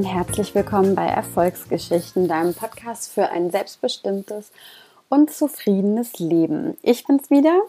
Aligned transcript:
Und 0.00 0.06
herzlich 0.06 0.54
willkommen 0.54 0.94
bei 0.94 1.04
Erfolgsgeschichten, 1.04 2.26
deinem 2.26 2.54
Podcast 2.54 3.12
für 3.12 3.28
ein 3.28 3.50
selbstbestimmtes 3.50 4.50
und 5.10 5.30
zufriedenes 5.30 6.18
Leben. 6.18 6.78
Ich 6.80 7.06
bin's 7.06 7.28
wieder, 7.28 7.60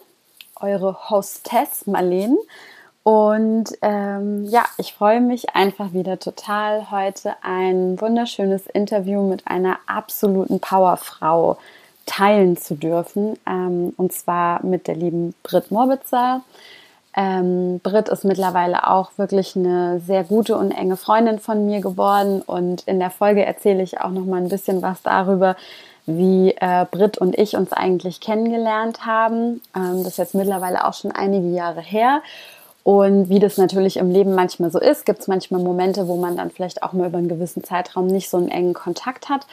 eure 0.56 1.10
Hostess 1.10 1.86
Marlene 1.86 2.38
und 3.02 3.66
ähm, 3.82 4.44
ja, 4.44 4.64
ich 4.78 4.94
freue 4.94 5.20
mich 5.20 5.54
einfach 5.54 5.92
wieder 5.92 6.18
total, 6.18 6.90
heute 6.90 7.34
ein 7.42 8.00
wunderschönes 8.00 8.66
Interview 8.66 9.28
mit 9.28 9.46
einer 9.46 9.80
absoluten 9.84 10.58
Powerfrau 10.58 11.58
teilen 12.06 12.56
zu 12.56 12.76
dürfen. 12.76 13.38
Ähm, 13.46 13.92
und 13.98 14.14
zwar 14.14 14.64
mit 14.64 14.86
der 14.86 14.96
lieben 14.96 15.34
Britt 15.42 15.70
Morbitzer. 15.70 16.40
Ähm, 17.14 17.80
Britt 17.80 18.08
ist 18.08 18.24
mittlerweile 18.24 18.88
auch 18.88 19.10
wirklich 19.16 19.54
eine 19.54 20.00
sehr 20.00 20.24
gute 20.24 20.56
und 20.56 20.70
enge 20.70 20.96
Freundin 20.96 21.38
von 21.38 21.66
mir 21.66 21.80
geworden. 21.80 22.42
Und 22.42 22.82
in 22.82 22.98
der 22.98 23.10
Folge 23.10 23.44
erzähle 23.44 23.82
ich 23.82 24.00
auch 24.00 24.10
noch 24.10 24.24
mal 24.24 24.38
ein 24.38 24.48
bisschen 24.48 24.80
was 24.82 25.02
darüber, 25.02 25.56
wie 26.06 26.54
äh, 26.58 26.86
Britt 26.90 27.18
und 27.18 27.38
ich 27.38 27.56
uns 27.56 27.72
eigentlich 27.72 28.20
kennengelernt 28.20 29.04
haben. 29.06 29.60
Ähm, 29.76 29.98
das 29.98 30.12
ist 30.12 30.18
jetzt 30.18 30.34
mittlerweile 30.34 30.86
auch 30.86 30.94
schon 30.94 31.12
einige 31.12 31.48
Jahre 31.48 31.80
her. 31.80 32.22
Und 32.84 33.28
wie 33.28 33.38
das 33.38 33.58
natürlich 33.58 33.96
im 33.96 34.10
Leben 34.10 34.34
manchmal 34.34 34.70
so 34.70 34.80
ist, 34.80 35.06
gibt 35.06 35.20
es 35.20 35.28
manchmal 35.28 35.62
Momente, 35.62 36.08
wo 36.08 36.16
man 36.16 36.36
dann 36.36 36.50
vielleicht 36.50 36.82
auch 36.82 36.92
mal 36.92 37.08
über 37.08 37.18
einen 37.18 37.28
gewissen 37.28 37.62
Zeitraum 37.62 38.08
nicht 38.08 38.28
so 38.28 38.38
einen 38.38 38.48
engen 38.48 38.74
Kontakt 38.74 39.28
hat. 39.28 39.46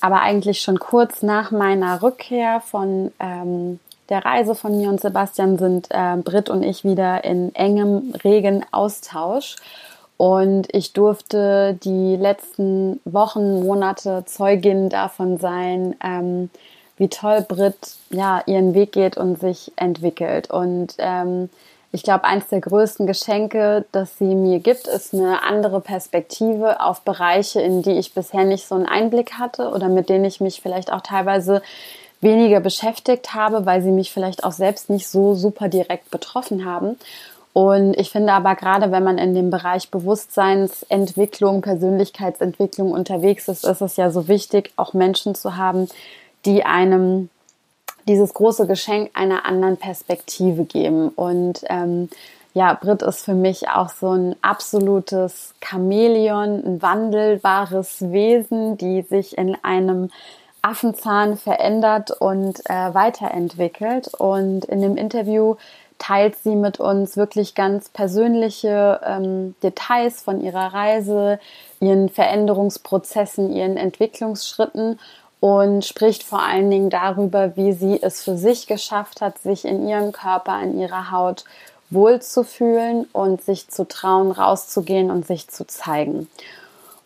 Aber 0.00 0.20
eigentlich 0.20 0.60
schon 0.60 0.80
kurz 0.80 1.22
nach 1.22 1.50
meiner 1.52 2.02
Rückkehr 2.02 2.60
von 2.60 3.12
ähm, 3.20 3.78
der 4.08 4.24
Reise 4.24 4.54
von 4.54 4.76
mir 4.76 4.88
und 4.88 5.00
Sebastian 5.00 5.58
sind 5.58 5.88
äh, 5.90 6.16
Britt 6.16 6.50
und 6.50 6.62
ich 6.62 6.84
wieder 6.84 7.24
in 7.24 7.54
engem, 7.54 8.14
regen 8.22 8.64
Austausch. 8.70 9.56
Und 10.16 10.68
ich 10.72 10.92
durfte 10.92 11.76
die 11.82 12.16
letzten 12.16 13.00
Wochen, 13.04 13.64
Monate 13.66 14.24
Zeugin 14.26 14.88
davon 14.88 15.38
sein, 15.38 15.96
ähm, 16.02 16.50
wie 16.96 17.08
toll 17.08 17.44
Britt 17.46 17.96
ja 18.10 18.42
ihren 18.46 18.74
Weg 18.74 18.92
geht 18.92 19.16
und 19.16 19.40
sich 19.40 19.72
entwickelt. 19.76 20.50
Und 20.50 20.94
ähm, 20.98 21.48
ich 21.90 22.02
glaube, 22.02 22.24
eins 22.24 22.48
der 22.48 22.60
größten 22.60 23.06
Geschenke, 23.06 23.84
das 23.92 24.18
sie 24.18 24.34
mir 24.34 24.60
gibt, 24.60 24.86
ist 24.86 25.14
eine 25.14 25.42
andere 25.42 25.80
Perspektive 25.80 26.80
auf 26.80 27.02
Bereiche, 27.02 27.60
in 27.60 27.82
die 27.82 27.98
ich 27.98 28.14
bisher 28.14 28.44
nicht 28.44 28.66
so 28.66 28.74
einen 28.74 28.86
Einblick 28.86 29.34
hatte 29.34 29.70
oder 29.70 29.88
mit 29.88 30.08
denen 30.08 30.24
ich 30.24 30.40
mich 30.40 30.60
vielleicht 30.60 30.92
auch 30.92 31.02
teilweise 31.02 31.62
weniger 32.24 32.60
beschäftigt 32.60 33.34
habe, 33.34 33.66
weil 33.66 33.82
sie 33.82 33.92
mich 33.92 34.12
vielleicht 34.12 34.42
auch 34.42 34.52
selbst 34.52 34.90
nicht 34.90 35.06
so 35.08 35.34
super 35.34 35.68
direkt 35.68 36.10
betroffen 36.10 36.64
haben. 36.64 36.96
Und 37.52 37.94
ich 37.96 38.10
finde 38.10 38.32
aber 38.32 38.56
gerade, 38.56 38.90
wenn 38.90 39.04
man 39.04 39.16
in 39.16 39.32
dem 39.32 39.50
Bereich 39.50 39.88
Bewusstseinsentwicklung, 39.90 41.62
Persönlichkeitsentwicklung 41.62 42.90
unterwegs 42.90 43.46
ist, 43.46 43.64
ist 43.64 43.80
es 43.80 43.96
ja 43.96 44.10
so 44.10 44.26
wichtig, 44.26 44.72
auch 44.74 44.92
Menschen 44.92 45.36
zu 45.36 45.56
haben, 45.56 45.88
die 46.44 46.64
einem 46.64 47.28
dieses 48.08 48.34
große 48.34 48.66
Geschenk 48.66 49.10
einer 49.14 49.46
anderen 49.46 49.76
Perspektive 49.76 50.64
geben. 50.64 51.10
Und 51.10 51.60
ähm, 51.68 52.08
ja, 52.54 52.74
Brit 52.74 53.02
ist 53.02 53.24
für 53.24 53.34
mich 53.34 53.68
auch 53.68 53.88
so 53.88 54.10
ein 54.10 54.36
absolutes 54.42 55.54
Chamäleon, 55.64 56.64
ein 56.64 56.82
wandelbares 56.82 58.12
Wesen, 58.12 58.76
die 58.78 59.02
sich 59.02 59.38
in 59.38 59.56
einem 59.62 60.10
Affenzahn 60.64 61.36
verändert 61.36 62.10
und 62.10 62.60
äh, 62.70 62.94
weiterentwickelt. 62.94 64.12
Und 64.14 64.64
in 64.64 64.80
dem 64.80 64.96
Interview 64.96 65.56
teilt 65.98 66.36
sie 66.36 66.56
mit 66.56 66.80
uns 66.80 67.16
wirklich 67.16 67.54
ganz 67.54 67.88
persönliche 67.90 69.00
ähm, 69.04 69.54
Details 69.62 70.22
von 70.22 70.40
ihrer 70.40 70.72
Reise, 70.72 71.38
ihren 71.80 72.08
Veränderungsprozessen, 72.08 73.52
ihren 73.54 73.76
Entwicklungsschritten 73.76 74.98
und 75.40 75.84
spricht 75.84 76.22
vor 76.22 76.42
allen 76.42 76.70
Dingen 76.70 76.88
darüber, 76.88 77.56
wie 77.56 77.74
sie 77.74 78.02
es 78.02 78.22
für 78.22 78.36
sich 78.38 78.66
geschafft 78.66 79.20
hat, 79.20 79.38
sich 79.38 79.66
in 79.66 79.86
ihrem 79.86 80.12
Körper, 80.12 80.60
in 80.62 80.80
ihrer 80.80 81.10
Haut 81.10 81.44
wohlzufühlen 81.90 83.06
und 83.12 83.42
sich 83.42 83.68
zu 83.68 83.86
trauen, 83.86 84.30
rauszugehen 84.30 85.10
und 85.10 85.26
sich 85.26 85.48
zu 85.48 85.66
zeigen. 85.66 86.28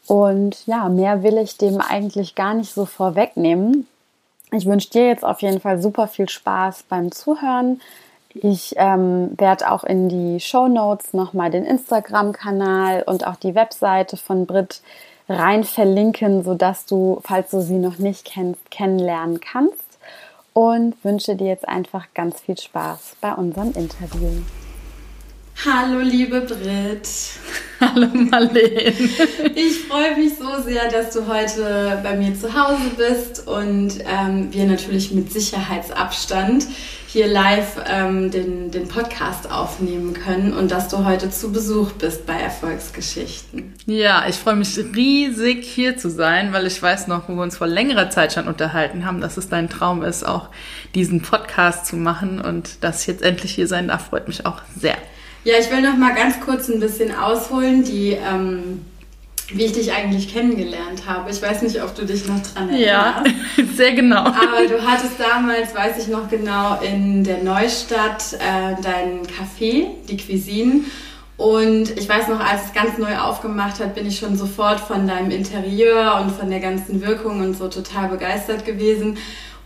Und 0.08 0.66
ja, 0.66 0.88
mehr 0.88 1.22
will 1.22 1.36
ich 1.36 1.58
dem 1.58 1.82
eigentlich 1.82 2.34
gar 2.34 2.54
nicht 2.54 2.72
so 2.72 2.86
vorwegnehmen. 2.86 3.86
Ich 4.52 4.64
wünsche 4.64 4.88
dir 4.88 5.06
jetzt 5.06 5.22
auf 5.24 5.42
jeden 5.42 5.60
Fall 5.60 5.82
super 5.82 6.08
viel 6.08 6.28
Spaß 6.28 6.84
beim 6.88 7.12
Zuhören. 7.12 7.82
Ich 8.32 8.74
ähm, 8.78 9.32
werde 9.36 9.70
auch 9.70 9.84
in 9.84 10.08
die 10.08 10.40
Show 10.40 10.66
Notes 10.66 11.12
nochmal 11.12 11.50
den 11.50 11.66
Instagram-Kanal 11.66 13.02
und 13.02 13.26
auch 13.26 13.36
die 13.36 13.54
Webseite 13.54 14.16
von 14.16 14.46
Brit 14.46 14.80
rein 15.28 15.64
verlinken, 15.64 16.42
sodass 16.42 16.86
du, 16.86 17.20
falls 17.22 17.50
du 17.50 17.60
sie 17.60 17.78
noch 17.78 17.98
nicht 17.98 18.24
kennst, 18.24 18.70
kennenlernen 18.70 19.40
kannst. 19.40 19.84
Und 20.54 20.94
wünsche 21.04 21.36
dir 21.36 21.48
jetzt 21.48 21.68
einfach 21.68 22.06
ganz 22.14 22.40
viel 22.40 22.58
Spaß 22.58 23.16
bei 23.20 23.34
unserem 23.34 23.72
Interview. 23.72 24.30
Hallo 25.66 25.98
liebe 25.98 26.40
Brit. 26.40 27.08
Hallo 27.80 28.08
Marlene. 28.12 28.92
Ich 29.54 29.84
freue 29.88 30.16
mich 30.16 30.32
so 30.36 30.62
sehr, 30.62 30.90
dass 30.90 31.12
du 31.12 31.28
heute 31.28 32.00
bei 32.02 32.16
mir 32.16 32.34
zu 32.34 32.52
Hause 32.52 32.90
bist 32.96 33.46
und 33.46 33.98
ähm, 34.04 34.52
wir 34.52 34.66
natürlich 34.66 35.12
mit 35.12 35.32
Sicherheitsabstand 35.32 36.66
hier 37.06 37.28
live 37.28 37.76
ähm, 37.88 38.30
den, 38.32 38.72
den 38.72 38.88
Podcast 38.88 39.50
aufnehmen 39.50 40.12
können 40.12 40.52
und 40.52 40.72
dass 40.72 40.88
du 40.88 41.04
heute 41.04 41.30
zu 41.30 41.52
Besuch 41.52 41.92
bist 41.92 42.26
bei 42.26 42.34
Erfolgsgeschichten. 42.34 43.74
Ja, 43.86 44.26
ich 44.28 44.36
freue 44.36 44.56
mich 44.56 44.76
riesig 44.76 45.64
hier 45.64 45.96
zu 45.96 46.10
sein, 46.10 46.52
weil 46.52 46.66
ich 46.66 46.82
weiß 46.82 47.06
noch, 47.06 47.28
wo 47.28 47.34
wir 47.34 47.42
uns 47.42 47.56
vor 47.56 47.68
längerer 47.68 48.10
Zeit 48.10 48.32
schon 48.32 48.48
unterhalten 48.48 49.06
haben, 49.06 49.20
dass 49.20 49.36
es 49.36 49.48
dein 49.48 49.70
Traum 49.70 50.02
ist, 50.02 50.26
auch 50.26 50.48
diesen 50.96 51.22
Podcast 51.22 51.86
zu 51.86 51.96
machen 51.96 52.40
und 52.40 52.82
dass 52.82 53.02
ich 53.02 53.06
jetzt 53.06 53.22
endlich 53.22 53.54
hier 53.54 53.68
sein 53.68 53.88
darf, 53.88 54.08
freut 54.08 54.26
mich 54.26 54.44
auch 54.44 54.62
sehr. 54.76 54.96
Ja, 55.44 55.54
ich 55.58 55.70
will 55.70 55.80
noch 55.80 55.96
mal 55.96 56.14
ganz 56.14 56.40
kurz 56.40 56.68
ein 56.68 56.80
bisschen 56.80 57.14
ausholen, 57.14 57.84
die, 57.84 58.10
ähm, 58.10 58.84
wie 59.50 59.64
ich 59.64 59.72
dich 59.72 59.92
eigentlich 59.92 60.32
kennengelernt 60.32 61.06
habe. 61.06 61.30
Ich 61.30 61.40
weiß 61.40 61.62
nicht, 61.62 61.82
ob 61.82 61.94
du 61.94 62.04
dich 62.04 62.26
noch 62.26 62.40
dran 62.42 62.68
erinnerst. 62.68 62.84
Ja, 62.84 63.64
sehr 63.74 63.92
genau. 63.92 64.24
Aber 64.24 64.66
du 64.68 64.84
hattest 64.84 65.18
damals, 65.18 65.74
weiß 65.74 66.02
ich 66.02 66.08
noch 66.08 66.28
genau, 66.28 66.80
in 66.80 67.24
der 67.24 67.42
Neustadt 67.42 68.34
äh, 68.34 68.80
dein 68.82 69.22
Café, 69.22 69.86
die 70.08 70.16
Cuisine. 70.16 70.84
Und 71.36 71.96
ich 71.96 72.08
weiß 72.08 72.26
noch, 72.28 72.40
als 72.40 72.64
es 72.66 72.72
ganz 72.74 72.98
neu 72.98 73.16
aufgemacht 73.16 73.78
hat, 73.78 73.94
bin 73.94 74.08
ich 74.08 74.18
schon 74.18 74.36
sofort 74.36 74.80
von 74.80 75.06
deinem 75.06 75.30
Interieur 75.30 76.20
und 76.20 76.32
von 76.32 76.50
der 76.50 76.58
ganzen 76.58 77.00
Wirkung 77.00 77.40
und 77.40 77.56
so 77.56 77.68
total 77.68 78.08
begeistert 78.08 78.66
gewesen 78.66 79.18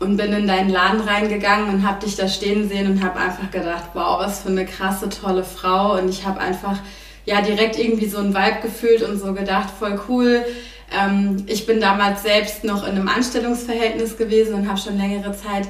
und 0.02 0.16
bin 0.16 0.32
in 0.32 0.46
deinen 0.46 0.70
Laden 0.70 1.00
reingegangen 1.00 1.72
und 1.72 1.86
habe 1.86 2.04
dich 2.04 2.16
da 2.16 2.28
stehen 2.28 2.68
sehen 2.68 2.90
und 2.90 3.04
habe 3.04 3.20
einfach 3.20 3.50
gedacht, 3.50 3.90
wow, 3.94 4.18
was 4.18 4.40
für 4.40 4.48
eine 4.48 4.66
krasse, 4.66 5.08
tolle 5.08 5.44
Frau. 5.44 5.96
Und 5.98 6.08
ich 6.08 6.26
habe 6.26 6.40
einfach 6.40 6.78
ja 7.24 7.40
direkt 7.40 7.78
irgendwie 7.78 8.08
so 8.08 8.18
ein 8.18 8.34
Vibe 8.34 8.62
gefühlt 8.62 9.02
und 9.02 9.18
so 9.18 9.32
gedacht, 9.32 9.68
voll 9.78 10.00
cool. 10.08 10.44
Ähm, 10.92 11.44
ich 11.46 11.66
bin 11.66 11.80
damals 11.80 12.22
selbst 12.22 12.64
noch 12.64 12.82
in 12.82 12.96
einem 12.96 13.08
Anstellungsverhältnis 13.08 14.16
gewesen 14.16 14.54
und 14.54 14.68
habe 14.68 14.78
schon 14.78 14.98
längere 14.98 15.32
Zeit 15.32 15.68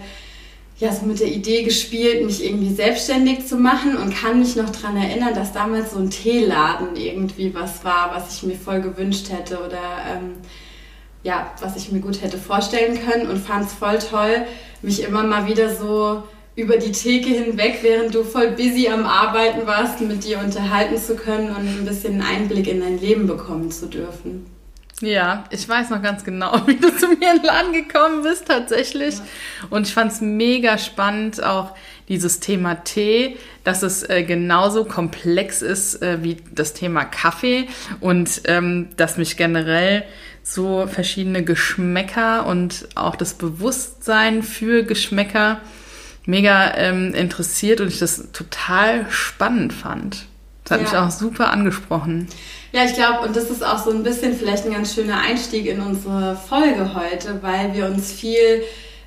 ja, 0.79 0.93
so 0.93 1.06
mit 1.06 1.20
der 1.20 1.29
Idee 1.29 1.62
gespielt, 1.62 2.25
mich 2.25 2.44
irgendwie 2.44 2.75
selbstständig 2.75 3.46
zu 3.46 3.56
machen 3.56 3.96
und 3.96 4.17
kann 4.17 4.40
mich 4.40 4.56
noch 4.56 4.70
daran 4.70 4.96
erinnern, 4.96 5.32
dass 5.32 5.52
damals 5.52 5.93
so 5.93 5.99
ein 5.99 6.11
Teeladen 6.11 6.96
irgendwie 6.96 7.55
was 7.55 7.84
war, 7.84 8.12
was 8.14 8.34
ich 8.34 8.43
mir 8.43 8.56
voll 8.56 8.81
gewünscht 8.81 9.29
hätte 9.31 9.58
oder 9.58 9.79
ähm, 10.11 10.32
ja, 11.22 11.52
was 11.60 11.76
ich 11.76 11.92
mir 11.92 12.00
gut 12.00 12.22
hätte 12.22 12.38
vorstellen 12.38 12.98
können 13.04 13.28
und 13.28 13.38
fand 13.38 13.66
es 13.66 13.72
voll 13.72 13.98
toll, 13.98 14.46
mich 14.82 15.02
immer 15.02 15.22
mal 15.22 15.46
wieder 15.46 15.74
so 15.74 16.22
über 16.54 16.76
die 16.76 16.92
Theke 16.92 17.30
hinweg, 17.30 17.78
während 17.82 18.14
du 18.14 18.24
voll 18.24 18.50
busy 18.50 18.88
am 18.88 19.06
Arbeiten 19.06 19.66
warst, 19.66 20.00
mit 20.00 20.24
dir 20.24 20.38
unterhalten 20.38 20.98
zu 20.98 21.16
können 21.16 21.48
und 21.48 21.66
ein 21.66 21.84
bisschen 21.86 22.20
einen 22.20 22.22
Einblick 22.22 22.69
in 22.69 22.80
dein 22.80 23.00
Leben 23.00 23.26
bekommen 23.26 23.70
zu 23.70 23.86
dürfen. 23.86 24.46
Ja, 25.00 25.44
ich 25.50 25.69
weiß 25.69 25.90
noch 25.90 26.00
ganz 26.00 26.24
genau, 26.24 26.54
wie 26.66 26.76
du 26.76 26.94
zu 26.96 27.08
mir 27.08 27.32
in 27.32 27.38
den 27.38 27.42
Laden 27.44 27.72
gekommen 27.72 28.22
bist, 28.22 28.46
tatsächlich. 28.46 29.16
Ja. 29.16 29.22
Und 29.70 29.86
ich 29.86 29.94
fand 29.94 30.12
es 30.12 30.20
mega 30.20 30.78
spannend, 30.78 31.42
auch 31.42 31.72
dieses 32.08 32.40
Thema 32.40 32.84
Tee, 32.84 33.36
dass 33.64 33.82
es 33.82 34.08
äh, 34.08 34.22
genauso 34.22 34.84
komplex 34.84 35.62
ist 35.62 36.02
äh, 36.02 36.22
wie 36.22 36.36
das 36.52 36.74
Thema 36.74 37.04
Kaffee 37.04 37.69
und 38.00 38.42
ähm, 38.44 38.90
dass 38.96 39.16
mich 39.16 39.36
generell 39.36 40.04
so 40.43 40.87
verschiedene 40.87 41.44
Geschmäcker 41.44 42.47
und 42.47 42.89
auch 42.94 43.17
das 43.17 43.35
Bewusstsein 43.35 44.43
für 44.43 44.85
Geschmäcker 44.85 45.61
mega 46.27 46.77
ähm, 46.77 47.15
interessiert 47.15 47.81
und 47.81 47.89
ich 47.89 47.99
das 47.99 48.31
total 48.33 49.11
spannend 49.11 49.73
fand. 49.73 50.27
Das 50.65 50.73
hat 50.73 50.81
ja. 50.81 50.85
mich 50.85 50.97
auch 50.97 51.11
super 51.11 51.50
angesprochen. 51.50 52.29
Ja, 52.73 52.85
ich 52.85 52.94
glaube, 52.94 53.27
und 53.27 53.37
das 53.37 53.50
ist 53.50 53.65
auch 53.65 53.85
so 53.85 53.91
ein 53.91 54.03
bisschen 54.03 54.35
vielleicht 54.35 54.65
ein 54.65 54.73
ganz 54.73 54.94
schöner 54.94 55.21
Einstieg 55.21 55.67
in 55.67 55.81
unsere 55.81 56.37
Folge 56.37 56.94
heute, 56.94 57.43
weil 57.43 57.75
wir 57.75 57.87
uns 57.87 58.12
viel 58.12 58.62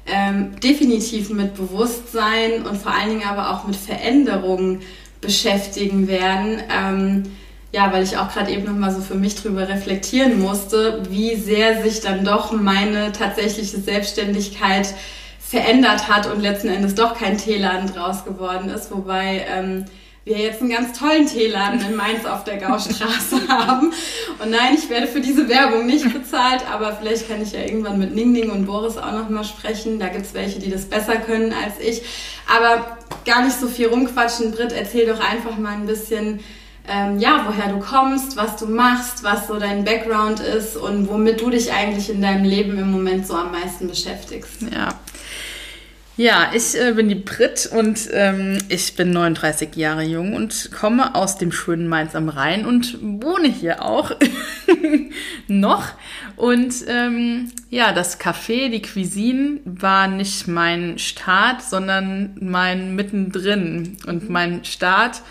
ähm, 0.05 0.59
definitiv 0.59 1.29
mit 1.29 1.55
Bewusstsein 1.55 2.65
und 2.67 2.77
vor 2.77 2.93
allen 2.93 3.09
Dingen 3.09 3.27
aber 3.27 3.51
auch 3.51 3.65
mit 3.65 3.75
Veränderungen 3.75 4.81
beschäftigen 5.21 6.07
werden. 6.07 6.61
Ähm, 6.69 7.23
ja, 7.75 7.91
weil 7.91 8.03
ich 8.03 8.17
auch 8.17 8.31
gerade 8.31 8.51
eben 8.51 8.63
nochmal 8.63 8.91
so 8.91 9.01
für 9.01 9.15
mich 9.15 9.35
drüber 9.35 9.67
reflektieren 9.67 10.39
musste, 10.39 11.03
wie 11.09 11.35
sehr 11.35 11.83
sich 11.83 11.99
dann 11.99 12.23
doch 12.23 12.53
meine 12.53 13.11
tatsächliche 13.11 13.81
Selbstständigkeit 13.81 14.93
verändert 15.41 16.07
hat 16.07 16.25
und 16.31 16.39
letzten 16.39 16.69
Endes 16.69 16.95
doch 16.95 17.19
kein 17.19 17.37
Teeladen 17.37 17.93
draus 17.93 18.23
geworden 18.23 18.69
ist, 18.69 18.91
wobei 18.91 19.45
ähm, 19.53 19.83
wir 20.23 20.37
jetzt 20.37 20.61
einen 20.61 20.69
ganz 20.69 20.97
tollen 20.97 21.27
Teeladen 21.27 21.81
in 21.81 21.97
Mainz 21.97 22.25
auf 22.25 22.45
der 22.45 22.57
Gaustraße 22.57 23.45
haben. 23.49 23.91
Und 24.41 24.51
nein, 24.51 24.75
ich 24.77 24.89
werde 24.89 25.07
für 25.07 25.19
diese 25.19 25.49
Werbung 25.49 25.85
nicht 25.85 26.13
bezahlt, 26.13 26.63
aber 26.71 26.95
vielleicht 26.95 27.27
kann 27.27 27.41
ich 27.41 27.51
ja 27.51 27.59
irgendwann 27.59 27.99
mit 27.99 28.15
Ning 28.15 28.31
Ning 28.31 28.51
und 28.51 28.67
Boris 28.67 28.95
auch 28.95 29.11
nochmal 29.11 29.43
sprechen. 29.43 29.99
Da 29.99 30.07
gibt 30.07 30.25
es 30.25 30.33
welche, 30.33 30.59
die 30.59 30.71
das 30.71 30.85
besser 30.85 31.17
können 31.17 31.51
als 31.51 31.85
ich. 31.85 32.03
Aber 32.47 32.97
gar 33.25 33.43
nicht 33.43 33.59
so 33.59 33.67
viel 33.67 33.87
rumquatschen. 33.87 34.51
Britt, 34.51 34.71
erzähl 34.71 35.05
doch 35.07 35.19
einfach 35.19 35.57
mal 35.57 35.73
ein 35.73 35.85
bisschen, 35.85 36.39
ähm, 36.89 37.19
ja, 37.19 37.45
woher 37.47 37.71
du 37.73 37.79
kommst, 37.79 38.37
was 38.37 38.57
du 38.57 38.67
machst, 38.67 39.23
was 39.23 39.47
so 39.47 39.59
dein 39.59 39.83
Background 39.83 40.39
ist 40.39 40.77
und 40.77 41.09
womit 41.09 41.41
du 41.41 41.49
dich 41.49 41.71
eigentlich 41.71 42.09
in 42.09 42.21
deinem 42.21 42.43
Leben 42.43 42.77
im 42.77 42.91
Moment 42.91 43.25
so 43.25 43.35
am 43.35 43.51
meisten 43.51 43.87
beschäftigst. 43.87 44.61
Ja, 44.73 44.99
ja, 46.17 46.51
ich 46.53 46.79
äh, 46.79 46.93
bin 46.93 47.09
die 47.09 47.15
Brit 47.15 47.69
und 47.73 48.07
ähm, 48.13 48.57
ich 48.69 48.95
bin 48.95 49.11
39 49.11 49.75
Jahre 49.75 50.03
jung 50.03 50.33
und 50.33 50.71
komme 50.71 51.13
aus 51.13 51.37
dem 51.37 51.51
schönen 51.51 51.89
Mainz 51.89 52.15
am 52.15 52.29
Rhein 52.29 52.65
und 52.65 52.97
wohne 53.01 53.49
hier 53.49 53.83
auch 53.83 54.11
noch. 55.49 55.89
Und 56.37 56.73
ähm, 56.87 57.51
ja, 57.69 57.91
das 57.91 58.17
Café, 58.17 58.69
die 58.69 58.81
Cuisine 58.81 59.59
war 59.65 60.07
nicht 60.07 60.47
mein 60.47 60.99
Start, 60.99 61.61
sondern 61.61 62.37
mein 62.39 62.95
Mittendrin. 62.95 63.97
Und 64.07 64.29
mein 64.29 64.63
Start 64.63 65.21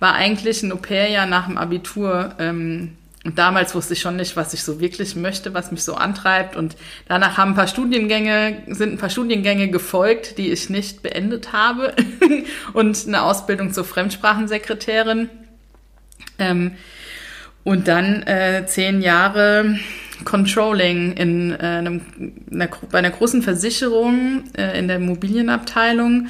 war 0.00 0.14
eigentlich 0.14 0.62
ein 0.62 0.72
Au-pair-Jahr 0.72 1.26
nach 1.26 1.46
dem 1.46 1.56
Abitur. 1.56 2.34
Ähm, 2.38 2.96
und 3.22 3.38
damals 3.38 3.74
wusste 3.74 3.92
ich 3.92 4.00
schon 4.00 4.16
nicht, 4.16 4.34
was 4.34 4.54
ich 4.54 4.62
so 4.62 4.80
wirklich 4.80 5.14
möchte, 5.14 5.52
was 5.52 5.70
mich 5.70 5.84
so 5.84 5.94
antreibt. 5.94 6.56
Und 6.56 6.74
danach 7.06 7.36
haben 7.36 7.50
ein 7.52 7.54
paar 7.54 7.66
Studiengänge, 7.66 8.62
sind 8.68 8.94
ein 8.94 8.98
paar 8.98 9.10
Studiengänge 9.10 9.68
gefolgt, 9.68 10.38
die 10.38 10.50
ich 10.50 10.70
nicht 10.70 11.02
beendet 11.02 11.52
habe. 11.52 11.94
und 12.72 13.06
eine 13.06 13.22
Ausbildung 13.22 13.72
zur 13.72 13.84
Fremdsprachensekretärin. 13.84 15.28
Ähm, 16.38 16.72
und 17.62 17.88
dann 17.88 18.22
äh, 18.22 18.64
zehn 18.66 19.02
Jahre 19.02 19.78
Controlling 20.24 21.12
in, 21.12 21.52
äh, 21.52 21.56
einem, 21.56 22.00
einer, 22.50 22.68
bei 22.90 22.98
einer 22.98 23.10
großen 23.10 23.42
Versicherung 23.42 24.44
äh, 24.56 24.78
in 24.78 24.88
der 24.88 24.96
Immobilienabteilung. 24.96 26.28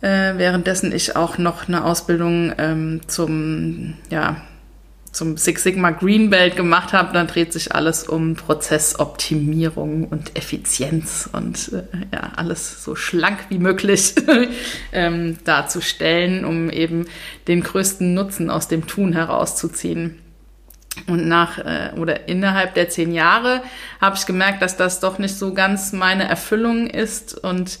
Äh, 0.00 0.38
währenddessen 0.38 0.92
ich 0.92 1.16
auch 1.16 1.36
noch 1.36 1.68
eine 1.68 1.84
Ausbildung 1.84 2.52
ähm, 2.58 3.00
zum 3.06 3.94
ja, 4.08 4.42
zum 5.12 5.36
Six 5.36 5.64
Sigma 5.64 5.90
Green 5.90 6.30
Belt 6.30 6.56
gemacht 6.56 6.92
habe, 6.92 7.12
dann 7.12 7.26
dreht 7.26 7.52
sich 7.52 7.74
alles 7.74 8.04
um 8.04 8.36
Prozessoptimierung 8.36 10.04
und 10.04 10.36
Effizienz 10.36 11.28
und 11.32 11.72
äh, 11.72 11.82
ja, 12.12 12.32
alles 12.36 12.84
so 12.84 12.94
schlank 12.94 13.38
wie 13.48 13.58
möglich 13.58 14.14
ähm, 14.92 15.38
darzustellen, 15.44 16.44
um 16.44 16.70
eben 16.70 17.06
den 17.48 17.62
größten 17.62 18.14
Nutzen 18.14 18.50
aus 18.50 18.68
dem 18.68 18.86
Tun 18.86 19.12
herauszuziehen. 19.12 20.18
Und 21.06 21.26
nach 21.26 21.58
äh, 21.58 21.92
oder 21.96 22.28
innerhalb 22.28 22.74
der 22.74 22.88
zehn 22.88 23.12
Jahre 23.12 23.62
habe 24.00 24.16
ich 24.16 24.26
gemerkt, 24.26 24.62
dass 24.62 24.76
das 24.76 25.00
doch 25.00 25.18
nicht 25.18 25.36
so 25.36 25.54
ganz 25.54 25.92
meine 25.92 26.28
Erfüllung 26.28 26.86
ist 26.86 27.36
und 27.36 27.80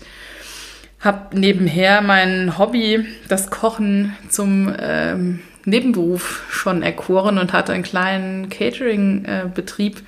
habe 1.00 1.38
nebenher 1.38 2.02
mein 2.02 2.58
Hobby, 2.58 3.06
das 3.28 3.50
Kochen, 3.50 4.14
zum 4.28 4.74
ähm, 4.78 5.40
Nebenberuf 5.64 6.44
schon 6.50 6.82
erkoren 6.82 7.38
und 7.38 7.52
hatte 7.52 7.72
einen 7.72 7.82
kleinen 7.82 8.48
Catering-Betrieb. 8.48 10.02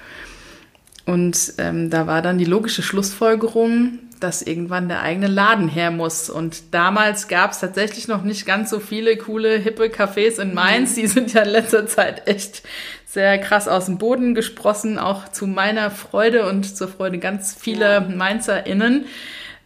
Und 1.05 1.55
ähm, 1.59 1.91
da 1.91 2.06
war 2.06 2.23
dann 2.23 2.39
die 2.39 2.44
logische 2.44 2.83
Schlussfolgerung, 2.83 3.99
dass 4.21 4.43
irgendwann 4.43 4.89
der 4.89 5.03
eigene 5.03 5.27
Laden 5.27 5.69
her 5.69 5.91
muss. 5.91 6.31
Und 6.31 6.75
damals 6.75 7.27
gab 7.27 7.53
es 7.53 7.61
tatsächlich 7.61 8.06
noch 8.06 8.23
nicht 8.23 8.47
ganz 8.47 8.71
so 8.71 8.79
viele 8.79 9.17
coole, 9.17 9.56
hippe 9.56 9.85
Cafés 9.87 10.41
in 10.41 10.55
Mainz. 10.55 10.95
Die 10.95 11.06
sind 11.06 11.33
ja 11.33 11.43
in 11.43 11.50
letzter 11.50 11.87
Zeit 11.87 12.29
echt 12.29 12.62
sehr 13.06 13.38
krass 13.38 13.67
aus 13.67 13.87
dem 13.87 13.99
Boden 13.99 14.35
gesprossen, 14.35 14.99
auch 14.99 15.29
zu 15.29 15.47
meiner 15.47 15.91
Freude 15.91 16.49
und 16.49 16.77
zur 16.77 16.88
Freude 16.88 17.19
ganz 17.19 17.55
vieler. 17.55 18.00
MainzerInnen, 18.00 19.06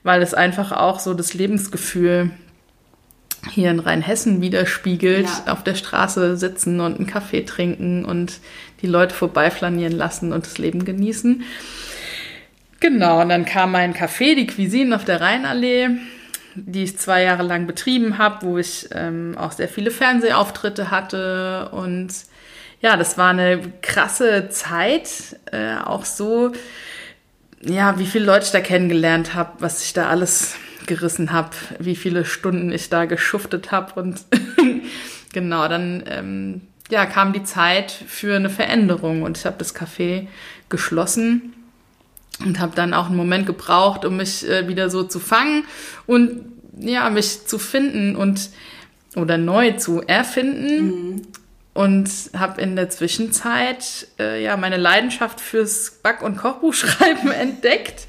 weil 0.07 0.23
es 0.23 0.35
einfach 0.35 0.71
auch 0.71 1.01
so 1.01 1.15
das 1.15 1.35
Lebensgefühl 1.35 2.31
hier 3.51 3.73
in 3.73 3.81
Rheinhessen 3.81 4.41
widerspiegelt, 4.41 5.27
ja. 5.27 5.53
auf 5.53 5.65
der 5.65 5.75
Straße 5.75 6.37
sitzen 6.37 6.79
und 6.81 6.97
einen 6.97 7.09
Kaffee 7.09 7.45
trinken 7.45 8.05
und 8.05 8.39
die 8.83 8.87
Leute 8.87 9.17
vorbeiflanieren 9.17 9.93
lassen 9.93 10.33
und 10.33 10.47
das 10.47 10.59
Leben 10.59 10.85
genießen. 10.85 11.43
Genau, 12.79 13.21
und 13.21 13.31
dann 13.31 13.45
kam 13.45 13.73
mein 13.73 13.95
Café, 13.95 14.37
die 14.37 14.47
Cuisine 14.47 14.95
auf 14.95 15.05
der 15.05 15.21
Rheinallee, 15.21 15.89
die 16.55 16.85
ich 16.85 16.99
zwei 16.99 17.25
Jahre 17.25 17.43
lang 17.43 17.67
betrieben 17.67 18.17
habe, 18.17 18.47
wo 18.47 18.59
ich 18.59 18.89
ähm, 18.93 19.37
auch 19.37 19.51
sehr 19.51 19.69
viele 19.69 19.91
Fernsehauftritte 19.91 20.93
hatte. 20.93 21.71
Und 21.73 22.13
ja, 22.81 22.97
das 22.97 23.19
war 23.19 23.31
eine 23.31 23.61
krasse 23.83 24.51
Zeit, 24.51 25.11
äh, 25.51 25.75
auch 25.85 26.05
so, 26.05 26.53
ja, 27.63 27.99
wie 27.99 28.07
viele 28.07 28.27
Leute 28.27 28.47
ich 28.47 28.53
da 28.53 28.61
kennengelernt 28.61 29.35
habe, 29.35 29.53
was 29.61 29.85
ich 29.85 29.93
da 29.93 30.09
alles 30.09 30.57
gerissen 30.87 31.33
habe, 31.33 31.51
wie 31.79 31.97
viele 31.97 32.25
Stunden 32.25 32.71
ich 32.71 32.89
da 32.89 33.05
geschuftet 33.07 33.73
habe. 33.73 34.01
Und 34.01 34.21
genau, 35.33 35.69
dann 35.69 36.05
ähm, 36.07 36.61
ja, 36.91 37.07
kam 37.07 37.33
die 37.33 37.43
Zeit 37.43 37.91
für 37.91 38.37
eine 38.37 38.51
Veränderung 38.51 39.23
und 39.23 39.39
ich 39.39 39.47
habe 39.47 39.57
das 39.59 39.75
Café 39.75 40.29
geschlossen 40.69 41.55
und 42.45 42.61
habe 42.61 42.75
dann 42.75 42.95
auch 42.95 43.07
einen 43.07 43.17
Moment 43.17 43.47
gebraucht, 43.47 44.05
um 44.05 44.19
mich 44.19 44.49
äh, 44.49 44.69
wieder 44.69 44.91
so 44.91 45.03
zu 45.03 45.19
fangen 45.19 45.65
und 46.07 46.45
ja, 46.79 47.09
mich 47.11 47.47
zu 47.47 47.59
finden 47.59 48.17
und 48.17 48.51
oder 49.15 49.39
neu 49.39 49.73
zu 49.73 50.03
erfinden. 50.03 50.85
Mhm. 50.85 51.23
Und 51.77 52.09
habe 52.37 52.61
in 52.61 52.75
der 52.75 52.91
Zwischenzeit 52.91 54.09
äh, 54.19 54.43
ja 54.43 54.57
meine 54.57 54.79
Leidenschaft 54.79 55.41
fürs 55.41 56.01
Back- 56.03 56.23
und 56.23 56.37
Kochbuchschreiben 56.37 57.31
entdeckt 57.41 58.07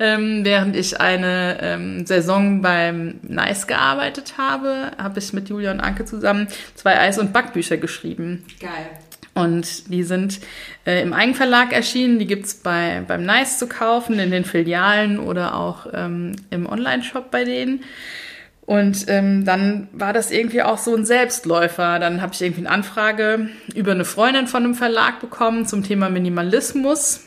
ähm, 0.00 0.44
während 0.44 0.74
ich 0.76 1.00
eine 1.00 1.58
ähm, 1.60 2.06
Saison 2.06 2.62
beim 2.62 3.20
Nice 3.22 3.66
gearbeitet 3.66 4.34
habe, 4.38 4.90
habe 4.98 5.18
ich 5.18 5.32
mit 5.32 5.48
Julia 5.48 5.70
und 5.70 5.80
Anke 5.80 6.04
zusammen 6.04 6.48
zwei 6.74 6.98
Eis- 6.98 7.18
und 7.18 7.32
Backbücher 7.32 7.76
geschrieben. 7.76 8.44
Geil. 8.60 8.90
Und 9.34 9.92
die 9.92 10.04
sind 10.04 10.40
äh, 10.86 11.02
im 11.02 11.12
Eigenverlag 11.12 11.72
erschienen. 11.72 12.18
Die 12.18 12.26
gibt's 12.26 12.54
bei, 12.54 13.02
beim 13.06 13.24
Nice 13.24 13.58
zu 13.58 13.68
kaufen, 13.68 14.18
in 14.18 14.30
den 14.30 14.44
Filialen 14.44 15.18
oder 15.18 15.56
auch 15.56 15.86
ähm, 15.92 16.36
im 16.50 16.66
Online-Shop 16.66 17.30
bei 17.30 17.44
denen. 17.44 17.82
Und 18.66 19.04
ähm, 19.08 19.44
dann 19.44 19.88
war 19.92 20.12
das 20.12 20.30
irgendwie 20.30 20.62
auch 20.62 20.78
so 20.78 20.96
ein 20.96 21.04
Selbstläufer. 21.04 21.98
Dann 21.98 22.22
habe 22.22 22.32
ich 22.32 22.40
irgendwie 22.40 22.62
eine 22.62 22.70
Anfrage 22.70 23.48
über 23.74 23.92
eine 23.92 24.06
Freundin 24.06 24.46
von 24.46 24.64
einem 24.64 24.74
Verlag 24.74 25.20
bekommen 25.20 25.66
zum 25.66 25.82
Thema 25.82 26.08
Minimalismus 26.08 27.20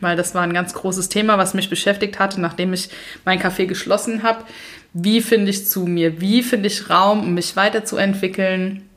weil 0.00 0.16
das 0.16 0.34
war 0.34 0.42
ein 0.42 0.52
ganz 0.52 0.74
großes 0.74 1.08
Thema, 1.08 1.38
was 1.38 1.54
mich 1.54 1.70
beschäftigt 1.70 2.18
hatte, 2.18 2.40
nachdem 2.40 2.72
ich 2.72 2.88
mein 3.24 3.40
Café 3.40 3.66
geschlossen 3.66 4.22
habe. 4.22 4.44
Wie 4.92 5.20
finde 5.20 5.50
ich 5.50 5.66
zu 5.66 5.86
mir? 5.86 6.20
Wie 6.20 6.42
finde 6.42 6.66
ich 6.66 6.90
Raum, 6.90 7.20
um 7.20 7.34
mich 7.34 7.54
weiterzuentwickeln, 7.54 8.88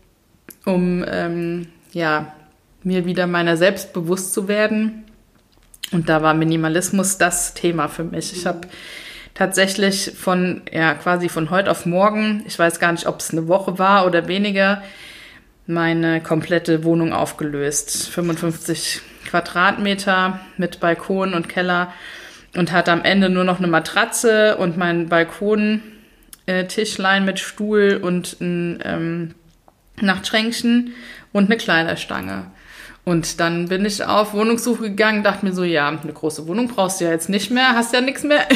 um 0.65 1.05
ähm, 1.07 1.67
ja 1.91 2.33
mir 2.83 3.05
wieder 3.05 3.27
meiner 3.27 3.57
selbst 3.57 3.93
bewusst 3.93 4.33
zu 4.33 4.47
werden? 4.47 5.03
Und 5.91 6.09
da 6.09 6.23
war 6.23 6.33
Minimalismus 6.33 7.17
das 7.17 7.53
Thema 7.53 7.87
für 7.87 8.03
mich. 8.03 8.33
Ich 8.33 8.47
habe 8.47 8.61
tatsächlich 9.33 10.11
von 10.15 10.61
ja 10.71 10.93
quasi 10.93 11.29
von 11.29 11.49
heute 11.49 11.71
auf 11.71 11.85
morgen, 11.85 12.43
ich 12.47 12.57
weiß 12.57 12.79
gar 12.79 12.91
nicht, 12.91 13.07
ob 13.07 13.19
es 13.19 13.31
eine 13.31 13.47
Woche 13.47 13.79
war 13.79 14.05
oder 14.05 14.27
weniger, 14.27 14.83
meine 15.65 16.21
komplette 16.21 16.83
Wohnung 16.83 17.13
aufgelöst. 17.13 18.09
55 18.09 19.01
Quadratmeter 19.29 20.39
mit 20.57 20.79
Balkon 20.79 21.33
und 21.33 21.49
Keller 21.49 21.93
und 22.55 22.71
hatte 22.71 22.91
am 22.91 23.03
Ende 23.03 23.29
nur 23.29 23.43
noch 23.43 23.59
eine 23.59 23.67
Matratze 23.67 24.57
und 24.57 24.77
mein 24.77 25.09
Balkontischlein 25.09 27.25
mit 27.25 27.39
Stuhl 27.39 27.99
und 28.01 28.39
ein 28.41 28.79
ähm, 28.83 29.35
Nachtschränkchen 30.01 30.93
und 31.31 31.45
eine 31.45 31.57
Kleiderstange. 31.57 32.47
Und 33.05 33.39
dann 33.39 33.67
bin 33.67 33.85
ich 33.85 34.05
auf 34.05 34.33
Wohnungssuche 34.33 34.83
gegangen, 34.83 35.23
dachte 35.23 35.45
mir 35.45 35.53
so, 35.53 35.63
ja, 35.63 35.87
eine 35.89 36.13
große 36.13 36.47
Wohnung 36.47 36.69
brauchst 36.69 37.01
du 37.01 37.05
ja 37.05 37.11
jetzt 37.11 37.29
nicht 37.29 37.51
mehr, 37.51 37.75
hast 37.75 37.93
ja 37.93 37.99
nichts 37.99 38.23
mehr. 38.23 38.47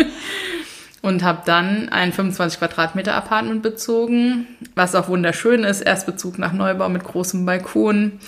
und 1.02 1.22
habe 1.22 1.42
dann 1.46 1.88
ein 1.88 2.12
25 2.12 2.58
Quadratmeter 2.58 3.14
Apartment 3.14 3.62
bezogen, 3.62 4.46
was 4.74 4.94
auch 4.94 5.08
wunderschön 5.08 5.64
ist. 5.64 5.80
Erstbezug 5.80 6.38
nach 6.38 6.52
Neubau 6.52 6.88
mit 6.90 7.04
großem 7.04 7.46
Balkon. 7.46 8.20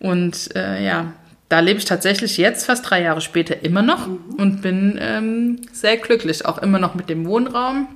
Und 0.00 0.54
äh, 0.56 0.82
ja, 0.84 1.12
da 1.48 1.60
lebe 1.60 1.78
ich 1.78 1.84
tatsächlich 1.84 2.36
jetzt, 2.36 2.66
fast 2.66 2.88
drei 2.88 3.02
Jahre 3.02 3.20
später, 3.20 3.62
immer 3.64 3.82
noch 3.82 4.06
mhm. 4.06 4.18
und 4.38 4.62
bin 4.62 4.98
ähm, 5.00 5.60
sehr 5.72 5.96
glücklich, 5.96 6.46
auch 6.46 6.58
immer 6.58 6.78
noch 6.78 6.94
mit 6.94 7.08
dem 7.08 7.26
Wohnraum. 7.26 7.88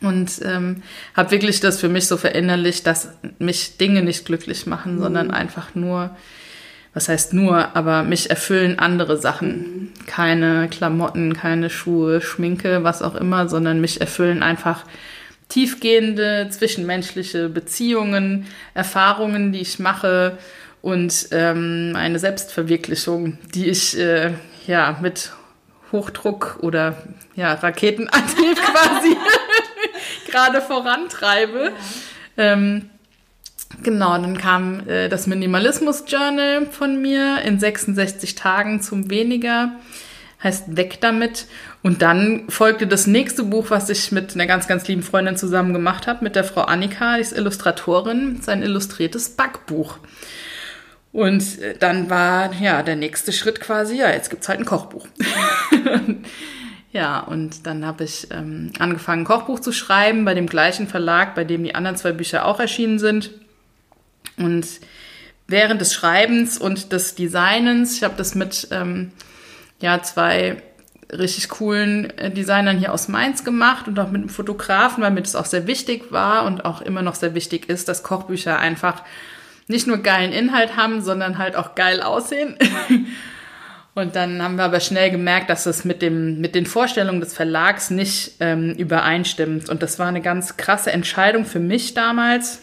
Und 0.00 0.40
ähm, 0.42 0.82
habe 1.14 1.30
wirklich 1.30 1.60
das 1.60 1.80
für 1.80 1.88
mich 1.88 2.06
so 2.06 2.16
verinnerlicht, 2.16 2.86
dass 2.86 3.10
mich 3.38 3.76
Dinge 3.76 4.02
nicht 4.02 4.24
glücklich 4.24 4.66
machen, 4.66 4.96
mhm. 4.96 5.00
sondern 5.00 5.30
einfach 5.30 5.74
nur, 5.74 6.16
was 6.94 7.08
heißt 7.08 7.32
nur, 7.32 7.76
aber 7.76 8.02
mich 8.02 8.30
erfüllen 8.30 8.78
andere 8.78 9.16
Sachen. 9.18 9.92
Keine 10.06 10.68
Klamotten, 10.68 11.34
keine 11.34 11.70
Schuhe, 11.70 12.20
Schminke, 12.20 12.84
was 12.84 13.02
auch 13.02 13.14
immer, 13.14 13.48
sondern 13.48 13.80
mich 13.80 14.00
erfüllen 14.00 14.42
einfach 14.42 14.84
tiefgehende 15.48 16.48
zwischenmenschliche 16.50 17.48
Beziehungen, 17.48 18.46
Erfahrungen, 18.72 19.52
die 19.52 19.60
ich 19.60 19.78
mache 19.78 20.38
und 20.82 21.28
ähm, 21.32 21.92
eine 21.96 22.18
Selbstverwirklichung, 22.18 23.38
die 23.54 23.68
ich 23.68 23.98
äh, 23.98 24.32
ja 24.66 24.98
mit 25.00 25.32
Hochdruck 25.92 26.58
oder 26.60 26.96
ja 27.36 27.54
Raketenantrieb 27.54 28.56
quasi 28.72 29.16
gerade 30.34 30.60
vorantreibe. 30.60 31.72
Ja. 32.36 32.52
Ähm, 32.52 32.90
genau, 33.82 34.12
dann 34.18 34.36
kam 34.36 34.88
äh, 34.88 35.08
das 35.08 35.26
Minimalismus 35.26 36.04
Journal 36.06 36.66
von 36.66 37.00
mir 37.00 37.42
in 37.42 37.58
66 37.58 38.34
Tagen 38.34 38.82
zum 38.82 39.10
Weniger 39.10 39.72
heißt 40.44 40.76
Weg 40.76 41.00
damit. 41.00 41.46
Und 41.82 42.02
dann 42.02 42.44
folgte 42.48 42.86
das 42.86 43.06
nächste 43.06 43.42
Buch, 43.42 43.70
was 43.70 43.88
ich 43.88 44.12
mit 44.12 44.34
einer 44.34 44.46
ganz, 44.46 44.68
ganz 44.68 44.86
lieben 44.86 45.02
Freundin 45.02 45.36
zusammen 45.36 45.72
gemacht 45.72 46.06
habe, 46.06 46.22
mit 46.22 46.36
der 46.36 46.44
Frau 46.44 46.62
Annika, 46.62 47.16
die 47.16 47.22
ist 47.22 47.36
Illustratorin, 47.36 48.40
sein 48.42 48.62
illustriertes 48.62 49.30
Backbuch. 49.30 49.98
Und 51.12 51.60
äh, 51.60 51.76
dann 51.78 52.10
war 52.10 52.52
ja 52.54 52.82
der 52.82 52.96
nächste 52.96 53.32
Schritt 53.32 53.60
quasi, 53.60 53.96
ja, 53.96 54.10
jetzt 54.10 54.30
gibt's 54.30 54.48
halt 54.48 54.60
ein 54.60 54.66
Kochbuch. 54.66 55.08
ja, 56.94 57.18
und 57.18 57.66
dann 57.66 57.84
habe 57.84 58.04
ich 58.04 58.28
ähm, 58.30 58.70
angefangen, 58.78 59.22
ein 59.22 59.26
Kochbuch 59.26 59.58
zu 59.58 59.72
schreiben 59.72 60.24
bei 60.24 60.32
dem 60.32 60.46
gleichen 60.46 60.86
Verlag, 60.86 61.34
bei 61.34 61.42
dem 61.42 61.64
die 61.64 61.74
anderen 61.74 61.96
zwei 61.96 62.12
Bücher 62.12 62.46
auch 62.46 62.60
erschienen 62.60 63.00
sind. 63.00 63.32
Und 64.36 64.64
während 65.48 65.80
des 65.80 65.92
Schreibens 65.92 66.56
und 66.56 66.92
des 66.92 67.16
Designens, 67.16 67.96
ich 67.96 68.04
habe 68.04 68.14
das 68.16 68.36
mit 68.36 68.68
ähm, 68.70 69.10
ja, 69.80 70.02
zwei 70.02 70.62
richtig 71.10 71.48
coolen 71.48 72.16
äh, 72.16 72.30
Designern 72.30 72.78
hier 72.78 72.92
aus 72.92 73.08
Mainz 73.08 73.42
gemacht 73.42 73.88
und 73.88 73.98
auch 73.98 74.12
mit 74.12 74.20
einem 74.20 74.28
Fotografen, 74.28 75.02
weil 75.02 75.10
mir 75.10 75.22
das 75.22 75.34
auch 75.34 75.46
sehr 75.46 75.66
wichtig 75.66 76.12
war 76.12 76.44
und 76.44 76.64
auch 76.64 76.80
immer 76.80 77.02
noch 77.02 77.16
sehr 77.16 77.34
wichtig 77.34 77.68
ist, 77.68 77.88
dass 77.88 78.04
Kochbücher 78.04 78.60
einfach 78.60 79.02
nicht 79.66 79.88
nur 79.88 79.98
geilen 79.98 80.30
Inhalt 80.30 80.76
haben, 80.76 81.02
sondern 81.02 81.38
halt 81.38 81.56
auch 81.56 81.74
geil 81.74 82.02
aussehen. 82.02 82.56
Und 83.94 84.16
dann 84.16 84.42
haben 84.42 84.56
wir 84.56 84.64
aber 84.64 84.80
schnell 84.80 85.10
gemerkt, 85.10 85.50
dass 85.50 85.66
es 85.66 85.84
mit, 85.84 86.02
dem, 86.02 86.40
mit 86.40 86.56
den 86.56 86.66
Vorstellungen 86.66 87.20
des 87.20 87.32
Verlags 87.32 87.90
nicht 87.90 88.34
ähm, 88.40 88.72
übereinstimmt. 88.72 89.68
Und 89.68 89.82
das 89.82 90.00
war 90.00 90.08
eine 90.08 90.20
ganz 90.20 90.56
krasse 90.56 90.90
Entscheidung 90.90 91.44
für 91.44 91.60
mich 91.60 91.94
damals, 91.94 92.60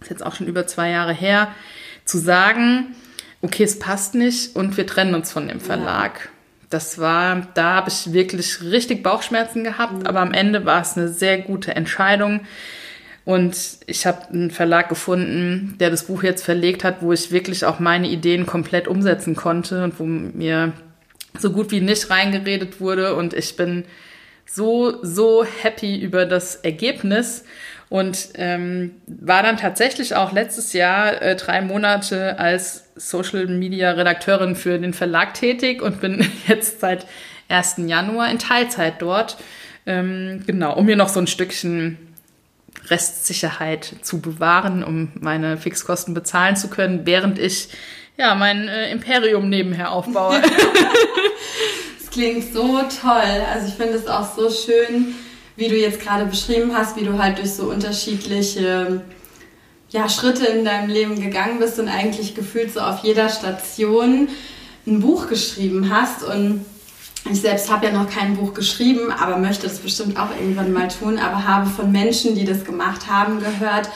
ist 0.00 0.10
jetzt 0.10 0.24
auch 0.24 0.34
schon 0.34 0.46
über 0.46 0.66
zwei 0.66 0.90
Jahre 0.90 1.14
her, 1.14 1.48
zu 2.04 2.18
sagen, 2.18 2.94
okay, 3.40 3.64
es 3.64 3.78
passt 3.78 4.14
nicht 4.14 4.54
und 4.54 4.76
wir 4.76 4.86
trennen 4.86 5.14
uns 5.14 5.32
von 5.32 5.48
dem 5.48 5.60
Verlag. 5.60 6.20
Ja. 6.24 6.30
Das 6.68 6.98
war, 6.98 7.48
da 7.54 7.74
habe 7.76 7.88
ich 7.88 8.12
wirklich 8.12 8.62
richtig 8.62 9.02
Bauchschmerzen 9.02 9.64
gehabt, 9.64 10.00
mhm. 10.00 10.06
aber 10.06 10.20
am 10.20 10.34
Ende 10.34 10.66
war 10.66 10.82
es 10.82 10.96
eine 10.96 11.08
sehr 11.08 11.38
gute 11.38 11.74
Entscheidung. 11.74 12.42
Und 13.24 13.56
ich 13.86 14.06
habe 14.06 14.28
einen 14.32 14.50
Verlag 14.50 14.88
gefunden, 14.88 15.76
der 15.78 15.90
das 15.90 16.04
Buch 16.04 16.22
jetzt 16.22 16.42
verlegt 16.42 16.84
hat, 16.84 17.02
wo 17.02 17.12
ich 17.12 17.30
wirklich 17.30 17.64
auch 17.64 17.78
meine 17.78 18.08
Ideen 18.08 18.46
komplett 18.46 18.88
umsetzen 18.88 19.36
konnte 19.36 19.84
und 19.84 20.00
wo 20.00 20.04
mir 20.04 20.72
so 21.38 21.52
gut 21.52 21.70
wie 21.70 21.80
nicht 21.80 22.10
reingeredet 22.10 22.80
wurde. 22.80 23.14
Und 23.14 23.34
ich 23.34 23.56
bin 23.56 23.84
so, 24.46 25.04
so 25.04 25.44
happy 25.44 26.00
über 26.00 26.26
das 26.26 26.56
Ergebnis 26.56 27.44
und 27.88 28.30
ähm, 28.34 28.92
war 29.06 29.42
dann 29.42 29.56
tatsächlich 29.56 30.14
auch 30.14 30.32
letztes 30.32 30.72
Jahr 30.72 31.20
äh, 31.20 31.36
drei 31.36 31.60
Monate 31.60 32.38
als 32.38 32.90
Social 32.96 33.46
Media 33.46 33.90
Redakteurin 33.90 34.56
für 34.56 34.78
den 34.78 34.94
Verlag 34.94 35.34
tätig 35.34 35.82
und 35.82 36.00
bin 36.00 36.24
jetzt 36.46 36.80
seit 36.80 37.06
1. 37.48 37.76
Januar 37.86 38.30
in 38.30 38.38
Teilzeit 38.38 38.94
dort. 39.02 39.36
Ähm, 39.86 40.42
genau, 40.46 40.76
um 40.76 40.86
mir 40.86 40.96
noch 40.96 41.08
so 41.08 41.20
ein 41.20 41.26
Stückchen 41.26 41.98
Restsicherheit 42.88 43.96
zu 44.02 44.20
bewahren, 44.20 44.82
um 44.82 45.12
meine 45.20 45.56
Fixkosten 45.56 46.14
bezahlen 46.14 46.56
zu 46.56 46.68
können, 46.68 47.02
während 47.04 47.38
ich 47.38 47.68
ja 48.16 48.34
mein 48.34 48.68
äh, 48.68 48.90
Imperium 48.90 49.48
nebenher 49.48 49.92
aufbaue. 49.92 50.40
das 51.98 52.10
klingt 52.10 52.52
so 52.52 52.78
toll. 52.82 53.44
Also 53.52 53.68
ich 53.68 53.74
finde 53.74 53.94
es 53.94 54.06
auch 54.06 54.34
so 54.34 54.50
schön, 54.50 55.14
wie 55.56 55.68
du 55.68 55.76
jetzt 55.76 56.00
gerade 56.00 56.24
beschrieben 56.24 56.72
hast, 56.74 56.96
wie 56.96 57.04
du 57.04 57.18
halt 57.18 57.38
durch 57.38 57.52
so 57.52 57.64
unterschiedliche 57.64 59.02
ja, 59.90 60.08
Schritte 60.08 60.46
in 60.46 60.64
deinem 60.64 60.88
Leben 60.88 61.20
gegangen 61.20 61.58
bist 61.58 61.78
und 61.78 61.88
eigentlich 61.88 62.34
gefühlt 62.34 62.72
so 62.72 62.80
auf 62.80 63.02
jeder 63.02 63.28
Station 63.28 64.28
ein 64.86 65.00
Buch 65.00 65.28
geschrieben 65.28 65.90
hast 65.90 66.22
und 66.22 66.64
ich 67.30 67.40
selbst 67.40 67.70
habe 67.70 67.86
ja 67.86 67.92
noch 67.92 68.08
kein 68.08 68.36
Buch 68.36 68.54
geschrieben, 68.54 69.12
aber 69.12 69.36
möchte 69.36 69.66
das 69.66 69.78
bestimmt 69.78 70.18
auch 70.18 70.30
irgendwann 70.30 70.72
mal 70.72 70.88
tun, 70.88 71.18
aber 71.18 71.46
habe 71.46 71.68
von 71.68 71.92
Menschen, 71.92 72.34
die 72.34 72.44
das 72.44 72.64
gemacht 72.64 73.08
haben, 73.08 73.40
gehört, 73.40 73.90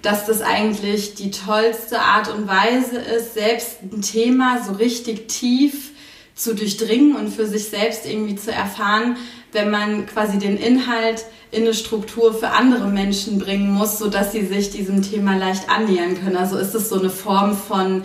dass 0.00 0.26
das 0.26 0.42
eigentlich 0.42 1.14
die 1.14 1.30
tollste 1.30 2.00
Art 2.00 2.28
und 2.32 2.48
Weise 2.48 2.98
ist, 2.98 3.34
selbst 3.34 3.82
ein 3.82 4.02
Thema 4.02 4.62
so 4.64 4.72
richtig 4.72 5.28
tief 5.28 5.90
zu 6.34 6.54
durchdringen 6.54 7.14
und 7.14 7.28
für 7.28 7.46
sich 7.46 7.68
selbst 7.68 8.06
irgendwie 8.06 8.36
zu 8.36 8.50
erfahren, 8.50 9.16
wenn 9.52 9.70
man 9.70 10.06
quasi 10.06 10.38
den 10.38 10.56
Inhalt 10.56 11.24
in 11.50 11.62
eine 11.62 11.74
Struktur 11.74 12.34
für 12.34 12.48
andere 12.48 12.88
Menschen 12.88 13.38
bringen 13.38 13.70
muss, 13.70 13.98
sodass 13.98 14.32
sie 14.32 14.46
sich 14.46 14.70
diesem 14.70 15.02
Thema 15.02 15.36
leicht 15.36 15.68
annähern 15.68 16.18
können. 16.20 16.36
Also 16.36 16.56
ist 16.56 16.74
es 16.74 16.88
so 16.88 16.98
eine 16.98 17.10
Form 17.10 17.56
von 17.56 18.02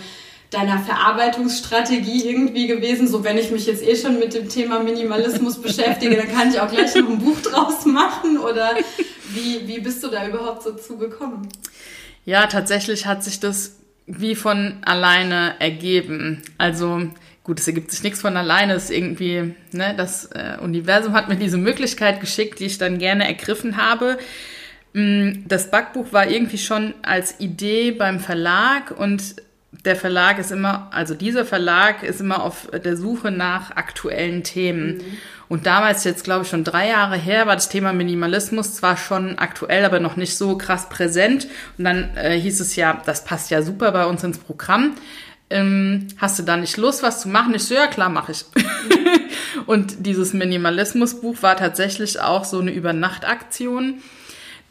deiner 0.49 0.79
Verarbeitungsstrategie 0.79 2.29
irgendwie 2.29 2.67
gewesen? 2.67 3.07
So, 3.07 3.23
wenn 3.23 3.37
ich 3.37 3.51
mich 3.51 3.65
jetzt 3.65 3.83
eh 3.83 3.95
schon 3.95 4.19
mit 4.19 4.33
dem 4.33 4.49
Thema 4.49 4.79
Minimalismus 4.79 5.61
beschäftige, 5.61 6.15
dann 6.15 6.31
kann 6.31 6.49
ich 6.49 6.59
auch 6.59 6.69
gleich 6.69 6.95
noch 6.95 7.09
ein 7.09 7.19
Buch 7.19 7.39
draus 7.41 7.85
machen? 7.85 8.37
Oder 8.37 8.75
wie, 9.33 9.67
wie 9.67 9.79
bist 9.79 10.03
du 10.03 10.07
da 10.07 10.27
überhaupt 10.27 10.63
so 10.63 10.73
zugekommen? 10.73 11.47
Ja, 12.25 12.47
tatsächlich 12.47 13.05
hat 13.05 13.23
sich 13.23 13.39
das 13.39 13.77
wie 14.07 14.35
von 14.35 14.77
alleine 14.83 15.55
ergeben. 15.59 16.41
Also 16.57 17.09
gut, 17.43 17.59
es 17.59 17.67
ergibt 17.67 17.91
sich 17.91 18.03
nichts 18.03 18.21
von 18.21 18.37
alleine. 18.37 18.73
Es 18.73 18.85
ist 18.85 18.91
irgendwie, 18.91 19.53
ne, 19.71 19.93
das 19.95 20.25
äh, 20.33 20.57
Universum 20.61 21.13
hat 21.13 21.29
mir 21.29 21.35
diese 21.35 21.57
Möglichkeit 21.57 22.19
geschickt, 22.19 22.59
die 22.59 22.65
ich 22.65 22.77
dann 22.77 22.97
gerne 22.97 23.25
ergriffen 23.25 23.77
habe. 23.77 24.17
Mm, 24.93 25.43
das 25.45 25.71
Backbuch 25.71 26.11
war 26.13 26.29
irgendwie 26.29 26.57
schon 26.57 26.93
als 27.01 27.39
Idee 27.39 27.91
beim 27.91 28.19
Verlag 28.19 28.91
und 28.91 29.35
der 29.87 29.95
Verlag 29.95 30.37
ist 30.37 30.51
immer, 30.51 30.89
also 30.91 31.15
dieser 31.15 31.45
Verlag 31.45 32.03
ist 32.03 32.21
immer 32.21 32.43
auf 32.43 32.67
der 32.71 32.95
Suche 32.95 33.31
nach 33.31 33.71
aktuellen 33.75 34.43
Themen. 34.43 34.97
Mhm. 34.97 35.17
Und 35.49 35.65
damals, 35.65 36.03
jetzt 36.03 36.25
glaube 36.25 36.43
ich 36.43 36.49
schon 36.49 36.65
drei 36.65 36.89
Jahre 36.89 37.15
her, 37.15 37.47
war 37.47 37.55
das 37.55 37.69
Thema 37.69 37.93
Minimalismus 37.93 38.75
zwar 38.75 38.97
schon 38.97 39.39
aktuell, 39.39 39.85
aber 39.85 39.99
noch 39.99 40.17
nicht 40.17 40.37
so 40.37 40.57
krass 40.57 40.89
präsent. 40.89 41.47
Und 41.77 41.85
dann 41.85 42.15
äh, 42.17 42.37
hieß 42.37 42.59
es 42.59 42.75
ja, 42.75 43.01
das 43.05 43.23
passt 43.23 43.49
ja 43.49 43.61
super 43.61 43.91
bei 43.93 44.05
uns 44.05 44.23
ins 44.23 44.39
Programm. 44.39 44.95
Ähm, 45.49 46.07
hast 46.17 46.37
du 46.37 46.43
da 46.43 46.57
nicht 46.57 46.75
Lust, 46.75 47.01
was 47.01 47.21
zu 47.21 47.29
machen? 47.29 47.55
Ich 47.55 47.63
so, 47.63 47.73
ja 47.73 47.87
klar, 47.87 48.09
mache 48.09 48.33
ich. 48.33 48.45
und 49.65 50.05
dieses 50.05 50.33
Minimalismusbuch 50.33 51.41
war 51.41 51.55
tatsächlich 51.55 52.19
auch 52.19 52.43
so 52.43 52.59
eine 52.59 52.71
Übernachtaktion. 52.71 54.01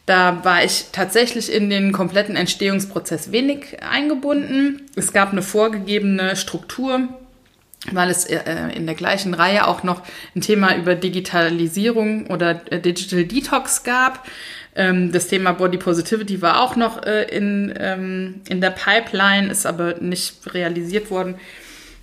Da 0.06 0.44
war 0.44 0.62
ich 0.62 0.86
tatsächlich 0.92 1.52
in 1.52 1.68
den 1.68 1.90
kompletten 1.90 2.36
Entstehungsprozess 2.36 3.32
wenig 3.32 3.82
eingebunden. 3.82 4.82
Es 4.94 5.12
gab 5.12 5.32
eine 5.32 5.42
vorgegebene 5.42 6.36
Struktur, 6.36 7.08
weil 7.90 8.10
es 8.10 8.24
äh, 8.24 8.40
in 8.74 8.86
der 8.86 8.94
gleichen 8.94 9.34
Reihe 9.34 9.66
auch 9.66 9.82
noch 9.82 10.02
ein 10.36 10.42
Thema 10.42 10.76
über 10.76 10.94
Digitalisierung 10.94 12.28
oder 12.28 12.60
äh, 12.70 12.80
Digital 12.80 13.24
Detox 13.24 13.82
gab. 13.82 14.24
Ähm, 14.76 15.10
das 15.10 15.26
Thema 15.26 15.52
Body 15.52 15.78
Positivity 15.78 16.40
war 16.40 16.60
auch 16.60 16.76
noch 16.76 17.02
äh, 17.02 17.24
in, 17.24 17.74
ähm, 17.76 18.42
in 18.48 18.60
der 18.60 18.70
Pipeline, 18.70 19.50
ist 19.50 19.66
aber 19.66 19.94
nicht 19.94 20.54
realisiert 20.54 21.10
worden. 21.10 21.34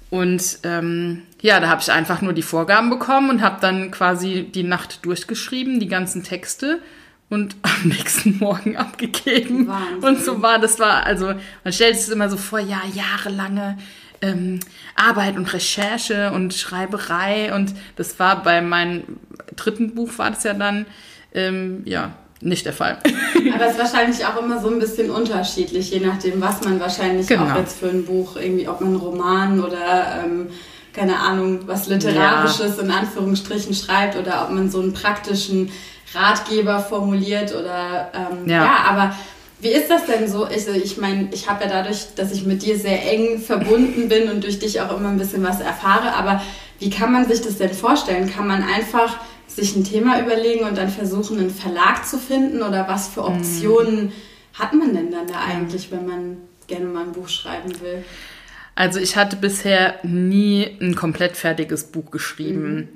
Und 0.09 0.59
ähm, 0.63 1.21
ja, 1.41 1.61
da 1.61 1.69
habe 1.69 1.81
ich 1.81 1.91
einfach 1.91 2.21
nur 2.21 2.33
die 2.33 2.41
Vorgaben 2.41 2.89
bekommen 2.89 3.29
und 3.29 3.41
habe 3.41 3.59
dann 3.61 3.91
quasi 3.91 4.43
die 4.43 4.63
Nacht 4.63 5.05
durchgeschrieben, 5.05 5.79
die 5.79 5.87
ganzen 5.87 6.23
Texte 6.23 6.79
und 7.33 7.55
am 7.63 7.89
nächsten 7.89 8.37
Morgen 8.37 8.77
abgegeben. 8.77 9.67
Wahnsinn. 9.67 10.03
Und 10.03 10.23
so 10.23 10.41
war, 10.41 10.59
das 10.59 10.79
war, 10.79 11.05
also 11.05 11.33
man 11.63 11.73
stellt 11.73 11.97
sich 11.97 12.13
immer 12.13 12.29
so 12.29 12.37
vor, 12.37 12.59
ja, 12.59 12.81
jahrelange 12.93 13.77
ähm, 14.21 14.59
Arbeit 14.95 15.35
und 15.35 15.51
Recherche 15.51 16.31
und 16.31 16.53
Schreiberei 16.53 17.53
und 17.53 17.73
das 17.95 18.19
war 18.19 18.43
bei 18.43 18.61
meinem 18.61 19.03
dritten 19.55 19.95
Buch 19.95 20.17
war 20.17 20.31
das 20.31 20.43
ja 20.43 20.53
dann, 20.53 20.85
ähm, 21.33 21.81
ja, 21.85 22.13
nicht 22.39 22.65
der 22.65 22.73
Fall. 22.73 22.99
Aber 23.53 23.65
es 23.65 23.73
ist 23.73 23.79
wahrscheinlich 23.79 24.25
auch 24.25 24.41
immer 24.41 24.61
so 24.61 24.69
ein 24.69 24.79
bisschen 24.79 25.09
unterschiedlich, 25.09 25.91
je 25.91 25.99
nachdem, 25.99 26.39
was 26.39 26.63
man 26.63 26.79
wahrscheinlich 26.79 27.27
genau. 27.27 27.45
auch 27.45 27.57
jetzt 27.57 27.79
für 27.79 27.89
ein 27.89 28.05
Buch, 28.05 28.35
irgendwie, 28.35 28.67
ob 28.67 28.79
man 28.79 28.89
einen 28.91 28.99
Roman 28.99 29.63
oder 29.63 30.23
ähm, 30.23 30.47
keine 30.93 31.19
Ahnung, 31.19 31.61
was 31.65 31.87
Literarisches 31.87 32.77
ja. 32.77 32.83
in 32.83 32.91
Anführungsstrichen 32.91 33.73
schreibt 33.73 34.15
oder 34.15 34.43
ob 34.43 34.51
man 34.51 34.69
so 34.69 34.79
einen 34.79 34.93
praktischen 34.93 35.71
Ratgeber 36.13 36.79
formuliert 36.79 37.53
oder 37.53 38.11
ähm, 38.13 38.47
ja. 38.47 38.63
ja, 38.63 38.75
aber 38.89 39.15
wie 39.59 39.69
ist 39.69 39.89
das 39.89 40.05
denn 40.05 40.27
so? 40.27 40.47
Ich, 40.49 40.67
ich 40.67 40.97
meine, 40.97 41.29
ich 41.31 41.49
habe 41.49 41.63
ja 41.63 41.69
dadurch, 41.69 42.15
dass 42.15 42.33
ich 42.33 42.45
mit 42.45 42.63
dir 42.63 42.77
sehr 42.77 43.11
eng 43.11 43.39
verbunden 43.39 44.09
bin 44.09 44.29
und 44.29 44.43
durch 44.43 44.59
dich 44.59 44.81
auch 44.81 44.97
immer 44.97 45.09
ein 45.09 45.17
bisschen 45.17 45.43
was 45.43 45.61
erfahre, 45.61 46.13
aber 46.13 46.41
wie 46.79 46.89
kann 46.89 47.11
man 47.11 47.25
sich 47.27 47.41
das 47.41 47.57
denn 47.57 47.73
vorstellen? 47.73 48.29
Kann 48.29 48.45
man 48.45 48.61
einfach 48.61 49.19
sich 49.47 49.75
ein 49.75 49.83
Thema 49.83 50.19
überlegen 50.19 50.65
und 50.65 50.77
dann 50.77 50.89
versuchen, 50.89 51.39
einen 51.39 51.49
Verlag 51.49 52.05
zu 52.05 52.17
finden 52.17 52.61
oder 52.61 52.87
was 52.87 53.07
für 53.07 53.21
mhm. 53.21 53.37
Optionen 53.37 54.03
mhm. 54.05 54.11
hat 54.53 54.73
man 54.73 54.93
denn 54.93 55.11
dann 55.11 55.27
da 55.27 55.39
eigentlich, 55.39 55.91
wenn 55.91 56.05
man 56.05 56.37
gerne 56.67 56.85
mal 56.85 57.03
ein 57.03 57.11
Buch 57.13 57.29
schreiben 57.29 57.71
will? 57.81 58.03
Also 58.75 58.99
ich 58.99 59.15
hatte 59.15 59.35
bisher 59.35 59.95
nie 60.03 60.77
ein 60.81 60.95
komplett 60.95 61.37
fertiges 61.37 61.85
Buch 61.85 62.09
geschrieben. 62.11 62.75
Mhm. 62.75 62.87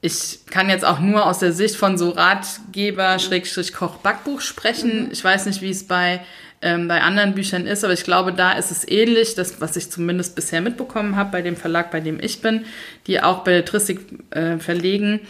Ich 0.00 0.40
kann 0.50 0.68
jetzt 0.68 0.84
auch 0.84 1.00
nur 1.00 1.26
aus 1.26 1.38
der 1.38 1.52
Sicht 1.52 1.76
von 1.76 1.98
so 1.98 2.10
Ratgeber, 2.10 3.18
Schrägstrich 3.18 3.72
Koch, 3.72 3.96
Backbuch 3.96 4.40
sprechen. 4.40 5.06
Mhm. 5.06 5.12
Ich 5.12 5.24
weiß 5.24 5.46
nicht, 5.46 5.62
wie 5.62 5.70
es 5.70 5.86
bei, 5.86 6.20
ähm, 6.62 6.86
bei 6.86 7.00
anderen 7.00 7.34
Büchern 7.34 7.66
ist, 7.66 7.82
aber 7.82 7.94
ich 7.94 8.04
glaube, 8.04 8.32
da 8.32 8.52
ist 8.52 8.70
es 8.70 8.86
ähnlich, 8.86 9.34
das, 9.34 9.60
was 9.60 9.76
ich 9.76 9.90
zumindest 9.90 10.36
bisher 10.36 10.60
mitbekommen 10.60 11.16
habe 11.16 11.32
bei 11.32 11.42
dem 11.42 11.56
Verlag, 11.56 11.90
bei 11.90 12.00
dem 12.00 12.20
ich 12.20 12.40
bin, 12.42 12.64
die 13.06 13.22
auch 13.22 13.42
Belletristik 13.42 14.00
äh, 14.30 14.58
verlegen. 14.58 15.20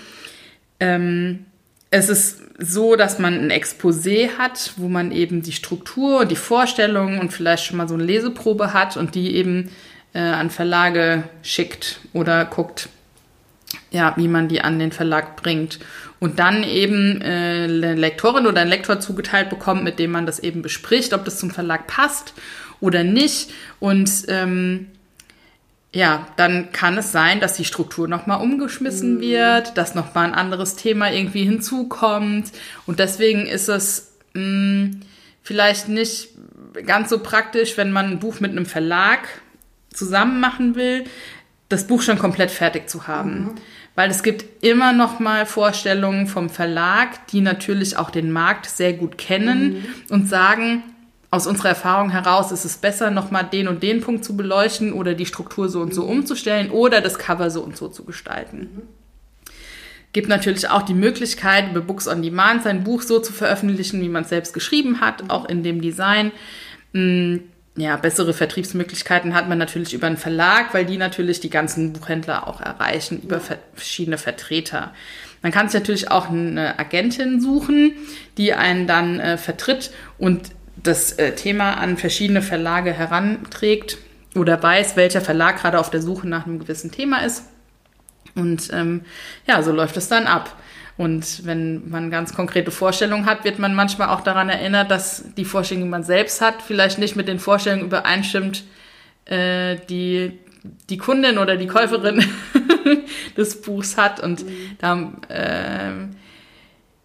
Ähm, 0.81 1.47
es 1.91 2.09
ist 2.09 2.41
so, 2.59 2.97
dass 2.97 3.19
man 3.19 3.35
ein 3.35 3.51
Exposé 3.51 4.37
hat, 4.39 4.73
wo 4.77 4.89
man 4.89 5.13
eben 5.13 5.43
die 5.43 5.53
Struktur, 5.53 6.25
die 6.25 6.37
Vorstellungen 6.37 7.21
und 7.21 7.33
vielleicht 7.33 7.65
schon 7.65 7.77
mal 7.77 7.89
so 7.89 7.95
eine 7.95 8.05
Leseprobe 8.05 8.73
hat 8.73 8.97
und 8.97 9.15
die 9.15 9.37
eben 9.37 9.71
äh, 10.13 10.19
an 10.19 10.51
Verlage 10.51 11.25
schickt 11.43 12.01
oder 12.13 12.45
guckt, 12.45 12.89
ja, 13.97 14.13
wie 14.17 14.29
man 14.29 14.49
die 14.49 14.61
an 14.61 14.79
den 14.79 14.93
Verlag 14.93 15.37
bringt. 15.37 15.79
Und 16.21 16.39
dann 16.39 16.63
eben 16.63 17.21
äh, 17.23 17.65
eine 17.65 17.95
Lektorin 17.95 18.47
oder 18.47 18.61
ein 18.61 18.69
Lektor 18.69 19.01
zugeteilt 19.01 19.49
bekommt, 19.51 19.85
mit 19.85 19.99
dem 19.99 20.13
man 20.13 20.27
das 20.27 20.39
eben 20.39 20.63
bespricht, 20.63 21.15
ob 21.15 21.25
das 21.25 21.39
zum 21.39 21.51
Verlag 21.51 21.87
passt 21.87 22.35
oder 22.81 23.05
nicht. 23.05 23.51
Und 23.81 24.11
ähm, 24.29 24.89
ja, 25.93 26.27
dann 26.37 26.73
kann 26.73 26.99
es 26.99 27.11
sein, 27.11 27.41
dass 27.41 27.55
die 27.55 27.65
Struktur 27.65 28.07
nochmal 28.07 28.43
umgeschmissen 28.43 29.17
mhm. 29.17 29.21
wird, 29.21 29.79
dass 29.79 29.95
nochmal 29.95 30.27
ein 30.27 30.35
anderes 30.35 30.77
Thema 30.77 31.11
irgendwie 31.11 31.45
hinzukommt. 31.45 32.53
Und 32.87 32.99
deswegen 32.99 33.47
ist 33.47 33.69
es 33.69 34.13
mh, 34.35 34.43
hm, 34.43 35.01
vielleicht 35.43 35.89
nicht 35.89 36.29
ganz 36.85 37.09
so 37.09 37.21
praktisch, 37.21 37.79
wenn 37.79 37.93
man 37.93 38.11
ein 38.11 38.19
Buch 38.19 38.41
mit 38.41 38.51
einem 38.51 38.67
Verlag 38.67 39.21
zusammen 39.91 40.41
machen 40.41 40.75
will, 40.75 41.05
das 41.71 41.87
Buch 41.87 42.03
schon 42.03 42.19
komplett 42.19 42.51
fertig 42.51 42.91
zu 42.91 43.07
haben. 43.07 43.31
Mhm. 43.41 43.55
Weil 43.97 44.11
es 44.11 44.23
gibt 44.23 44.63
immer 44.63 44.93
noch 44.93 45.19
mal 45.19 45.47
Vorstellungen 45.47 46.29
vom 46.29 46.51
Verlag, 46.51 47.27
die 47.29 47.41
natürlich 47.41 47.97
auch 47.97 48.11
den 48.11 48.31
Markt 48.31 48.67
sehr 48.67 48.93
gut 48.93 49.19
kennen 49.19 49.73
mhm. 49.73 49.85
und 50.11 50.29
sagen, 50.29 50.85
aus 51.31 51.47
unserer 51.47 51.71
Erfahrung 51.71 52.11
heraus 52.11 52.53
ist 52.53 52.65
es 52.65 52.77
besser, 52.77 53.11
nochmal 53.11 53.49
den 53.51 53.67
und 53.67 53.83
den 53.83 54.03
Punkt 54.03 54.25
zu 54.25 54.37
beleuchten 54.37 54.93
oder 54.93 55.15
die 55.15 55.27
Struktur 55.27 55.69
so 55.69 55.81
und 55.81 55.93
so 55.93 56.05
mhm. 56.05 56.11
umzustellen 56.11 56.71
oder 56.71 57.01
das 57.01 57.19
Cover 57.19 57.51
so 57.51 57.63
und 57.63 57.77
so 57.77 57.89
zu 57.89 58.05
gestalten. 58.05 58.59
Mhm. 58.59 58.83
Gibt 60.13 60.29
natürlich 60.29 60.69
auch 60.69 60.83
die 60.83 60.95
Möglichkeit, 60.95 61.71
über 61.71 61.81
Books 61.81 62.07
on 62.07 62.23
Demand 62.23 62.63
sein 62.63 62.85
Buch 62.85 63.03
so 63.03 63.19
zu 63.19 63.33
veröffentlichen, 63.33 64.01
wie 64.01 64.09
man 64.09 64.23
es 64.23 64.29
selbst 64.29 64.55
geschrieben 64.55 65.01
hat, 65.01 65.25
mhm. 65.25 65.31
auch 65.31 65.49
in 65.49 65.63
dem 65.63 65.81
Design. 65.81 66.33
Ja, 67.79 67.97
bessere 67.97 68.33
Vertriebsmöglichkeiten 68.33 69.35
hat 69.35 69.51
man 69.51 69.59
natürlich 69.59 69.93
über 69.93 70.07
einen 70.07 70.17
Verlag, 70.17 70.73
weil 70.73 70.87
die 70.87 70.97
natürlich 70.97 71.41
die 71.41 71.51
ganzen 71.51 71.93
Buchhändler 71.93 72.49
auch 72.49 72.63
erreichen, 72.63 73.21
über 73.23 73.39
verschiedene 73.75 74.17
Vertreter. 74.17 74.95
Man 75.43 75.53
kann 75.53 75.69
sich 75.69 75.79
natürlich 75.79 76.11
auch 76.11 76.31
eine 76.31 76.79
Agentin 76.79 77.39
suchen, 77.41 77.93
die 78.39 78.55
einen 78.55 78.87
dann 78.87 79.21
äh, 79.21 79.37
vertritt 79.37 79.91
und 80.19 80.51
das 80.83 81.13
äh, 81.13 81.35
Thema 81.35 81.75
an 81.75 81.99
verschiedene 81.99 82.41
Verlage 82.41 82.95
heranträgt 82.95 83.99
oder 84.35 84.63
weiß, 84.63 84.97
welcher 84.97 85.21
Verlag 85.21 85.61
gerade 85.61 85.79
auf 85.79 85.91
der 85.91 86.01
Suche 86.01 86.27
nach 86.27 86.47
einem 86.47 86.59
gewissen 86.59 86.91
Thema 86.91 87.25
ist. 87.25 87.45
Und 88.35 88.71
ähm, 88.73 89.03
ja, 89.47 89.63
so 89.63 89.73
läuft 89.73 89.97
es 89.99 90.09
dann 90.09 90.27
ab. 90.27 90.57
Und 90.97 91.45
wenn 91.45 91.91
man 91.91 92.11
ganz 92.11 92.35
konkrete 92.35 92.71
Vorstellungen 92.71 93.27
hat, 93.27 93.45
wird 93.45 93.59
man 93.59 93.75
manchmal 93.75 94.09
auch 94.09 94.23
daran 94.23 94.49
erinnert, 94.49 94.91
dass 94.91 95.25
die 95.37 95.45
Vorstellungen, 95.45 95.87
die 95.87 95.91
man 95.91 96.03
selbst 96.05 96.41
hat, 96.41 96.63
vielleicht 96.63 96.99
nicht 96.99 97.17
mit 97.17 97.29
den 97.29 97.39
Vorstellungen 97.39 97.85
übereinstimmt, 97.85 98.65
äh, 99.27 99.77
die 99.89 100.39
die 100.91 100.97
Kundin 100.99 101.39
oder 101.39 101.57
die 101.57 101.67
Käuferin 101.67 102.25
des 103.37 103.63
Buchs 103.63 103.97
hat. 103.97 104.21
Und 104.21 104.45
da 104.79 105.13
äh, 105.29 105.93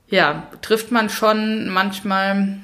ja, 0.07 0.47
trifft 0.61 0.91
man 0.91 1.09
schon 1.09 1.69
manchmal 1.69 2.57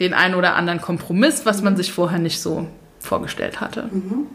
den 0.00 0.14
einen 0.14 0.34
oder 0.34 0.56
anderen 0.56 0.80
Kompromiss, 0.80 1.46
was 1.46 1.62
man 1.62 1.76
sich 1.76 1.92
vorher 1.92 2.18
nicht 2.18 2.40
so 2.40 2.68
vorgestellt 2.98 3.60
hatte. 3.60 3.88
Mhm. 3.90 4.26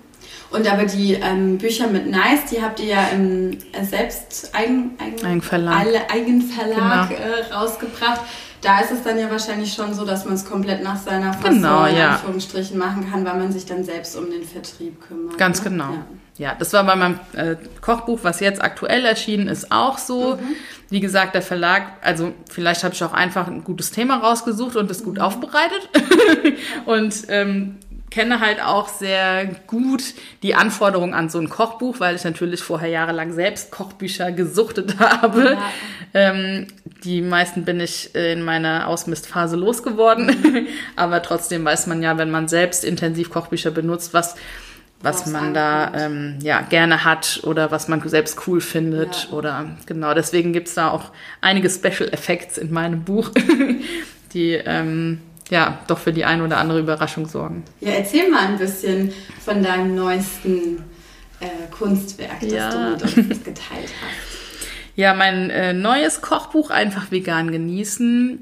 Und 0.52 0.72
aber 0.72 0.86
die 0.86 1.14
ähm, 1.14 1.58
Bücher 1.58 1.88
mit 1.88 2.10
Nice, 2.10 2.46
die 2.52 2.62
habt 2.62 2.80
ihr 2.80 2.88
ja 2.88 3.08
im 3.14 3.52
äh, 3.72 3.84
selbst 3.84 4.52
Eigen, 4.54 4.98
Eigen, 5.00 5.24
Eigenverlag, 5.24 5.86
Eigenverlag 6.12 7.10
genau. 7.10 7.22
äh, 7.22 7.54
rausgebracht. 7.54 8.22
Da 8.62 8.80
ist 8.80 8.92
es 8.92 9.04
dann 9.04 9.18
ja 9.18 9.30
wahrscheinlich 9.30 9.74
schon 9.74 9.94
so, 9.94 10.06
dass 10.06 10.26
man 10.26 10.34
es 10.34 10.44
komplett 10.44 10.84
nach 10.84 10.98
seiner 10.98 11.34
Fassung 11.34 11.62
genau, 11.62 11.86
in 11.86 11.96
ja. 11.96 12.16
Anführungsstrichen 12.16 12.78
machen 12.78 13.10
kann, 13.10 13.24
weil 13.24 13.36
man 13.36 13.52
sich 13.54 13.66
dann 13.66 13.86
selbst 13.86 14.18
um 14.18 14.30
den 14.30 14.44
Vertrieb 14.44 15.00
kümmert. 15.08 15.38
Ganz 15.38 15.64
ne? 15.64 15.70
genau. 15.70 15.94
Ja. 16.38 16.50
ja. 16.50 16.56
das 16.60 16.74
war 16.74 16.84
bei 16.84 16.96
meinem 16.96 17.20
äh, 17.34 17.56
Kochbuch, 17.80 18.20
was 18.24 18.42
jetzt 18.42 18.62
aktuell 18.62 19.06
erschienen 19.06 19.48
ist, 19.48 19.72
auch 19.72 19.98
so. 19.98 20.36
Mhm. 20.36 20.56
Wie 20.90 21.00
gesagt, 21.00 21.36
der 21.36 21.42
Verlag, 21.42 21.84
also 22.02 22.34
vielleicht 22.50 22.84
habe 22.84 22.94
ich 22.96 23.04
auch 23.04 23.14
einfach 23.14 23.48
ein 23.48 23.64
gutes 23.64 23.92
Thema 23.92 24.18
rausgesucht 24.18 24.76
und 24.76 24.92
es 24.92 25.04
gut 25.06 25.16
mhm. 25.18 25.22
aufbereitet. 25.22 25.90
und 26.86 27.16
ähm, 27.30 27.78
kenne 28.10 28.40
halt 28.40 28.62
auch 28.62 28.88
sehr 28.88 29.46
gut 29.68 30.04
die 30.44 30.56
Anforderungen 30.56 31.14
an 31.14 31.30
so 31.30 31.40
ein 31.40 31.50
Kochbuch, 31.50 32.00
weil 32.00 32.16
ich 32.16 32.24
natürlich 32.24 32.62
vorher 32.62 32.90
jahrelang 32.90 33.34
selbst 33.34 33.72
Kochbücher 33.72 34.32
gesuchtet 34.32 35.00
habe. 35.00 35.58
Ja. 35.58 35.72
Ähm, 36.14 36.68
die 37.04 37.22
meisten 37.22 37.66
bin 37.66 37.80
ich 37.80 38.14
in 38.16 38.44
meiner 38.44 38.88
Ausmistphase 38.88 39.56
losgeworden. 39.56 40.68
Aber 40.96 41.22
trotzdem 41.22 41.64
weiß 41.66 41.88
man 41.88 42.02
ja, 42.02 42.18
wenn 42.18 42.32
man 42.32 42.48
selbst 42.48 42.84
intensiv 42.84 43.30
Kochbücher 43.30 43.72
benutzt, 43.72 44.14
was 44.14 44.36
was 45.02 45.28
man 45.28 45.54
da 45.54 45.94
ähm, 45.94 46.40
ja 46.42 46.62
gerne 46.62 47.06
hat 47.06 47.40
oder 47.44 47.72
was 47.72 47.88
man 47.88 48.06
selbst 48.08 48.48
cool 48.48 48.60
findet 48.60 49.30
ja. 49.30 49.38
oder 49.38 49.78
genau 49.86 50.14
deswegen 50.14 50.52
gibt's 50.52 50.74
da 50.74 50.92
auch 50.92 51.12
einige 51.40 51.70
Special 51.70 52.10
Effects 52.10 52.58
in 52.58 52.74
meinem 52.74 53.04
Buch, 53.04 53.32
die 54.34 54.54
ähm, 54.54 55.22
ja, 55.50 55.80
doch 55.88 55.98
für 55.98 56.14
die 56.14 56.26
ein 56.26 56.42
oder 56.42 56.58
andere 56.58 56.80
Überraschung 56.80 57.28
sorgen. 57.28 57.64
Ja, 57.82 57.92
erzähl 57.92 58.30
mal 58.30 58.48
ein 58.48 58.58
bisschen 58.58 59.12
von 59.44 59.64
deinem 59.64 59.96
neuesten 59.96 60.84
äh, 61.40 61.48
Kunstwerk, 61.72 62.40
das 62.42 62.52
ja. 62.52 62.70
du 62.70 63.06
mit 63.06 63.18
uns 63.18 63.44
geteilt 63.44 63.90
hast. 64.02 64.30
Ja, 64.96 65.14
mein 65.14 65.50
äh, 65.50 65.74
neues 65.74 66.22
Kochbuch, 66.22 66.70
einfach 66.72 67.12
vegan 67.12 67.52
genießen. 67.52 68.40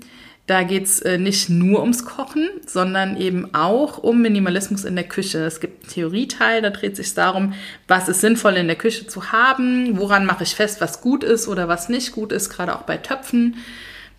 Da 0.48 0.64
geht's 0.64 1.02
äh, 1.02 1.18
nicht 1.18 1.50
nur 1.50 1.82
ums 1.82 2.06
Kochen, 2.06 2.50
sondern 2.66 3.18
eben 3.18 3.54
auch 3.54 3.98
um 3.98 4.22
Minimalismus 4.22 4.86
in 4.86 4.96
der 4.96 5.04
Küche. 5.04 5.40
Es 5.40 5.60
gibt 5.60 5.84
einen 5.84 5.94
Theorieteil, 5.94 6.62
da 6.62 6.70
dreht 6.70 6.96
sich 6.96 7.14
darum, 7.14 7.54
was 7.88 8.08
ist 8.08 8.22
sinnvoll 8.22 8.56
in 8.56 8.68
der 8.68 8.78
Küche 8.78 9.08
zu 9.08 9.34
haben, 9.34 9.98
woran 10.00 10.26
mache 10.26 10.44
ich 10.44 10.56
fest, 10.56 10.80
was 10.80 11.02
gut 11.02 11.26
ist 11.26 11.50
oder 11.50 11.68
was 11.68 11.90
nicht 11.90 12.14
gut 12.14 12.32
ist, 12.32 12.50
gerade 12.50 12.76
auch 12.76 12.84
bei 12.84 12.96
Töpfen 12.98 13.58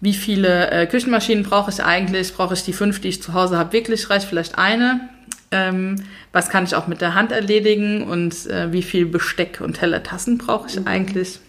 wie 0.01 0.15
viele 0.15 0.71
äh, 0.71 0.87
Küchenmaschinen 0.87 1.45
brauche 1.45 1.71
ich 1.71 1.83
eigentlich? 1.83 2.33
Brauche 2.35 2.55
ich 2.55 2.63
die 2.63 2.73
fünf, 2.73 3.01
die 3.01 3.09
ich 3.09 3.23
zu 3.23 3.33
Hause 3.33 3.59
habe, 3.59 3.73
wirklich? 3.73 4.09
Reicht 4.11 4.29
vielleicht 4.29 4.57
eine? 4.59 5.09
Ähm, 5.51 5.97
was 6.33 6.51
kann 6.51 6.65
ich 6.65 6.75
auch 6.75 6.87
mit 6.87 7.01
der 7.01 7.15
Hand 7.15 7.33
erledigen? 7.33 8.05
Und 8.05 8.47
äh, 8.47 8.73
wie 8.73 8.83
viel 8.83 9.07
Besteck 9.07 9.61
und 9.61 9.75
Teller, 9.75 10.03
Tassen 10.03 10.39
brauche 10.39 10.69
ich 10.69 10.79
mhm. 10.79 10.87
eigentlich? 10.87 11.41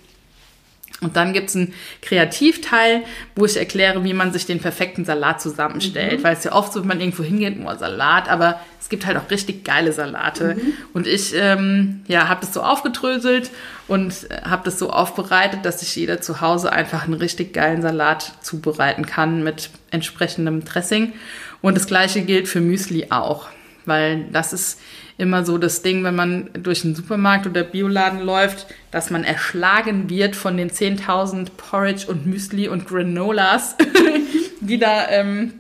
Und 1.02 1.16
dann 1.16 1.32
gibt's 1.32 1.56
einen 1.56 1.74
Kreativteil, 2.02 3.04
wo 3.36 3.46
ich 3.46 3.56
erkläre, 3.56 4.04
wie 4.04 4.14
man 4.14 4.34
sich 4.34 4.46
den 4.46 4.60
perfekten 4.60 5.06
Salat 5.06 5.42
zusammenstellt. 5.42 6.20
Mhm. 6.20 6.24
Weil 6.24 6.34
es 6.36 6.44
ja 6.44 6.54
oft 6.54 6.74
so, 6.74 6.82
wenn 6.82 6.88
man 6.88 7.00
irgendwo 7.00 7.24
hingeht, 7.24 7.60
nur 7.60 7.76
Salat, 7.78 8.30
aber 8.30 8.60
es 8.90 8.98
gibt 8.98 9.06
halt 9.06 9.18
auch 9.18 9.30
richtig 9.30 9.64
geile 9.66 9.94
Salate. 9.94 10.56
Mhm. 10.56 10.74
Und 10.94 11.06
ich 11.06 11.36
ähm, 11.36 12.02
ja, 12.08 12.28
habe 12.28 12.42
das 12.42 12.56
so 12.56 12.64
aufgedröselt 12.64 13.52
und 13.88 14.32
äh, 14.32 14.42
habe 14.42 14.64
das 14.66 14.80
so 14.80 14.90
aufbereitet, 14.90 15.60
dass 15.64 15.82
sich 15.82 15.96
jeder 15.96 16.22
zu 16.22 16.42
Hause 16.42 16.72
einfach 16.72 17.04
einen 17.04 17.14
richtig 17.14 17.54
geilen 17.54 17.84
Salat 17.84 18.34
zubereiten 18.42 19.06
kann 19.06 19.44
mit 19.44 19.70
entsprechendem 19.92 20.66
Dressing. 20.66 21.14
Und 21.62 21.78
das 21.78 21.86
gleiche 21.86 22.24
gilt 22.24 22.48
für 22.48 22.62
Müsli 22.62 23.12
auch. 23.12 23.50
Weil 23.86 24.24
das 24.32 24.54
ist 24.54 24.82
immer 25.20 25.46
so 25.46 25.60
das 25.60 25.84
Ding, 25.84 26.04
wenn 26.04 26.16
man 26.16 26.50
durch 26.54 26.82
den 26.82 26.96
Supermarkt 26.96 27.46
oder 27.46 27.62
Bioladen 27.62 28.22
läuft, 28.22 28.66
dass 28.90 29.12
man 29.12 29.24
erschlagen 29.24 30.10
wird 30.10 30.36
von 30.36 30.58
den 30.58 30.72
10.000 30.72 31.50
Porridge 31.58 32.08
und 32.08 32.26
Müsli 32.26 32.68
und 32.68 32.88
Granolas, 32.88 33.76
die 34.62 34.80
da 34.80 35.08
ähm, 35.10 35.54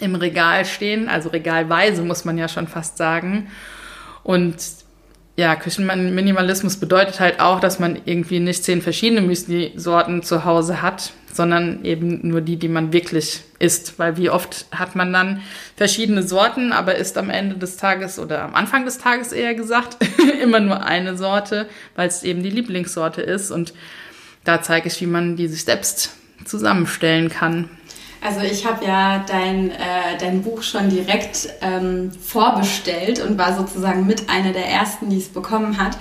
im 0.00 0.14
Regal 0.14 0.64
stehen, 0.64 1.08
also 1.08 1.28
regalweise 1.28 2.02
muss 2.02 2.24
man 2.24 2.38
ja 2.38 2.48
schon 2.48 2.68
fast 2.68 2.96
sagen. 2.96 3.48
Und 4.22 4.56
ja, 5.36 5.56
Küchenminimalismus 5.56 6.76
bedeutet 6.76 7.18
halt 7.18 7.40
auch, 7.40 7.60
dass 7.60 7.78
man 7.78 7.98
irgendwie 8.04 8.40
nicht 8.40 8.62
zehn 8.62 8.82
verschiedene 8.82 9.22
Müsli-Sorten 9.22 10.22
zu 10.22 10.44
Hause 10.44 10.82
hat, 10.82 11.12
sondern 11.32 11.84
eben 11.84 12.28
nur 12.28 12.40
die, 12.40 12.56
die 12.56 12.68
man 12.68 12.92
wirklich 12.92 13.40
isst. 13.58 13.98
Weil 13.98 14.16
wie 14.18 14.28
oft 14.28 14.66
hat 14.70 14.96
man 14.96 15.12
dann 15.12 15.40
verschiedene 15.76 16.22
Sorten, 16.22 16.72
aber 16.72 16.96
isst 16.96 17.16
am 17.16 17.30
Ende 17.30 17.56
des 17.56 17.76
Tages 17.78 18.18
oder 18.18 18.42
am 18.42 18.54
Anfang 18.54 18.84
des 18.84 18.98
Tages 18.98 19.32
eher 19.32 19.54
gesagt 19.54 19.96
immer 20.42 20.60
nur 20.60 20.84
eine 20.84 21.16
Sorte, 21.16 21.68
weil 21.94 22.08
es 22.08 22.22
eben 22.22 22.42
die 22.42 22.50
Lieblingssorte 22.50 23.22
ist. 23.22 23.50
Und 23.50 23.72
da 24.44 24.60
zeige 24.60 24.88
ich, 24.88 25.00
wie 25.00 25.06
man 25.06 25.36
die 25.36 25.48
sich 25.48 25.64
selbst 25.64 26.10
zusammenstellen 26.44 27.30
kann. 27.30 27.70
Also 28.22 28.40
ich 28.40 28.66
habe 28.66 28.84
ja 28.84 29.24
dein, 29.26 29.70
äh, 29.70 30.18
dein 30.18 30.42
Buch 30.42 30.62
schon 30.62 30.90
direkt 30.90 31.48
ähm, 31.62 32.12
vorbestellt 32.12 33.18
und 33.20 33.38
war 33.38 33.56
sozusagen 33.56 34.06
mit 34.06 34.28
einer 34.28 34.52
der 34.52 34.66
ersten, 34.66 35.08
die 35.08 35.16
es 35.16 35.28
bekommen 35.28 35.78
hat. 35.78 35.96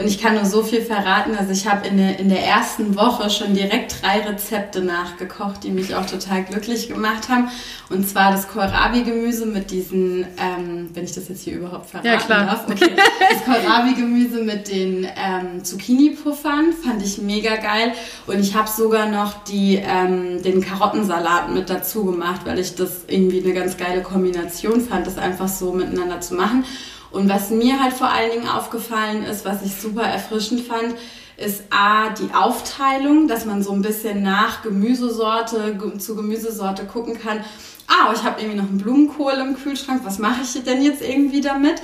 Und 0.00 0.06
ich 0.06 0.18
kann 0.18 0.34
nur 0.34 0.46
so 0.46 0.62
viel 0.62 0.80
verraten. 0.80 1.36
Also 1.36 1.52
ich 1.52 1.68
habe 1.68 1.86
in 1.86 1.98
der, 1.98 2.18
in 2.18 2.30
der 2.30 2.42
ersten 2.42 2.96
Woche 2.96 3.28
schon 3.28 3.52
direkt 3.52 4.02
drei 4.02 4.20
Rezepte 4.20 4.80
nachgekocht, 4.80 5.62
die 5.62 5.70
mich 5.70 5.94
auch 5.94 6.06
total 6.06 6.42
glücklich 6.44 6.88
gemacht 6.88 7.28
haben. 7.28 7.50
Und 7.90 8.08
zwar 8.08 8.32
das 8.32 8.48
Kohlrabi-Gemüse 8.48 9.44
mit 9.44 9.70
diesen, 9.70 10.22
ähm, 10.38 10.88
wenn 10.94 11.04
ich 11.04 11.12
das 11.12 11.28
jetzt 11.28 11.42
hier 11.42 11.56
überhaupt 11.56 11.90
verraten 11.90 12.06
ja, 12.06 12.16
klar. 12.16 12.46
darf. 12.46 12.64
Okay. 12.70 12.92
Das 13.30 13.44
Kohlrabi-Gemüse 13.44 14.42
mit 14.42 14.70
den 14.70 15.04
ähm, 15.04 15.62
Zucchini-Puffern 15.64 16.72
fand 16.72 17.02
ich 17.02 17.18
mega 17.18 17.56
geil. 17.56 17.92
Und 18.26 18.40
ich 18.40 18.54
habe 18.54 18.70
sogar 18.70 19.06
noch 19.06 19.44
die, 19.44 19.82
ähm, 19.84 20.42
den 20.42 20.62
Karottensalat 20.62 21.52
mit 21.52 21.68
dazu 21.68 22.06
gemacht, 22.06 22.40
weil 22.44 22.58
ich 22.58 22.74
das 22.74 23.04
irgendwie 23.06 23.44
eine 23.44 23.52
ganz 23.52 23.76
geile 23.76 24.00
Kombination 24.00 24.80
fand, 24.80 25.06
das 25.06 25.18
einfach 25.18 25.48
so 25.48 25.72
miteinander 25.72 26.22
zu 26.22 26.36
machen. 26.36 26.64
Und 27.10 27.28
was 27.28 27.50
mir 27.50 27.82
halt 27.82 27.92
vor 27.92 28.08
allen 28.08 28.30
Dingen 28.30 28.48
aufgefallen 28.48 29.24
ist, 29.24 29.44
was 29.44 29.62
ich 29.62 29.74
super 29.74 30.02
erfrischend 30.02 30.60
fand, 30.60 30.94
ist 31.36 31.64
A, 31.70 32.10
die 32.10 32.34
Aufteilung, 32.34 33.26
dass 33.26 33.46
man 33.46 33.62
so 33.62 33.72
ein 33.72 33.82
bisschen 33.82 34.22
nach 34.22 34.62
Gemüsesorte 34.62 35.78
zu 35.98 36.14
Gemüsesorte 36.14 36.84
gucken 36.84 37.18
kann. 37.18 37.42
Ah, 37.88 38.12
ich 38.14 38.22
habe 38.22 38.40
irgendwie 38.40 38.60
noch 38.60 38.68
einen 38.68 38.78
Blumenkohl 38.78 39.32
im 39.32 39.56
Kühlschrank, 39.56 40.02
was 40.04 40.18
mache 40.18 40.42
ich 40.42 40.62
denn 40.62 40.82
jetzt 40.82 41.02
irgendwie 41.02 41.40
damit? 41.40 41.80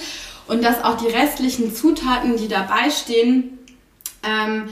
Und 0.46 0.62
dass 0.62 0.84
auch 0.84 0.96
die 0.96 1.08
restlichen 1.08 1.74
Zutaten, 1.74 2.36
die 2.36 2.48
dabei 2.48 2.90
stehen, 2.90 3.58
ähm, 4.22 4.68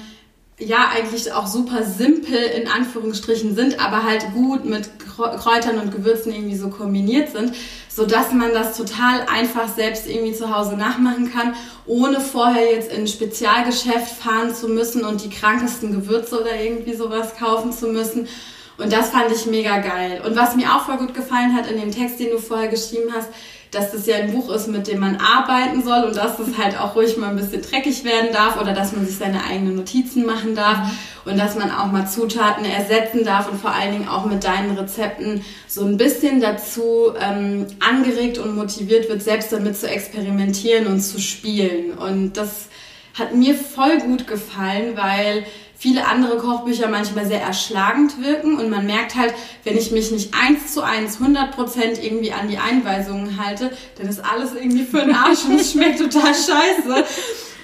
ja 0.59 0.89
eigentlich 0.95 1.33
auch 1.33 1.47
super 1.47 1.83
simpel 1.83 2.37
in 2.37 2.69
Anführungsstrichen 2.69 3.57
sind, 3.57 3.81
aber 3.81 4.05
halt 4.05 4.33
gut 4.35 4.65
mit 4.65 4.89
Kräutern 5.17 5.79
und 5.79 5.93
Gewürzen 5.93 6.33
irgendwie 6.33 6.57
so 6.57 6.69
kombiniert 6.69 7.33
sind, 7.33 7.55
so 7.89 8.07
dass 8.07 8.33
man 8.33 8.53
das 8.53 8.77
total 8.77 9.27
einfach 9.33 9.69
selbst 9.69 10.09
irgendwie 10.09 10.35
zu 10.35 10.55
Hause 10.55 10.77
nachmachen 10.77 11.33
kann, 11.33 11.55
ohne 11.87 12.21
vorher 12.21 12.73
jetzt 12.73 12.93
in 12.93 13.03
ein 13.03 13.09
Spezialgeschäft 13.09 14.09
fahren 14.09 14.55
zu 14.55 14.69
müssen 14.69 15.05
und 15.05 15.25
die 15.25 15.31
krankesten 15.31 15.93
Gewürze 15.93 16.41
oder 16.41 16.61
irgendwie 16.61 16.95
sowas 16.95 17.37
kaufen 17.37 17.73
zu 17.73 17.89
müssen. 17.89 18.29
Und 18.77 18.93
das 18.93 19.11
fand 19.11 19.31
ich 19.31 19.47
mega 19.47 19.79
geil. 19.79 20.21
Und 20.27 20.35
was 20.37 20.57
mir 20.57 20.75
auch 20.75 20.87
voll 20.87 20.97
gut 20.97 21.15
gefallen 21.15 21.55
hat 21.55 21.71
in 21.71 21.81
dem 21.81 21.93
Text, 21.93 22.19
den 22.19 22.31
du 22.31 22.39
vorher 22.39 22.69
geschrieben 22.69 23.13
hast, 23.15 23.29
dass 23.75 23.93
das 23.93 24.07
ja 24.07 24.17
ein 24.17 24.33
Buch 24.33 24.51
ist, 24.55 24.69
mit 24.69 24.87
dem 24.87 25.01
man 25.01 25.17
arbeiten 25.17 25.83
soll 25.83 26.05
und 26.05 26.17
dass 26.17 26.39
es 26.39 26.57
halt 26.57 26.79
auch 26.79 26.95
ruhig 26.95 27.17
mal 27.17 27.31
ein 27.31 27.37
bisschen 27.37 27.63
dreckig 27.63 28.05
werden 28.05 28.31
darf 28.33 28.61
oder 28.61 28.73
dass 28.73 28.93
man 28.93 29.07
sich 29.07 29.17
seine 29.17 29.45
eigenen 29.45 29.77
Notizen 29.77 30.25
machen 30.25 30.55
darf 30.55 30.79
und 31.25 31.39
dass 31.39 31.57
man 31.57 31.71
auch 31.71 31.91
mal 31.91 32.07
Zutaten 32.07 32.65
ersetzen 32.65 33.25
darf 33.25 33.51
und 33.51 33.61
vor 33.61 33.73
allen 33.73 33.93
Dingen 33.93 34.09
auch 34.09 34.27
mit 34.27 34.45
deinen 34.45 34.77
Rezepten 34.77 35.45
so 35.67 35.85
ein 35.85 35.97
bisschen 35.97 36.41
dazu 36.41 37.13
ähm, 37.21 37.67
angeregt 37.81 38.39
und 38.39 38.55
motiviert 38.55 39.09
wird, 39.09 39.23
selbst 39.23 39.53
damit 39.53 39.77
zu 39.77 39.89
experimentieren 39.89 40.87
und 40.87 41.01
zu 41.01 41.21
spielen. 41.21 41.93
Und 41.93 42.37
das 42.37 42.69
hat 43.15 43.35
mir 43.35 43.55
voll 43.55 43.99
gut 44.01 44.27
gefallen, 44.27 44.97
weil 44.97 45.45
viele 45.85 46.07
andere 46.07 46.39
Kochbücher 46.39 46.89
manchmal 46.89 47.27
sehr 47.27 47.43
erschlagend 47.43 48.19
wirken 48.25 48.57
und 48.57 48.71
man 48.71 48.87
merkt 48.87 49.17
halt, 49.17 49.35
wenn 49.65 49.77
ich 49.77 49.91
mich 49.91 50.11
nicht 50.11 50.33
eins 50.33 50.73
zu 50.73 50.81
eins 50.81 51.21
100 51.21 51.55
Prozent 51.55 52.03
irgendwie 52.03 52.33
an 52.33 52.49
die 52.49 52.57
Einweisungen 52.57 53.39
halte, 53.39 53.71
dann 53.99 54.09
ist 54.09 54.25
alles 54.25 54.55
irgendwie 54.55 54.85
für 54.85 55.01
den 55.01 55.15
Arsch 55.15 55.45
und 55.45 55.61
es 55.61 55.73
schmeckt 55.73 55.99
total 55.99 56.33
scheiße. 56.33 57.05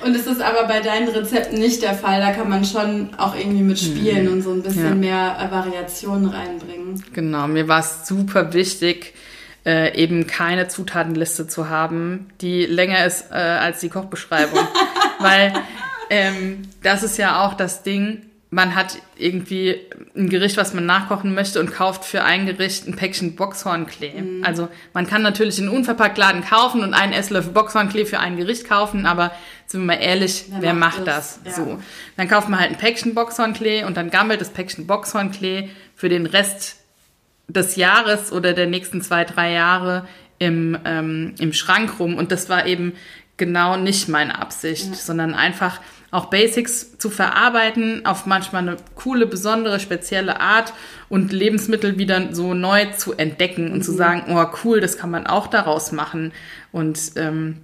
Und 0.04 0.14
es 0.14 0.26
ist 0.26 0.42
aber 0.42 0.68
bei 0.68 0.80
deinen 0.80 1.08
Rezepten 1.08 1.58
nicht 1.58 1.80
der 1.80 1.94
Fall. 1.94 2.20
Da 2.20 2.32
kann 2.32 2.50
man 2.50 2.66
schon 2.66 3.14
auch 3.16 3.34
irgendwie 3.34 3.62
mitspielen 3.62 4.26
mhm. 4.26 4.32
und 4.34 4.42
so 4.42 4.50
ein 4.50 4.62
bisschen 4.62 4.84
ja. 4.84 4.94
mehr 4.94 5.48
Variationen 5.50 6.28
reinbringen. 6.28 7.02
Genau, 7.14 7.48
mir 7.48 7.68
war 7.68 7.80
es 7.80 8.06
super 8.06 8.52
wichtig, 8.52 9.14
äh, 9.64 9.96
eben 9.96 10.26
keine 10.26 10.68
Zutatenliste 10.68 11.46
zu 11.46 11.70
haben, 11.70 12.28
die 12.42 12.66
länger 12.66 13.06
ist 13.06 13.30
äh, 13.30 13.34
als 13.34 13.80
die 13.80 13.88
Kochbeschreibung. 13.88 14.58
Weil 15.20 15.54
ähm, 16.10 16.62
das 16.82 17.02
ist 17.02 17.16
ja 17.16 17.44
auch 17.44 17.54
das 17.54 17.82
Ding. 17.82 18.26
Man 18.52 18.74
hat 18.74 18.98
irgendwie 19.16 19.76
ein 20.16 20.28
Gericht, 20.28 20.56
was 20.56 20.74
man 20.74 20.84
nachkochen 20.84 21.34
möchte 21.34 21.60
und 21.60 21.72
kauft 21.72 22.04
für 22.04 22.24
ein 22.24 22.46
Gericht 22.46 22.88
ein 22.88 22.96
Päckchen 22.96 23.36
Boxhornklee. 23.36 24.20
Mhm. 24.20 24.44
Also 24.44 24.68
man 24.92 25.06
kann 25.06 25.22
natürlich 25.22 25.58
einen 25.60 25.68
Unverpacktladen 25.68 26.44
kaufen 26.44 26.82
und 26.82 26.92
einen 26.92 27.12
Esslöffel 27.12 27.52
Boxhornklee 27.52 28.06
für 28.06 28.18
ein 28.18 28.36
Gericht 28.36 28.68
kaufen, 28.68 29.06
aber 29.06 29.30
sind 29.66 29.82
wir 29.82 29.86
mal 29.86 30.02
ehrlich, 30.02 30.46
wer, 30.48 30.62
wer 30.62 30.74
macht, 30.74 30.98
macht 30.98 31.06
das? 31.06 31.38
das? 31.44 31.58
Ja. 31.58 31.64
So. 31.64 31.82
Dann 32.16 32.28
kauft 32.28 32.48
man 32.48 32.58
halt 32.58 32.72
ein 32.72 32.78
Päckchen 32.78 33.14
Boxhornklee 33.14 33.84
und 33.84 33.96
dann 33.96 34.10
gammelt 34.10 34.40
das 34.40 34.50
Päckchen 34.50 34.88
Boxhornklee 34.88 35.70
für 35.94 36.08
den 36.08 36.26
Rest 36.26 36.76
des 37.46 37.76
Jahres 37.76 38.32
oder 38.32 38.52
der 38.52 38.66
nächsten 38.66 39.00
zwei, 39.00 39.24
drei 39.24 39.52
Jahre 39.52 40.08
im, 40.40 40.76
ähm, 40.84 41.34
im 41.38 41.52
Schrank 41.52 42.00
rum. 42.00 42.16
Und 42.16 42.32
das 42.32 42.48
war 42.48 42.66
eben 42.66 42.94
genau 43.36 43.76
nicht 43.76 44.08
meine 44.08 44.38
Absicht, 44.38 44.88
ja. 44.88 44.94
sondern 44.94 45.34
einfach 45.34 45.80
auch 46.10 46.26
Basics 46.26 46.98
zu 46.98 47.10
verarbeiten 47.10 48.04
auf 48.04 48.26
manchmal 48.26 48.62
eine 48.62 48.76
coole, 48.96 49.26
besondere, 49.26 49.78
spezielle 49.80 50.40
Art 50.40 50.72
und 51.08 51.32
Lebensmittel 51.32 51.98
wieder 51.98 52.34
so 52.34 52.54
neu 52.54 52.86
zu 52.96 53.14
entdecken 53.14 53.66
und 53.72 53.78
mhm. 53.78 53.82
zu 53.82 53.92
sagen, 53.92 54.24
oh 54.28 54.44
cool, 54.64 54.80
das 54.80 54.98
kann 54.98 55.10
man 55.10 55.26
auch 55.26 55.46
daraus 55.46 55.92
machen. 55.92 56.32
Und 56.72 57.12
ähm, 57.16 57.58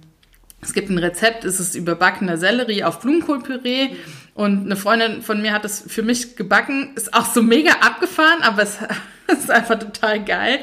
es 0.61 0.73
gibt 0.73 0.89
ein 0.89 0.97
Rezept, 0.97 1.45
es 1.45 1.59
ist 1.59 1.75
überbackener 1.75 2.37
Sellerie 2.37 2.83
auf 2.83 3.01
Blumenkohlpüree. 3.01 3.89
Und 4.33 4.65
eine 4.65 4.75
Freundin 4.75 5.21
von 5.21 5.41
mir 5.41 5.51
hat 5.51 5.65
es 5.65 5.83
für 5.87 6.03
mich 6.03 6.35
gebacken, 6.35 6.91
ist 6.95 7.13
auch 7.13 7.25
so 7.25 7.41
mega 7.41 7.73
abgefahren, 7.81 8.43
aber 8.43 8.63
es 8.63 8.77
ist 9.27 9.51
einfach 9.51 9.79
total 9.79 10.23
geil 10.23 10.59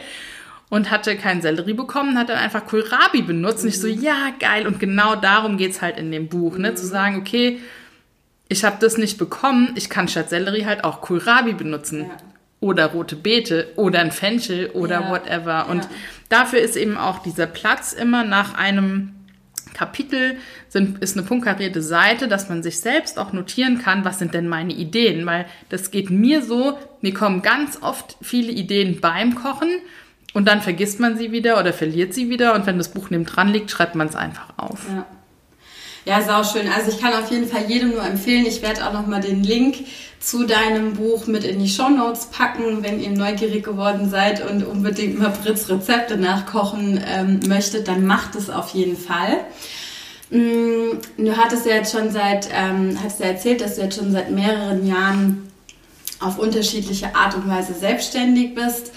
und 0.71 0.91
hatte 0.91 1.17
keinen 1.17 1.43
Sellerie 1.43 1.75
bekommen, 1.75 2.19
hat 2.19 2.29
dann 2.29 2.39
einfach 2.39 2.67
Kohlrabi 2.67 3.23
benutzt. 3.23 3.59
Mhm. 3.59 3.65
Und 3.65 3.69
ich 3.69 3.81
so, 3.81 3.89
mhm. 3.89 4.03
ja, 4.03 4.33
geil. 4.39 4.67
Und 4.67 4.81
genau 4.81 5.17
darum 5.17 5.57
geht 5.57 5.73
es 5.73 5.83
halt 5.83 5.99
in 5.99 6.11
dem 6.11 6.29
Buch, 6.29 6.59
ne? 6.59 6.75
Zu 6.75 6.85
mhm. 6.85 6.91
sagen, 6.91 7.17
okay, 7.17 7.61
ich 8.49 8.65
habe 8.65 8.77
das 8.81 8.99
nicht 8.99 9.19
bekommen, 9.19 9.73
ich 9.75 9.89
kann 9.89 10.09
statt 10.09 10.31
Sellerie 10.31 10.67
halt 10.67 10.85
auch 10.85 11.01
Kohlrabi 11.01 11.55
benutzen. 11.55 12.01
Ja. 12.03 12.17
Oder 12.61 12.87
rote 12.87 13.17
Beete 13.17 13.69
oder 13.77 14.01
ein 14.01 14.11
Fenchel 14.11 14.71
oder 14.71 15.03
ja. 15.03 15.11
whatever. 15.11 15.69
Und 15.69 15.85
ja. 15.85 15.91
dafür 16.31 16.61
ist 16.61 16.77
eben 16.77 16.97
auch 16.97 17.19
dieser 17.19 17.47
Platz 17.47 17.93
immer 17.93 18.25
nach 18.25 18.55
einem 18.55 19.15
Kapitel 19.75 20.37
sind, 20.69 21.03
ist 21.03 21.17
eine 21.17 21.27
punktkarierte 21.27 21.83
Seite, 21.83 22.29
dass 22.29 22.49
man 22.49 22.63
sich 22.63 22.81
selbst 22.81 23.19
auch 23.19 23.33
notieren 23.33 23.79
kann, 23.79 24.05
was 24.05 24.19
sind 24.19 24.33
denn 24.33 24.49
meine 24.49 24.73
Ideen, 24.73 25.27
weil 25.27 25.47
das 25.69 25.91
geht 25.91 26.11
mir 26.11 26.43
so, 26.43 26.79
mir 27.03 27.13
kommen 27.13 27.43
ganz 27.43 27.83
oft 27.83 28.17
viele 28.23 28.53
Ideen 28.53 29.01
beim 29.01 29.35
Kochen 29.35 29.81
und 30.35 30.47
dann 30.47 30.61
vergisst 30.61 31.01
man 31.01 31.17
sie 31.17 31.33
wieder 31.33 31.59
oder 31.59 31.73
verliert 31.73 32.13
sie 32.13 32.29
wieder. 32.29 32.55
Und 32.55 32.67
wenn 32.67 32.77
das 32.77 32.91
Buch 32.91 33.09
neben 33.09 33.25
dran 33.25 33.49
liegt, 33.49 33.71
schreibt 33.71 33.95
man 33.95 34.09
es 34.09 34.17
einfach 34.17 34.49
auf. 34.59 34.81
Ja. 34.89 35.07
Ja, 36.07 36.21
sau 36.21 36.45
schön. 36.45 36.71
Also 36.71 36.91
ich 36.91 37.01
kann 37.01 37.15
auf 37.15 37.31
jeden 37.31 37.49
Fall 37.49 37.65
jedem 37.67 37.93
nur 37.93 38.05
empfehlen. 38.05 38.45
Ich 38.45 38.61
werde 38.61 38.87
auch 38.87 38.93
nochmal 38.93 39.23
den 39.23 39.43
Link 39.43 39.87
zu 40.21 40.45
deinem 40.45 40.95
Buch 40.95 41.27
mit 41.27 41.45
in 41.45 41.59
die 41.61 41.69
Show 41.69 41.89
Notes 41.89 42.27
packen, 42.27 42.83
wenn 42.83 43.01
ihr 43.01 43.11
neugierig 43.11 43.65
geworden 43.65 44.11
seid 44.11 44.47
und 44.51 44.65
unbedingt 44.65 45.19
mal 45.19 45.33
Fritz 45.33 45.69
Rezepte 45.71 46.19
nachkochen 46.19 47.03
ähm, 47.07 47.41
möchtet, 47.47 47.89
dann 47.89 48.07
macht 48.07 48.35
es 48.35 48.51
auf 48.51 48.75
jeden 48.75 48.99
Fall. 48.99 49.47
Mm, 50.31 50.99
du 51.17 51.37
hattest 51.37 51.65
ja 51.65 51.77
jetzt 51.77 51.93
schon 51.93 52.11
seit, 52.11 52.49
ähm, 52.53 52.99
hattest 53.03 53.21
ja 53.21 53.27
erzählt, 53.27 53.63
dass 53.63 53.77
du 53.77 53.83
jetzt 53.83 53.97
schon 53.97 54.13
seit 54.13 54.31
mehreren 54.31 54.87
Jahren 54.87 55.49
auf 56.21 56.39
unterschiedliche 56.39 57.15
Art 57.15 57.35
und 57.35 57.49
Weise 57.49 57.73
selbstständig 57.75 58.55
bist 58.55 58.93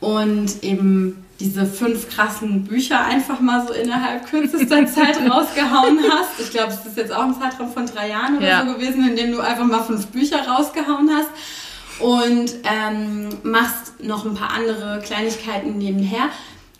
und 0.00 0.62
eben 0.62 1.24
diese 1.40 1.66
fünf 1.66 2.08
krassen 2.10 2.64
Bücher 2.64 3.04
einfach 3.04 3.40
mal 3.40 3.66
so 3.66 3.72
innerhalb 3.72 4.26
kürzester 4.28 4.86
Zeit 4.92 5.18
rausgehauen 5.28 6.00
hast. 6.10 6.40
Ich 6.40 6.50
glaube, 6.50 6.72
es 6.72 6.84
ist 6.84 6.96
jetzt 6.96 7.12
auch 7.12 7.22
ein 7.22 7.34
Zeitraum 7.34 7.70
von 7.72 7.86
drei 7.86 8.08
Jahren 8.08 8.38
oder 8.38 8.46
ja. 8.46 8.66
so 8.66 8.74
gewesen, 8.74 9.08
in 9.08 9.16
dem 9.16 9.32
du 9.32 9.40
einfach 9.40 9.64
mal 9.64 9.82
fünf 9.82 10.06
Bücher 10.08 10.46
rausgehauen 10.48 11.10
hast 11.12 11.30
und 12.00 12.54
ähm, 12.64 13.28
machst 13.44 14.02
noch 14.02 14.24
ein 14.24 14.34
paar 14.34 14.52
andere 14.52 15.00
Kleinigkeiten 15.00 15.78
nebenher. 15.78 16.28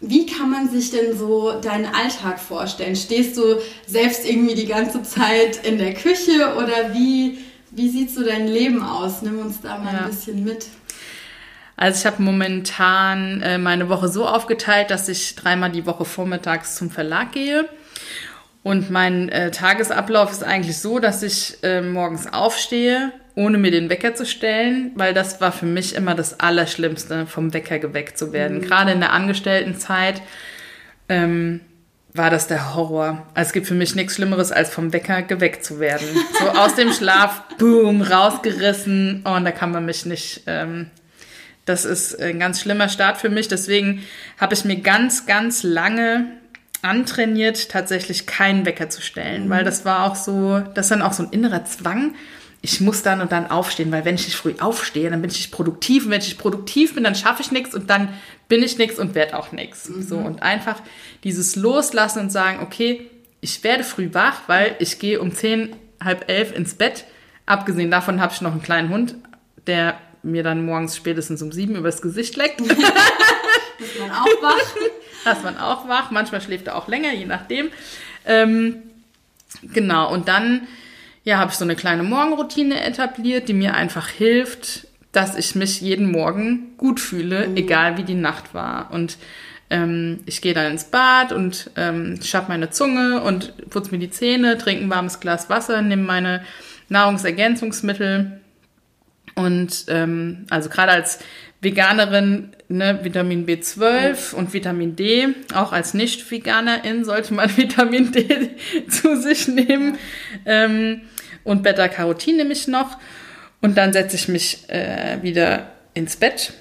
Wie 0.01 0.27
kann 0.27 0.51
man 0.51 0.69
sich 0.69 0.91
denn 0.91 1.17
so 1.17 1.61
deinen 1.61 1.87
Alltag 1.87 2.39
vorstellen? 2.39 2.95
Stehst 2.95 3.37
du 3.37 3.61
selbst 3.87 4.29
irgendwie 4.29 4.55
die 4.55 4.67
ganze 4.67 5.03
Zeit 5.03 5.65
in 5.67 5.79
der 5.79 5.95
Küche 5.95 6.55
oder 6.57 6.95
wie, 6.95 7.39
wie 7.73 7.89
sieht 7.89 8.11
so 8.13 8.25
dein 8.25 8.47
Leben 8.47 8.83
aus? 8.83 9.23
Nimm 9.23 9.41
uns 9.41 9.61
da 9.61 9.79
mal 9.79 9.93
ja. 9.93 10.01
ein 10.01 10.11
bisschen 10.11 10.45
mit. 10.45 10.67
Also 11.79 12.01
ich 12.01 12.07
habe 12.13 12.21
momentan 12.21 13.41
äh, 13.41 13.57
meine 13.57 13.89
Woche 13.89 14.09
so 14.09 14.27
aufgeteilt, 14.27 14.91
dass 14.91 15.09
ich 15.09 15.37
dreimal 15.37 15.71
die 15.71 15.87
Woche 15.87 16.05
vormittags 16.05 16.75
zum 16.75 16.91
Verlag 16.91 17.31
gehe 17.31 17.69
Und 18.65 18.91
mein 18.91 19.29
äh, 19.29 19.53
Tagesablauf 19.53 20.33
ist 20.33 20.43
eigentlich 20.43 20.77
so, 20.79 20.99
dass 20.99 21.23
ich 21.23 21.63
äh, 21.63 21.81
morgens 21.81 22.33
aufstehe, 22.33 23.13
ohne 23.37 23.59
mir 23.59 23.71
den 23.71 23.91
Wecker 23.91 24.17
zu 24.17 24.27
stellen, 24.27 24.91
weil 24.97 25.15
das 25.15 25.41
war 25.41 25.53
für 25.53 25.67
mich 25.67 25.95
immer 25.95 26.17
das 26.17 26.41
Allerschlimmste, 26.41 27.27
vom 27.27 27.55
Wecker 27.55 27.79
geweckt 27.79 28.19
zu 28.19 28.33
werden. 28.33 28.59
Mhm. 28.59 28.63
Gerade 28.63 28.91
in 28.91 28.99
der 28.99 29.13
Angestelltenzeit 29.13 30.21
ähm, 31.09 31.61
war 32.13 32.31
das 32.31 32.49
der 32.49 32.75
Horror. 32.75 33.25
Also 33.35 33.51
es 33.51 33.53
gibt 33.53 33.69
für 33.69 33.75
mich 33.75 33.95
nichts 33.95 34.17
Schlimmeres, 34.17 34.51
als 34.51 34.71
vom 34.71 34.93
Wecker 34.93 35.23
geweckt 35.23 35.65
zu 35.65 35.79
werden. 35.79 36.09
So 36.41 36.49
aus 36.49 36.75
dem 36.75 36.93
Schlaf, 36.93 37.43
boom, 37.57 38.03
rausgerissen. 38.03 39.23
Oh, 39.25 39.35
und 39.35 39.45
da 39.45 39.53
kann 39.53 39.71
man 39.71 39.85
mich 39.85 40.07
nicht. 40.07 40.43
Ähm, 40.49 40.91
das 41.69 41.85
ist 41.85 42.21
ein 42.21 42.39
ganz 42.39 42.61
schlimmer 42.61 42.89
Start 42.89 43.19
für 43.19 43.29
mich. 43.29 43.49
Deswegen 43.49 44.03
habe 44.39 44.55
ich 44.55 44.65
mir 44.65 44.77
ganz, 44.77 45.27
ganz 45.27 45.63
lange 45.63 46.27
antrainiert, 46.83 47.71
tatsächlich 47.71 48.27
keinen 48.27 48.65
Wecker 48.65 48.89
zu 48.89 49.03
stellen, 49.03 49.47
mhm. 49.47 49.51
weil 49.51 49.65
das 49.65 49.85
war 49.85 50.05
auch 50.05 50.17
so, 50.17 50.61
das 50.75 50.87
ist 50.87 50.91
dann 50.91 51.03
auch 51.03 51.13
so 51.13 51.25
ein 51.25 51.31
innerer 51.31 51.65
Zwang. 51.65 52.15
Ich 52.61 52.81
muss 52.81 53.03
dann 53.03 53.21
und 53.21 53.31
dann 53.31 53.51
aufstehen, 53.51 53.93
weil 53.93 54.05
wenn 54.05 54.17
ich 54.17 54.25
nicht 54.25 54.37
früh 54.37 54.55
aufstehe, 54.59 55.11
dann 55.11 55.21
bin 55.21 55.31
ich 55.31 55.37
nicht 55.37 55.53
produktiv. 55.53 56.07
Und 56.07 56.13
wenn 56.13 56.21
ich 56.21 56.29
nicht 56.29 56.41
produktiv 56.41 56.95
bin, 56.95 57.05
dann 57.05 57.15
schaffe 57.15 57.43
ich 57.43 57.53
nichts 57.53 57.75
und 57.75 57.89
dann 57.89 58.09
bin 58.49 58.63
ich 58.63 58.79
nichts 58.79 58.99
und 58.99 59.15
werde 59.15 59.39
auch 59.39 59.53
nichts. 59.53 59.89
Mhm. 59.89 60.03
So 60.03 60.17
und 60.19 60.43
einfach 60.43 60.81
dieses 61.25 61.55
Loslassen 61.55 62.21
und 62.21 62.31
sagen, 62.31 62.61
okay, 62.61 63.07
ich 63.41 63.63
werde 63.63 63.85
früh 63.85 64.09
wach, 64.13 64.43
weil 64.49 64.75
ich 64.81 64.99
gehe 64.99 65.21
um 65.21 65.33
zehn, 65.33 65.77
halb 66.03 66.29
elf 66.29 66.57
ins 66.57 66.75
Bett. 66.75 67.05
Abgesehen 67.47 67.91
davon 67.91 68.21
habe 68.21 68.33
ich 68.33 68.41
noch 68.41 68.53
einen 68.53 68.63
kleinen 68.63 68.89
Hund, 68.89 69.15
der 69.67 69.99
mir 70.23 70.43
dann 70.43 70.65
morgens 70.65 70.97
spätestens 70.97 71.43
um 71.43 71.53
sieben 71.53 71.77
übers 71.77 72.03
Gesicht 72.03 72.37
leckt. 72.37 72.61
Ist 73.79 74.01
man 74.01 74.11
auch 74.11 74.43
wach? 74.43 74.75
Da 75.25 75.33
ist 75.33 75.45
man 75.45 75.57
auch 75.57 75.89
wach. 75.89 76.11
Manchmal 76.11 76.41
schläft 76.41 76.67
er 76.67 76.77
auch 76.77 76.89
länger, 76.89 77.13
je 77.13 77.27
nachdem. 77.27 77.71
Ähm, 78.27 78.83
genau, 79.63 80.13
und 80.13 80.27
dann 80.27 80.67
ja, 81.25 81.39
habe 81.39 81.51
ich 81.51 81.59
so 81.59 81.65
eine 81.65 81.77
kleine 81.77 82.03
Morgenroutine 82.03 82.83
etabliert, 82.83 83.49
die 83.49 83.55
mir 83.55 83.75
einfach 83.75 84.09
hilft, 84.09 84.89
dass 85.13 85.37
ich 85.37 85.55
mich 85.55 85.81
jeden 85.81 86.11
Morgen 86.11 86.77
gut 86.77 87.01
fühle, 87.01 87.49
mhm. 87.49 87.57
egal 87.57 87.99
wie 87.99 88.05
die 88.05 88.15
Nacht 88.15 88.55
war. 88.55 88.91
Und 88.91 89.19
ähm, 89.71 90.21
ich 90.27 90.41
gehe 90.41 90.55
dann 90.55 90.73
ins 90.73 90.85
Bad 90.85 91.33
und 91.33 91.71
ähm, 91.77 92.19
schapp 92.23 92.49
meine 92.49 92.71
Zunge 92.71 93.23
und 93.23 93.69
putze 93.69 93.91
mir 93.91 93.99
die 93.99 94.11
Zähne, 94.11 94.59
trinke 94.59 94.85
ein 94.85 94.91
warmes 94.91 95.21
Glas 95.21 95.51
Wasser, 95.51 95.83
nehme 95.83 96.05
meine 96.05 96.45
Nahrungsergänzungsmittel. 96.89 98.41
Und 99.39 99.85
ähm, 99.87 100.47
also 100.51 100.69
gerade 100.69 100.91
als 100.91 101.21
Veganerin 101.61 102.51
ne, 102.69 102.99
Vitamin 103.05 103.47
B12 103.47 104.35
und 104.35 104.53
Vitamin 104.53 104.97
D. 104.97 105.29
Auch 105.55 105.71
als 105.71 105.95
Nicht-Veganerin 105.95 107.05
sollte 107.05 107.35
man 107.35 107.49
Vitamin 107.57 108.11
D 108.11 108.51
zu 108.89 109.17
sich 109.17 109.47
nehmen. 109.47 109.97
Ähm, 110.45 111.03
und 111.45 111.63
Beta-Carotin 111.63 112.39
nehme 112.39 112.53
ich 112.53 112.67
noch. 112.67 112.99
Und 113.61 113.79
dann 113.79 113.93
setze 113.93 114.17
ich 114.17 114.27
mich 114.27 114.69
äh, 114.71 115.19
wieder 115.23 115.71
ins 115.95 116.17
Bett 116.17 116.53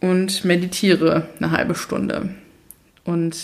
und 0.00 0.44
meditiere 0.44 1.30
eine 1.38 1.52
halbe 1.52 1.74
Stunde. 1.74 2.34
Und 3.04 3.36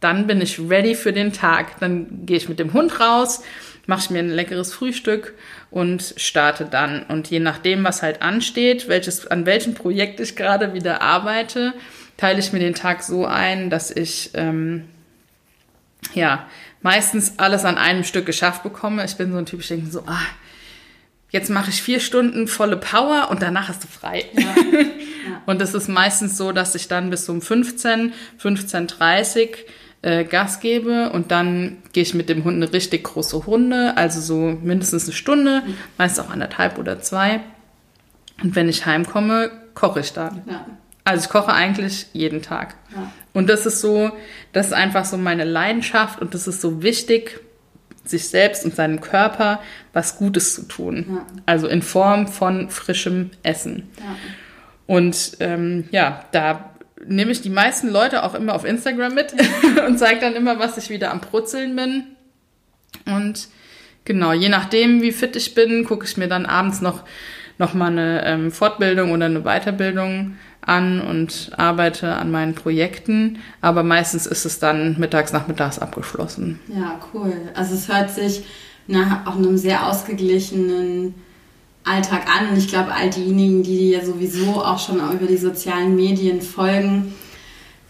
dann 0.00 0.26
bin 0.26 0.40
ich 0.40 0.58
ready 0.58 0.94
für 0.94 1.12
den 1.12 1.34
Tag. 1.34 1.80
Dann 1.80 2.24
gehe 2.24 2.38
ich 2.38 2.48
mit 2.48 2.58
dem 2.58 2.72
Hund 2.72 2.98
raus, 2.98 3.42
mache 3.88 4.12
mir 4.12 4.18
ein 4.18 4.28
leckeres 4.28 4.72
Frühstück 4.74 5.34
und 5.70 6.14
starte 6.18 6.66
dann. 6.66 7.04
Und 7.04 7.30
je 7.30 7.40
nachdem, 7.40 7.84
was 7.84 8.02
halt 8.02 8.20
ansteht, 8.20 8.86
welches, 8.86 9.26
an 9.26 9.46
welchem 9.46 9.72
Projekt 9.74 10.20
ich 10.20 10.36
gerade 10.36 10.74
wieder 10.74 11.00
arbeite, 11.00 11.72
teile 12.18 12.38
ich 12.38 12.52
mir 12.52 12.58
den 12.58 12.74
Tag 12.74 13.02
so 13.02 13.24
ein, 13.24 13.70
dass 13.70 13.90
ich 13.90 14.30
ähm, 14.34 14.84
ja 16.12 16.46
meistens 16.82 17.38
alles 17.38 17.64
an 17.64 17.78
einem 17.78 18.04
Stück 18.04 18.26
geschafft 18.26 18.62
bekomme. 18.62 19.06
Ich 19.06 19.16
bin 19.16 19.32
so 19.32 19.38
ein 19.38 19.46
Typ, 19.46 19.60
ich 19.60 19.68
denke 19.68 19.90
so, 19.90 20.02
ah, 20.06 20.26
jetzt 21.30 21.48
mache 21.48 21.70
ich 21.70 21.80
vier 21.80 22.00
Stunden 22.00 22.46
volle 22.46 22.76
Power 22.76 23.28
und 23.30 23.40
danach 23.40 23.68
hast 23.68 23.84
du 23.84 23.88
frei. 23.88 24.26
Ja. 24.34 24.54
Ja. 25.28 25.42
und 25.44 25.60
es 25.60 25.74
ist 25.74 25.88
meistens 25.88 26.38
so, 26.38 26.52
dass 26.52 26.74
ich 26.74 26.88
dann 26.88 27.10
bis 27.10 27.28
um 27.28 27.42
15, 27.42 28.14
15.30 28.40 29.50
äh, 30.02 30.24
Gas 30.24 30.60
gebe 30.60 31.10
und 31.10 31.30
dann 31.30 31.78
gehe 31.92 32.02
ich 32.02 32.14
mit 32.14 32.28
dem 32.28 32.44
Hund 32.44 32.56
eine 32.56 32.72
richtig 32.72 33.04
große 33.04 33.36
Runde, 33.36 33.96
also 33.96 34.20
so 34.20 34.58
mindestens 34.62 35.04
eine 35.04 35.12
Stunde, 35.12 35.62
meist 35.96 36.20
auch 36.20 36.30
anderthalb 36.30 36.78
oder 36.78 37.00
zwei. 37.00 37.40
Und 38.42 38.54
wenn 38.54 38.68
ich 38.68 38.86
heimkomme, 38.86 39.50
koche 39.74 40.00
ich 40.00 40.12
dann. 40.12 40.42
Ja. 40.48 40.66
Also 41.04 41.24
ich 41.24 41.30
koche 41.30 41.52
eigentlich 41.52 42.06
jeden 42.12 42.42
Tag. 42.42 42.76
Ja. 42.94 43.10
Und 43.32 43.48
das 43.48 43.66
ist 43.66 43.80
so, 43.80 44.10
das 44.52 44.68
ist 44.68 44.72
einfach 44.72 45.04
so 45.04 45.16
meine 45.16 45.44
Leidenschaft 45.44 46.20
und 46.20 46.34
das 46.34 46.46
ist 46.46 46.60
so 46.60 46.82
wichtig, 46.82 47.40
sich 48.04 48.28
selbst 48.28 48.64
und 48.64 48.74
seinem 48.74 49.00
Körper 49.00 49.60
was 49.92 50.16
Gutes 50.16 50.54
zu 50.54 50.62
tun. 50.62 51.06
Ja. 51.08 51.26
Also 51.46 51.66
in 51.66 51.82
Form 51.82 52.28
von 52.28 52.70
frischem 52.70 53.30
Essen. 53.42 53.90
Und 54.86 55.36
ähm, 55.40 55.88
ja, 55.90 56.24
da 56.32 56.67
nehme 57.06 57.30
ich 57.30 57.40
die 57.40 57.50
meisten 57.50 57.88
Leute 57.88 58.24
auch 58.24 58.34
immer 58.34 58.54
auf 58.54 58.64
Instagram 58.64 59.14
mit 59.14 59.34
und 59.86 59.98
zeige 59.98 60.20
dann 60.20 60.34
immer, 60.34 60.58
was 60.58 60.78
ich 60.78 60.90
wieder 60.90 61.10
am 61.10 61.20
Brutzeln 61.20 61.76
bin. 61.76 62.04
Und 63.06 63.48
genau, 64.04 64.32
je 64.32 64.48
nachdem, 64.48 65.02
wie 65.02 65.12
fit 65.12 65.36
ich 65.36 65.54
bin, 65.54 65.84
gucke 65.84 66.04
ich 66.04 66.16
mir 66.16 66.28
dann 66.28 66.46
abends 66.46 66.80
noch, 66.80 67.04
noch 67.58 67.74
mal 67.74 67.90
eine 67.90 68.24
ähm, 68.24 68.50
Fortbildung 68.50 69.12
oder 69.12 69.26
eine 69.26 69.42
Weiterbildung 69.42 70.36
an 70.60 71.00
und 71.00 71.50
arbeite 71.56 72.14
an 72.16 72.30
meinen 72.30 72.54
Projekten. 72.54 73.38
Aber 73.60 73.82
meistens 73.82 74.26
ist 74.26 74.44
es 74.44 74.58
dann 74.58 74.98
mittags, 74.98 75.32
nachmittags 75.32 75.78
abgeschlossen. 75.78 76.60
Ja, 76.68 77.00
cool. 77.14 77.32
Also 77.54 77.74
es 77.74 77.88
hört 77.88 78.10
sich 78.10 78.44
nach 78.86 79.26
auch 79.26 79.36
einem 79.36 79.56
sehr 79.56 79.86
ausgeglichenen 79.86 81.14
Alltag 81.88 82.26
an. 82.28 82.50
Und 82.50 82.58
ich 82.58 82.68
glaube, 82.68 82.92
all 82.92 83.10
diejenigen, 83.10 83.62
die 83.62 83.78
dir 83.78 83.98
ja 83.98 84.04
sowieso 84.04 84.62
auch 84.62 84.78
schon 84.78 84.96
über 84.96 85.26
die 85.26 85.36
sozialen 85.36 85.96
Medien 85.96 86.42
folgen, 86.42 87.14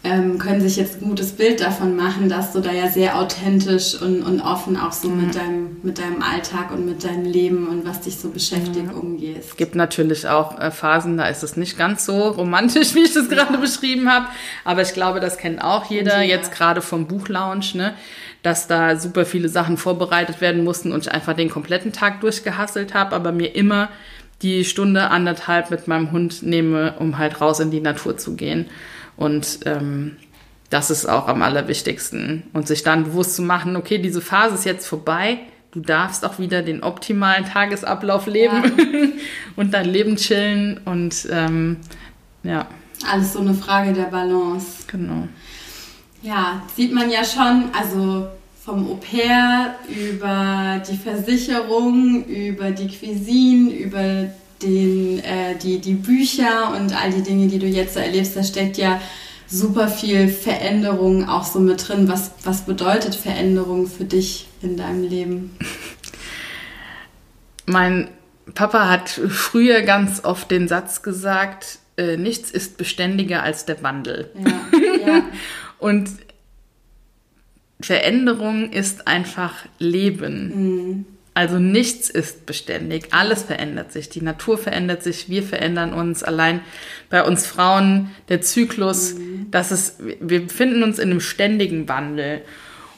ähm, 0.04 0.38
können 0.38 0.61
sich 0.61 0.76
jetzt 0.76 1.02
ein 1.02 1.08
gutes 1.08 1.32
Bild 1.32 1.61
davon 1.61 1.96
machen, 1.96 2.28
dass 2.28 2.52
du 2.52 2.61
da 2.61 2.70
ja 2.70 2.88
sehr 2.88 3.18
authentisch 3.18 4.00
und, 4.00 4.22
und 4.22 4.40
offen 4.40 4.76
auch 4.76 4.92
so 4.92 5.08
mhm. 5.08 5.26
mit, 5.26 5.34
deinem, 5.34 5.76
mit 5.82 5.98
deinem 5.98 6.22
Alltag 6.22 6.70
und 6.70 6.87
mit 6.87 7.02
deinem 7.02 7.24
Leben 7.24 7.66
und 7.66 7.84
was 7.84 8.02
dich 8.02 8.16
so 8.16 8.30
beschäftigt 8.30 8.92
mhm. 8.92 8.98
umgehst. 8.98 9.50
Es 9.50 9.56
gibt 9.56 9.74
natürlich 9.74 10.28
auch 10.28 10.58
äh, 10.58 10.70
Phasen, 10.70 11.16
da 11.16 11.26
ist 11.26 11.42
es 11.42 11.56
nicht 11.56 11.76
ganz 11.76 12.04
so 12.04 12.28
romantisch, 12.28 12.94
wie 12.94 13.02
ich 13.02 13.12
das 13.12 13.28
gerade 13.28 13.54
ja. 13.54 13.61
beschrieben 13.61 14.11
habe. 14.11 14.26
Aber 14.64 14.82
ich 14.82 14.94
glaube, 14.94 15.18
das 15.18 15.37
kennt 15.37 15.62
auch 15.62 15.90
jeder, 15.90 16.18
ja. 16.18 16.37
jetzt 16.37 16.52
gerade 16.52 16.80
vom 16.80 17.06
Buchlounge, 17.06 17.66
ne? 17.74 17.94
Dass 18.48 18.66
da 18.66 18.96
super 18.96 19.26
viele 19.26 19.50
Sachen 19.50 19.76
vorbereitet 19.76 20.40
werden 20.40 20.64
mussten 20.64 20.92
und 20.92 21.06
ich 21.06 21.12
einfach 21.12 21.34
den 21.34 21.50
kompletten 21.50 21.92
Tag 21.92 22.22
durchgehasselt 22.22 22.94
habe, 22.94 23.14
aber 23.14 23.30
mir 23.30 23.54
immer 23.54 23.90
die 24.40 24.64
Stunde 24.64 25.11
anderthalb 25.11 25.70
mit 25.70 25.87
meinem 25.87 26.12
Hund 26.12 26.42
nehme, 26.42 26.94
um 26.98 27.18
halt 27.18 27.42
raus 27.42 27.61
in 27.61 27.70
die 27.70 27.82
Natur 27.82 28.16
zu 28.16 28.37
gehen. 28.37 28.64
Und 29.18 29.61
ähm, 29.66 30.16
das 30.70 30.90
ist 30.90 31.06
auch 31.06 31.28
am 31.28 31.42
allerwichtigsten. 31.42 32.44
Und 32.54 32.66
sich 32.66 32.82
dann 32.82 33.04
bewusst 33.04 33.37
zu 33.37 33.42
machen, 33.42 33.76
okay, 33.76 33.98
diese 33.98 34.22
Phase 34.22 34.54
ist 34.54 34.64
jetzt 34.64 34.87
vorbei. 34.87 35.40
Du 35.72 35.80
darfst 35.80 36.24
auch 36.24 36.38
wieder 36.38 36.62
den 36.62 36.82
optimalen 36.82 37.44
Tagesablauf 37.44 38.26
leben 38.26 38.62
ja. 38.64 39.08
und 39.56 39.74
dein 39.74 39.90
Leben 39.90 40.16
chillen 40.16 40.80
und 40.87 41.28
ähm, 41.30 41.76
ja. 42.44 42.66
Alles 43.12 43.34
so 43.34 43.40
eine 43.40 43.52
Frage 43.52 43.92
der 43.92 44.04
Balance. 44.04 44.84
Genau. 44.87 45.28
Ja, 46.22 46.62
sieht 46.74 46.94
man 46.94 47.11
ja 47.11 47.22
schon, 47.22 47.66
also 47.78 48.28
vom 48.68 48.87
Au 48.87 48.96
pair 48.96 49.76
über 49.88 50.83
die 50.87 50.98
Versicherung, 50.98 52.26
über 52.26 52.70
die 52.70 52.88
Cuisine, 52.88 53.72
über 53.72 54.31
den, 54.62 55.20
äh, 55.20 55.57
die, 55.57 55.78
die 55.78 55.94
Bücher 55.94 56.76
und 56.76 56.94
all 56.94 57.11
die 57.11 57.22
Dinge, 57.22 57.46
die 57.46 57.59
du 57.59 57.66
jetzt 57.66 57.94
so 57.94 58.00
erlebst, 58.00 58.37
da 58.37 58.42
steckt 58.42 58.76
ja 58.76 59.00
super 59.46 59.88
viel 59.88 60.28
Veränderung 60.28 61.26
auch 61.26 61.44
so 61.44 61.61
mit 61.61 61.88
drin. 61.88 62.09
Was, 62.09 62.33
was 62.44 62.66
bedeutet 62.66 63.14
Veränderung 63.14 63.87
für 63.87 64.04
dich 64.04 64.48
in 64.61 64.76
deinem 64.76 65.09
Leben? 65.09 65.57
Mein 67.64 68.11
Papa 68.54 68.90
hat 68.90 69.09
früher 69.09 69.81
ganz 69.81 70.24
oft 70.24 70.50
den 70.50 70.68
Satz 70.68 71.00
gesagt, 71.00 71.78
äh, 71.96 72.18
nichts 72.18 72.50
ist 72.50 72.76
beständiger 72.76 73.42
als 73.42 73.64
der 73.64 73.83
Wandel. 73.83 74.31
Ja, 74.38 75.07
ja. 75.07 75.22
und 75.78 76.11
Veränderung 77.80 78.72
ist 78.72 79.06
einfach 79.06 79.54
Leben. 79.78 80.52
Mhm. 80.54 81.04
Also 81.34 81.60
nichts 81.60 82.10
ist 82.10 82.46
beständig, 82.46 83.08
alles 83.12 83.44
verändert 83.44 83.92
sich. 83.92 84.08
Die 84.08 84.22
Natur 84.22 84.58
verändert 84.58 85.04
sich, 85.04 85.28
wir 85.28 85.44
verändern 85.44 85.92
uns. 85.92 86.24
Allein 86.24 86.62
bei 87.10 87.22
uns 87.22 87.46
Frauen 87.46 88.10
der 88.28 88.40
Zyklus, 88.40 89.14
mhm. 89.14 89.46
das 89.52 89.70
ist, 89.70 90.00
wir 90.20 90.42
befinden 90.42 90.82
uns 90.82 90.98
in 90.98 91.12
einem 91.12 91.20
ständigen 91.20 91.88
Wandel. 91.88 92.42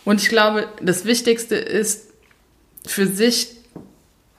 Und 0.06 0.22
ich 0.22 0.30
glaube, 0.30 0.68
das 0.80 1.04
Wichtigste 1.04 1.54
ist 1.56 2.08
für 2.86 3.06
sich 3.06 3.48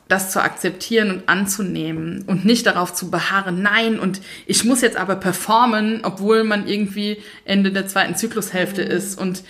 das 0.07 0.31
zu 0.31 0.41
akzeptieren 0.41 1.11
und 1.11 1.29
anzunehmen 1.29 2.23
und 2.27 2.43
nicht 2.43 2.65
darauf 2.65 2.93
zu 2.93 3.09
beharren, 3.09 3.61
nein, 3.61 3.99
und 3.99 4.19
ich 4.45 4.65
muss 4.65 4.81
jetzt 4.81 4.97
aber 4.97 5.15
performen, 5.15 6.01
obwohl 6.03 6.43
man 6.43 6.67
irgendwie 6.67 7.19
Ende 7.45 7.71
der 7.71 7.87
zweiten 7.87 8.15
Zyklushälfte 8.15 8.83
mhm. 8.83 8.91
ist 8.91 9.17
und 9.19 9.43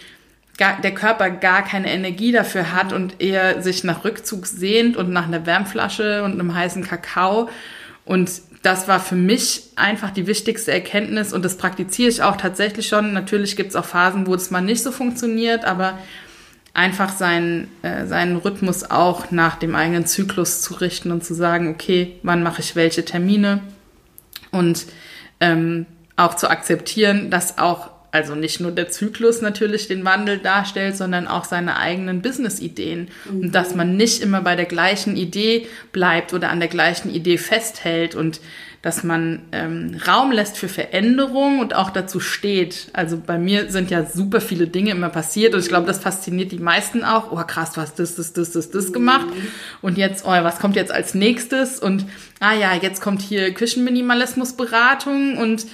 gar, 0.57 0.81
der 0.81 0.93
Körper 0.93 1.29
gar 1.29 1.63
keine 1.63 1.91
Energie 1.91 2.31
dafür 2.31 2.73
hat 2.73 2.93
und 2.93 3.21
eher 3.21 3.61
sich 3.61 3.83
nach 3.83 4.03
Rückzug 4.03 4.45
sehnt 4.45 4.97
und 4.97 5.11
nach 5.11 5.25
einer 5.25 5.45
Wärmflasche 5.45 6.23
und 6.23 6.33
einem 6.33 6.53
heißen 6.53 6.83
Kakao. 6.83 7.49
Und 8.05 8.31
das 8.61 8.87
war 8.87 8.99
für 8.99 9.15
mich 9.15 9.63
einfach 9.75 10.11
die 10.11 10.27
wichtigste 10.27 10.71
Erkenntnis 10.71 11.33
und 11.33 11.43
das 11.43 11.57
praktiziere 11.57 12.09
ich 12.09 12.21
auch 12.21 12.37
tatsächlich 12.37 12.87
schon. 12.87 13.13
Natürlich 13.13 13.55
gibt 13.55 13.69
es 13.71 13.75
auch 13.75 13.85
Phasen, 13.85 14.27
wo 14.27 14.35
es 14.35 14.51
mal 14.51 14.61
nicht 14.61 14.83
so 14.83 14.91
funktioniert, 14.91 15.65
aber 15.65 15.97
einfach 16.73 17.09
seinen, 17.09 17.69
äh, 17.81 18.05
seinen 18.05 18.37
Rhythmus 18.37 18.89
auch 18.89 19.31
nach 19.31 19.57
dem 19.57 19.75
eigenen 19.75 20.05
Zyklus 20.05 20.61
zu 20.61 20.75
richten 20.75 21.11
und 21.11 21.23
zu 21.23 21.33
sagen, 21.33 21.69
okay, 21.69 22.15
wann 22.23 22.43
mache 22.43 22.61
ich 22.61 22.75
welche 22.75 23.03
Termine 23.03 23.61
und 24.51 24.85
ähm, 25.39 25.85
auch 26.15 26.35
zu 26.35 26.49
akzeptieren, 26.49 27.29
dass 27.29 27.57
auch 27.57 27.89
also 28.11 28.35
nicht 28.35 28.59
nur 28.59 28.71
der 28.71 28.89
Zyklus 28.89 29.41
natürlich 29.41 29.87
den 29.87 30.03
Wandel 30.03 30.37
darstellt, 30.37 30.97
sondern 30.97 31.27
auch 31.27 31.45
seine 31.45 31.77
eigenen 31.77 32.21
Business-Ideen. 32.21 33.07
Mhm. 33.29 33.41
Und 33.41 33.55
dass 33.55 33.73
man 33.73 33.95
nicht 33.95 34.21
immer 34.21 34.41
bei 34.41 34.55
der 34.55 34.65
gleichen 34.65 35.15
Idee 35.15 35.67
bleibt 35.93 36.33
oder 36.33 36.49
an 36.49 36.59
der 36.59 36.69
gleichen 36.69 37.09
Idee 37.09 37.37
festhält 37.37 38.15
und 38.15 38.41
dass 38.81 39.03
man 39.03 39.43
ähm, 39.51 39.95
Raum 40.07 40.31
lässt 40.31 40.57
für 40.57 40.67
Veränderung 40.67 41.59
und 41.59 41.75
auch 41.75 41.91
dazu 41.91 42.19
steht. 42.19 42.87
Also 42.93 43.21
bei 43.23 43.37
mir 43.37 43.69
sind 43.69 43.91
ja 43.91 44.05
super 44.05 44.41
viele 44.41 44.65
Dinge 44.67 44.91
immer 44.91 45.09
passiert 45.09 45.53
und 45.53 45.59
ich 45.61 45.67
glaube, 45.67 45.85
das 45.85 45.99
fasziniert 45.99 46.51
die 46.51 46.57
meisten 46.57 47.03
auch. 47.03 47.31
Oh 47.31 47.43
krass, 47.45 47.77
was 47.77 47.93
das, 47.93 48.15
das, 48.15 48.33
das, 48.33 48.51
das, 48.51 48.71
das 48.71 48.91
gemacht 48.91 49.27
und 49.83 49.99
jetzt, 49.99 50.25
oh, 50.25 50.29
was 50.29 50.59
kommt 50.59 50.75
jetzt 50.75 50.91
als 50.91 51.13
nächstes 51.13 51.79
und 51.79 52.05
ah 52.39 52.55
ja, 52.55 52.73
jetzt 52.73 53.01
kommt 53.01 53.21
hier 53.21 53.53
Küchenminimalismusberatung 53.53 55.37
und 55.37 55.67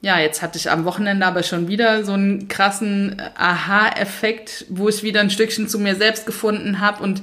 ja, 0.00 0.20
jetzt 0.20 0.42
hatte 0.42 0.58
ich 0.58 0.70
am 0.70 0.84
Wochenende 0.84 1.26
aber 1.26 1.42
schon 1.42 1.66
wieder 1.68 2.04
so 2.04 2.12
einen 2.12 2.48
krassen 2.48 3.20
Aha-Effekt, 3.36 4.66
wo 4.68 4.88
ich 4.88 5.02
wieder 5.02 5.20
ein 5.20 5.30
Stückchen 5.30 5.68
zu 5.68 5.78
mir 5.78 5.96
selbst 5.96 6.24
gefunden 6.24 6.80
habe 6.80 7.02
und 7.02 7.22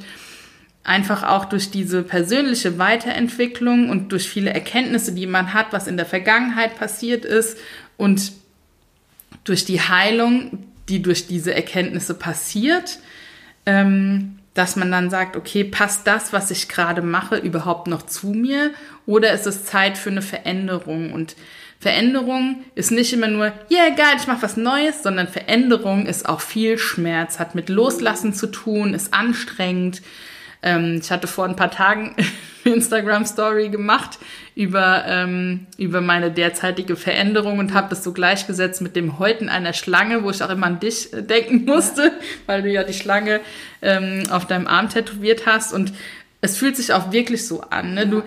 einfach 0.83 1.23
auch 1.23 1.45
durch 1.45 1.71
diese 1.71 2.03
persönliche 2.03 2.77
Weiterentwicklung 2.77 3.89
und 3.89 4.11
durch 4.11 4.29
viele 4.29 4.53
Erkenntnisse, 4.53 5.13
die 5.13 5.25
man 5.25 5.53
hat, 5.53 5.67
was 5.71 5.87
in 5.87 5.97
der 5.97 6.05
Vergangenheit 6.05 6.77
passiert 6.77 7.25
ist 7.25 7.57
und 7.97 8.33
durch 9.45 9.65
die 9.65 9.81
Heilung, 9.81 10.65
die 10.89 11.01
durch 11.01 11.27
diese 11.27 11.53
Erkenntnisse 11.53 12.13
passiert, 12.13 12.99
ähm, 13.65 14.39
dass 14.53 14.75
man 14.75 14.91
dann 14.91 15.09
sagt, 15.09 15.35
okay, 15.35 15.63
passt 15.63 16.07
das, 16.07 16.33
was 16.33 16.51
ich 16.51 16.69
gerade 16.69 17.01
mache, 17.01 17.37
überhaupt 17.37 17.87
noch 17.87 18.03
zu 18.03 18.27
mir? 18.27 18.71
Oder 19.05 19.33
ist 19.33 19.47
es 19.47 19.65
Zeit 19.65 19.97
für 19.97 20.11
eine 20.11 20.21
Veränderung? 20.21 21.13
Und 21.13 21.35
Veränderung 21.79 22.63
ist 22.73 22.91
nicht 22.91 23.13
immer 23.13 23.27
nur, 23.27 23.53
yeah, 23.69 23.89
geil, 23.89 24.15
ich 24.17 24.27
mache 24.27 24.41
was 24.41 24.57
Neues, 24.57 25.03
sondern 25.03 25.27
Veränderung 25.27 26.05
ist 26.07 26.27
auch 26.27 26.41
viel 26.41 26.77
Schmerz, 26.77 27.37
hat 27.37 27.53
mit 27.53 27.69
Loslassen 27.69 28.33
zu 28.33 28.47
tun, 28.47 28.93
ist 28.93 29.13
anstrengend. 29.13 30.01
Ähm, 30.63 30.99
ich 31.01 31.11
hatte 31.11 31.27
vor 31.27 31.45
ein 31.45 31.55
paar 31.55 31.71
Tagen 31.71 32.15
eine 32.65 32.75
Instagram-Story 32.75 33.69
gemacht 33.69 34.17
über, 34.55 35.03
ähm, 35.05 35.67
über 35.77 36.01
meine 36.01 36.31
derzeitige 36.31 36.95
Veränderung 36.95 37.59
und 37.59 37.73
habe 37.73 37.89
das 37.89 38.03
so 38.03 38.13
gleichgesetzt 38.13 38.81
mit 38.81 38.95
dem 38.95 39.19
Häuten 39.19 39.47
einer 39.47 39.73
Schlange, 39.73 40.23
wo 40.23 40.31
ich 40.31 40.41
auch 40.41 40.49
immer 40.49 40.65
an 40.65 40.79
dich 40.79 41.13
äh, 41.13 41.21
denken 41.21 41.65
musste, 41.65 42.11
weil 42.47 42.63
du 42.63 42.71
ja 42.71 42.83
die 42.83 42.93
Schlange 42.93 43.41
ähm, 43.81 44.23
auf 44.31 44.47
deinem 44.47 44.65
Arm 44.65 44.89
tätowiert 44.89 45.45
hast. 45.45 45.71
Und 45.71 45.93
es 46.41 46.57
fühlt 46.57 46.75
sich 46.77 46.93
auch 46.93 47.11
wirklich 47.11 47.45
so 47.45 47.61
an. 47.61 47.93
Ne? 47.93 48.07
Du, 48.07 48.23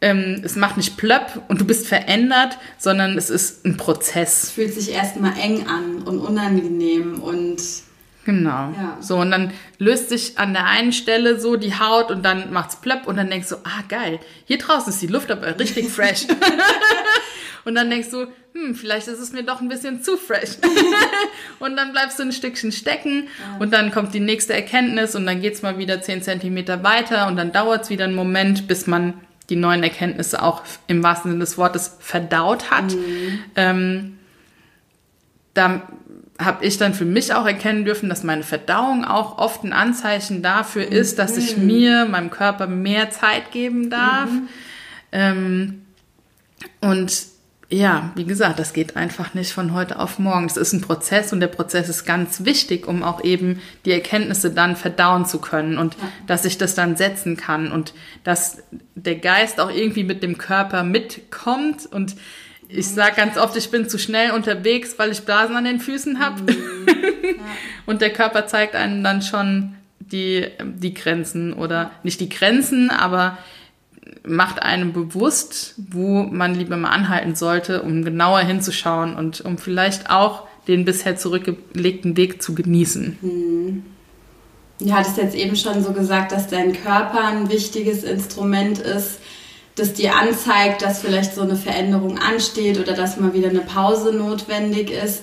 ähm, 0.00 0.40
es 0.44 0.56
macht 0.56 0.76
nicht 0.76 0.96
plöpp 0.96 1.42
und 1.48 1.60
du 1.60 1.64
bist 1.64 1.86
verändert, 1.86 2.58
sondern 2.78 3.18
es 3.18 3.30
ist 3.30 3.64
ein 3.66 3.76
Prozess. 3.76 4.44
Es 4.44 4.50
fühlt 4.50 4.74
sich 4.74 4.92
erstmal 4.92 5.32
eng 5.38 5.66
an 5.66 6.02
und 6.02 6.18
unangenehm 6.18 7.20
und 7.20 7.60
Genau. 8.24 8.72
Ja. 8.76 8.98
So, 9.00 9.16
und 9.16 9.30
dann 9.30 9.52
löst 9.78 10.10
sich 10.10 10.38
an 10.38 10.52
der 10.52 10.66
einen 10.66 10.92
Stelle 10.92 11.40
so 11.40 11.56
die 11.56 11.78
Haut 11.78 12.10
und 12.10 12.22
dann 12.22 12.52
macht's 12.52 12.76
plöpp 12.76 13.06
und 13.06 13.16
dann 13.16 13.30
denkst 13.30 13.48
du, 13.48 13.56
ah, 13.56 13.82
geil, 13.88 14.20
hier 14.44 14.58
draußen 14.58 14.92
ist 14.92 15.00
die 15.00 15.06
Luft 15.06 15.30
aber 15.30 15.58
richtig 15.58 15.88
fresh. 15.90 16.26
und 17.64 17.74
dann 17.74 17.88
denkst 17.88 18.10
du, 18.10 18.26
hm, 18.52 18.74
vielleicht 18.74 19.08
ist 19.08 19.20
es 19.20 19.32
mir 19.32 19.42
doch 19.42 19.60
ein 19.60 19.68
bisschen 19.68 20.02
zu 20.02 20.16
fresh. 20.18 20.58
und 21.60 21.76
dann 21.76 21.92
bleibst 21.92 22.18
du 22.18 22.24
ein 22.24 22.32
Stückchen 22.32 22.72
stecken 22.72 23.28
ja. 23.38 23.58
und 23.58 23.72
dann 23.72 23.90
kommt 23.90 24.12
die 24.12 24.20
nächste 24.20 24.52
Erkenntnis 24.52 25.14
und 25.14 25.24
dann 25.24 25.40
geht's 25.40 25.62
mal 25.62 25.78
wieder 25.78 26.02
zehn 26.02 26.22
Zentimeter 26.22 26.82
weiter 26.82 27.26
und 27.26 27.36
dann 27.36 27.52
dauert's 27.52 27.88
wieder 27.88 28.04
einen 28.04 28.14
Moment, 28.14 28.68
bis 28.68 28.86
man 28.86 29.14
die 29.50 29.56
neuen 29.56 29.82
Erkenntnisse 29.82 30.42
auch 30.42 30.62
im 30.86 31.02
wahrsten 31.02 31.32
Sinne 31.32 31.40
des 31.40 31.58
Wortes 31.58 31.96
verdaut 32.00 32.70
hat. 32.70 32.94
Mhm. 32.94 33.38
Ähm, 33.56 34.18
da 35.52 35.82
habe 36.38 36.64
ich 36.64 36.78
dann 36.78 36.94
für 36.94 37.04
mich 37.04 37.34
auch 37.34 37.44
erkennen 37.44 37.84
dürfen, 37.84 38.08
dass 38.08 38.22
meine 38.22 38.44
Verdauung 38.44 39.04
auch 39.04 39.36
oft 39.36 39.62
ein 39.64 39.72
Anzeichen 39.72 40.42
dafür 40.42 40.86
mhm. 40.86 40.92
ist, 40.92 41.18
dass 41.18 41.36
ich 41.36 41.56
mir, 41.56 42.06
meinem 42.06 42.30
Körper 42.30 42.66
mehr 42.66 43.10
Zeit 43.10 43.50
geben 43.50 43.90
darf. 43.90 44.30
Mhm. 44.30 44.48
Ähm, 45.12 45.82
und 46.80 47.29
ja, 47.72 48.10
wie 48.16 48.24
gesagt, 48.24 48.58
das 48.58 48.72
geht 48.72 48.96
einfach 48.96 49.32
nicht 49.32 49.52
von 49.52 49.72
heute 49.72 50.00
auf 50.00 50.18
morgen. 50.18 50.46
Es 50.46 50.56
ist 50.56 50.72
ein 50.72 50.80
Prozess 50.80 51.32
und 51.32 51.38
der 51.38 51.46
Prozess 51.46 51.88
ist 51.88 52.04
ganz 52.04 52.44
wichtig, 52.44 52.88
um 52.88 53.04
auch 53.04 53.22
eben 53.22 53.60
die 53.84 53.92
Erkenntnisse 53.92 54.50
dann 54.50 54.74
verdauen 54.74 55.24
zu 55.24 55.40
können 55.40 55.78
und 55.78 55.94
ja. 55.94 56.00
dass 56.26 56.44
ich 56.44 56.58
das 56.58 56.74
dann 56.74 56.96
setzen 56.96 57.36
kann 57.36 57.70
und 57.70 57.94
dass 58.24 58.58
der 58.96 59.14
Geist 59.16 59.60
auch 59.60 59.70
irgendwie 59.70 60.02
mit 60.02 60.22
dem 60.22 60.36
Körper 60.36 60.82
mitkommt 60.82 61.86
und 61.86 62.16
ich 62.72 62.86
sage 62.88 63.16
ganz 63.16 63.36
oft, 63.36 63.56
ich 63.56 63.70
bin 63.70 63.88
zu 63.88 63.98
schnell 63.98 64.30
unterwegs, 64.32 64.94
weil 64.96 65.10
ich 65.10 65.22
Blasen 65.22 65.56
an 65.56 65.64
den 65.64 65.80
Füßen 65.80 66.18
habe. 66.18 66.42
Mhm. 66.42 66.86
Ja. 67.22 67.44
und 67.86 68.00
der 68.00 68.12
Körper 68.12 68.46
zeigt 68.46 68.74
einem 68.74 69.04
dann 69.04 69.22
schon 69.22 69.76
die, 70.00 70.46
die 70.60 70.92
Grenzen 70.92 71.52
oder 71.52 71.90
nicht 72.02 72.20
die 72.20 72.28
Grenzen, 72.28 72.90
aber 72.90 73.38
macht 74.26 74.62
einem 74.62 74.92
bewusst, 74.92 75.74
wo 75.76 76.24
man 76.24 76.54
lieber 76.54 76.76
mal 76.76 76.90
anhalten 76.90 77.34
sollte, 77.34 77.82
um 77.82 78.04
genauer 78.04 78.40
hinzuschauen 78.40 79.16
und 79.16 79.40
um 79.40 79.58
vielleicht 79.58 80.10
auch 80.10 80.46
den 80.68 80.84
bisher 80.84 81.16
zurückgelegten 81.16 82.16
Weg 82.16 82.42
zu 82.42 82.54
genießen. 82.54 83.18
Hm. 83.20 83.82
Du 84.80 84.92
hattest 84.92 85.18
jetzt 85.18 85.34
eben 85.34 85.56
schon 85.56 85.82
so 85.82 85.92
gesagt, 85.92 86.32
dass 86.32 86.48
dein 86.48 86.72
Körper 86.72 87.24
ein 87.24 87.50
wichtiges 87.50 88.02
Instrument 88.02 88.78
ist, 88.78 89.18
das 89.76 89.92
dir 89.92 90.16
anzeigt, 90.16 90.82
dass 90.82 91.02
vielleicht 91.02 91.34
so 91.34 91.42
eine 91.42 91.56
Veränderung 91.56 92.18
ansteht 92.18 92.78
oder 92.78 92.94
dass 92.94 93.18
mal 93.18 93.34
wieder 93.34 93.50
eine 93.50 93.60
Pause 93.60 94.12
notwendig 94.12 94.90
ist. 94.90 95.22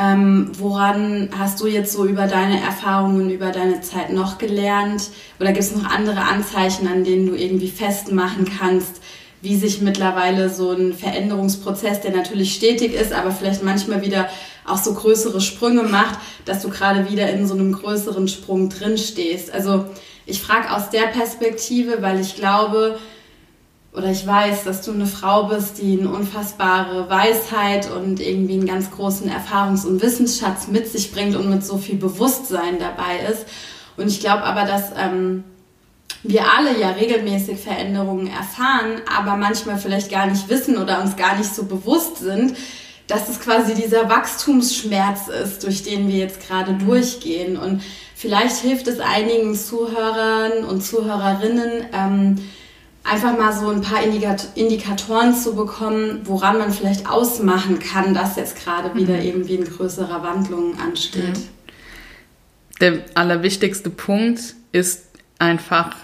Ähm, 0.00 0.52
woran 0.58 1.28
hast 1.36 1.60
du 1.60 1.66
jetzt 1.66 1.92
so 1.92 2.06
über 2.06 2.26
deine 2.26 2.60
Erfahrungen, 2.60 3.30
über 3.30 3.50
deine 3.50 3.80
Zeit 3.80 4.12
noch 4.12 4.38
gelernt? 4.38 5.10
Oder 5.40 5.48
gibt 5.52 5.64
es 5.64 5.74
noch 5.74 5.90
andere 5.90 6.20
Anzeichen, 6.20 6.86
an 6.86 7.04
denen 7.04 7.26
du 7.26 7.34
irgendwie 7.34 7.68
festmachen 7.68 8.46
kannst, 8.58 9.02
wie 9.42 9.56
sich 9.56 9.80
mittlerweile 9.80 10.50
so 10.50 10.70
ein 10.70 10.92
Veränderungsprozess, 10.92 12.00
der 12.00 12.12
natürlich 12.12 12.54
stetig 12.54 12.94
ist, 12.94 13.12
aber 13.12 13.30
vielleicht 13.30 13.64
manchmal 13.64 14.02
wieder 14.02 14.28
auch 14.66 14.78
so 14.78 14.94
größere 14.94 15.40
Sprünge 15.40 15.84
macht, 15.84 16.18
dass 16.44 16.62
du 16.62 16.68
gerade 16.68 17.10
wieder 17.10 17.30
in 17.30 17.46
so 17.46 17.54
einem 17.54 17.72
größeren 17.72 18.28
Sprung 18.28 18.68
drin 18.68 18.98
stehst? 18.98 19.52
Also 19.52 19.86
ich 20.26 20.40
frage 20.40 20.70
aus 20.72 20.90
der 20.90 21.06
Perspektive, 21.06 22.02
weil 22.02 22.20
ich 22.20 22.36
glaube, 22.36 22.98
oder 23.92 24.10
ich 24.10 24.26
weiß, 24.26 24.64
dass 24.64 24.82
du 24.82 24.92
eine 24.92 25.06
Frau 25.06 25.44
bist, 25.44 25.78
die 25.78 25.98
eine 25.98 26.10
unfassbare 26.10 27.08
Weisheit 27.08 27.90
und 27.90 28.20
irgendwie 28.20 28.54
einen 28.54 28.66
ganz 28.66 28.90
großen 28.90 29.30
Erfahrungs- 29.30 29.86
und 29.86 30.02
Wissensschatz 30.02 30.68
mit 30.68 30.88
sich 30.88 31.10
bringt 31.10 31.34
und 31.36 31.48
mit 31.48 31.64
so 31.64 31.78
viel 31.78 31.96
Bewusstsein 31.96 32.78
dabei 32.78 33.26
ist. 33.30 33.46
Und 33.96 34.08
ich 34.08 34.20
glaube 34.20 34.44
aber, 34.44 34.64
dass 34.64 34.92
ähm, 34.96 35.42
wir 36.22 36.42
alle 36.56 36.78
ja 36.78 36.90
regelmäßig 36.90 37.58
Veränderungen 37.58 38.26
erfahren, 38.26 39.00
aber 39.16 39.36
manchmal 39.36 39.78
vielleicht 39.78 40.10
gar 40.10 40.26
nicht 40.26 40.48
wissen 40.48 40.76
oder 40.76 41.02
uns 41.02 41.16
gar 41.16 41.36
nicht 41.36 41.54
so 41.54 41.64
bewusst 41.64 42.18
sind, 42.18 42.56
dass 43.06 43.28
es 43.28 43.40
quasi 43.40 43.74
dieser 43.74 44.08
Wachstumsschmerz 44.10 45.28
ist, 45.28 45.64
durch 45.64 45.82
den 45.82 46.08
wir 46.08 46.16
jetzt 46.16 46.46
gerade 46.46 46.72
mhm. 46.72 46.86
durchgehen. 46.86 47.56
Und 47.56 47.82
vielleicht 48.14 48.56
hilft 48.56 48.86
es 48.86 49.00
einigen 49.00 49.54
Zuhörern 49.54 50.64
und 50.64 50.82
Zuhörerinnen, 50.82 51.86
ähm, 51.92 52.36
einfach 53.10 53.36
mal 53.36 53.52
so 53.52 53.68
ein 53.68 53.80
paar 53.80 54.02
Indikatoren 54.02 55.34
zu 55.34 55.54
bekommen, 55.54 56.20
woran 56.24 56.58
man 56.58 56.72
vielleicht 56.72 57.08
ausmachen 57.08 57.78
kann, 57.78 58.14
dass 58.14 58.36
jetzt 58.36 58.62
gerade 58.62 58.94
wieder 58.94 59.14
mhm. 59.14 59.22
irgendwie 59.22 59.58
ein 59.58 59.64
größerer 59.64 60.22
Wandlung 60.22 60.78
ansteht. 60.78 61.36
Mhm. 61.36 61.48
Der 62.80 63.04
allerwichtigste 63.14 63.90
Punkt 63.90 64.54
ist 64.72 65.06
einfach 65.38 65.96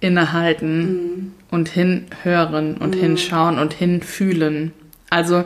innehalten 0.00 0.80
mhm. 0.80 1.34
und 1.50 1.68
hinhören 1.68 2.76
und 2.76 2.94
mhm. 2.96 3.00
hinschauen 3.00 3.58
und 3.58 3.72
hinfühlen. 3.74 4.72
Also 5.10 5.44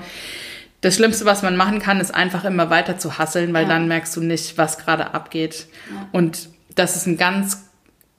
das 0.80 0.94
Schlimmste, 0.94 1.24
was 1.24 1.42
man 1.42 1.56
machen 1.56 1.80
kann, 1.80 2.00
ist 2.00 2.14
einfach 2.14 2.44
immer 2.44 2.70
weiter 2.70 2.98
zu 2.98 3.18
hasseln, 3.18 3.52
weil 3.52 3.64
ja. 3.64 3.68
dann 3.70 3.88
merkst 3.88 4.14
du 4.16 4.20
nicht, 4.20 4.56
was 4.58 4.78
gerade 4.78 5.14
abgeht. 5.14 5.66
Ja. 5.90 6.08
Und 6.12 6.48
das 6.74 6.96
ist 6.96 7.06
ein 7.06 7.16
ganz, 7.16 7.64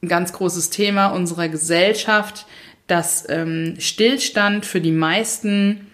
ganz 0.05 0.33
großes 0.33 0.69
Thema 0.69 1.07
unserer 1.07 1.47
Gesellschaft, 1.47 2.45
dass 2.87 3.29
ähm, 3.29 3.75
Stillstand 3.79 4.65
für 4.65 4.81
die 4.81 4.91
meisten 4.91 5.87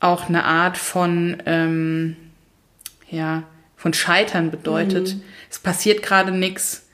auch 0.00 0.28
eine 0.28 0.44
Art 0.44 0.78
von, 0.78 1.36
ähm, 1.46 2.16
ja, 3.10 3.44
von 3.76 3.92
Scheitern 3.92 4.50
bedeutet. 4.50 5.14
Mhm. 5.14 5.22
Es 5.50 5.58
passiert 5.58 6.02
gerade 6.02 6.32
nichts. 6.32 6.88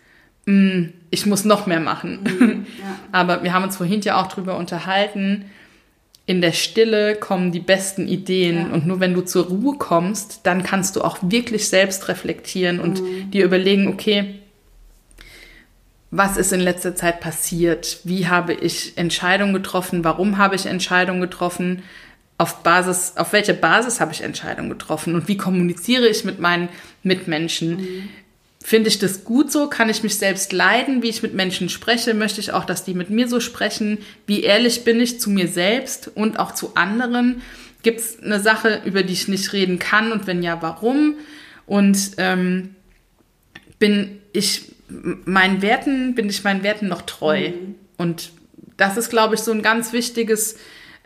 Mm, 0.46 0.86
ich 1.10 1.26
muss 1.26 1.44
noch 1.44 1.66
mehr 1.66 1.80
machen. 1.80 2.20
Mhm, 2.22 2.66
ja. 2.80 2.98
Aber 3.12 3.42
wir 3.42 3.52
haben 3.52 3.64
uns 3.64 3.76
vorhin 3.76 4.00
ja 4.02 4.20
auch 4.20 4.26
drüber 4.26 4.56
unterhalten. 4.56 5.46
In 6.26 6.40
der 6.40 6.52
Stille 6.52 7.16
kommen 7.16 7.52
die 7.52 7.60
besten 7.60 8.08
Ideen. 8.08 8.56
Ja. 8.56 8.74
Und 8.74 8.86
nur 8.86 9.00
wenn 9.00 9.14
du 9.14 9.22
zur 9.22 9.46
Ruhe 9.46 9.76
kommst, 9.76 10.40
dann 10.44 10.62
kannst 10.62 10.96
du 10.96 11.02
auch 11.02 11.18
wirklich 11.22 11.68
selbst 11.68 12.08
reflektieren 12.08 12.80
und 12.80 13.02
mhm. 13.02 13.30
dir 13.30 13.44
überlegen, 13.44 13.88
okay, 13.88 14.40
was 16.16 16.36
ist 16.36 16.52
in 16.52 16.60
letzter 16.60 16.94
Zeit 16.94 17.20
passiert? 17.20 17.98
Wie 18.04 18.28
habe 18.28 18.54
ich 18.54 18.96
Entscheidungen 18.96 19.52
getroffen? 19.52 20.04
Warum 20.04 20.38
habe 20.38 20.54
ich 20.54 20.64
Entscheidungen 20.64 21.20
getroffen? 21.20 21.82
Auf 22.38 22.62
Basis, 22.62 23.14
auf 23.16 23.32
welche 23.32 23.52
Basis 23.52 24.00
habe 24.00 24.12
ich 24.12 24.20
Entscheidungen 24.20 24.70
getroffen? 24.70 25.16
Und 25.16 25.26
wie 25.26 25.36
kommuniziere 25.36 26.06
ich 26.06 26.24
mit 26.24 26.38
meinen 26.38 26.68
Mitmenschen? 27.02 27.76
Mhm. 27.76 28.08
Finde 28.62 28.88
ich 28.88 29.00
das 29.00 29.24
gut 29.24 29.50
so? 29.50 29.68
Kann 29.68 29.90
ich 29.90 30.04
mich 30.04 30.16
selbst 30.16 30.52
leiden, 30.52 31.02
wie 31.02 31.08
ich 31.08 31.22
mit 31.22 31.34
Menschen 31.34 31.68
spreche? 31.68 32.14
Möchte 32.14 32.40
ich 32.40 32.52
auch, 32.52 32.64
dass 32.64 32.84
die 32.84 32.94
mit 32.94 33.10
mir 33.10 33.26
so 33.26 33.40
sprechen? 33.40 33.98
Wie 34.26 34.44
ehrlich 34.44 34.84
bin 34.84 35.00
ich 35.00 35.18
zu 35.18 35.30
mir 35.30 35.48
selbst 35.48 36.12
und 36.14 36.38
auch 36.38 36.54
zu 36.54 36.76
anderen? 36.76 37.42
Gibt 37.82 37.98
es 37.98 38.22
eine 38.22 38.38
Sache, 38.38 38.82
über 38.84 39.02
die 39.02 39.14
ich 39.14 39.26
nicht 39.26 39.52
reden 39.52 39.80
kann? 39.80 40.12
Und 40.12 40.28
wenn 40.28 40.44
ja, 40.44 40.62
warum? 40.62 41.16
Und 41.66 42.12
ähm, 42.18 42.76
bin 43.80 44.20
ich 44.32 44.73
meinen 45.24 45.62
Werten, 45.62 46.14
bin 46.14 46.28
ich 46.28 46.44
meinen 46.44 46.62
Werten 46.62 46.88
noch 46.88 47.02
treu. 47.02 47.50
Mhm. 47.50 47.74
Und 47.96 48.30
das 48.76 48.96
ist, 48.96 49.10
glaube 49.10 49.34
ich, 49.34 49.40
so 49.40 49.52
ein 49.52 49.62
ganz 49.62 49.92
wichtiges, 49.92 50.56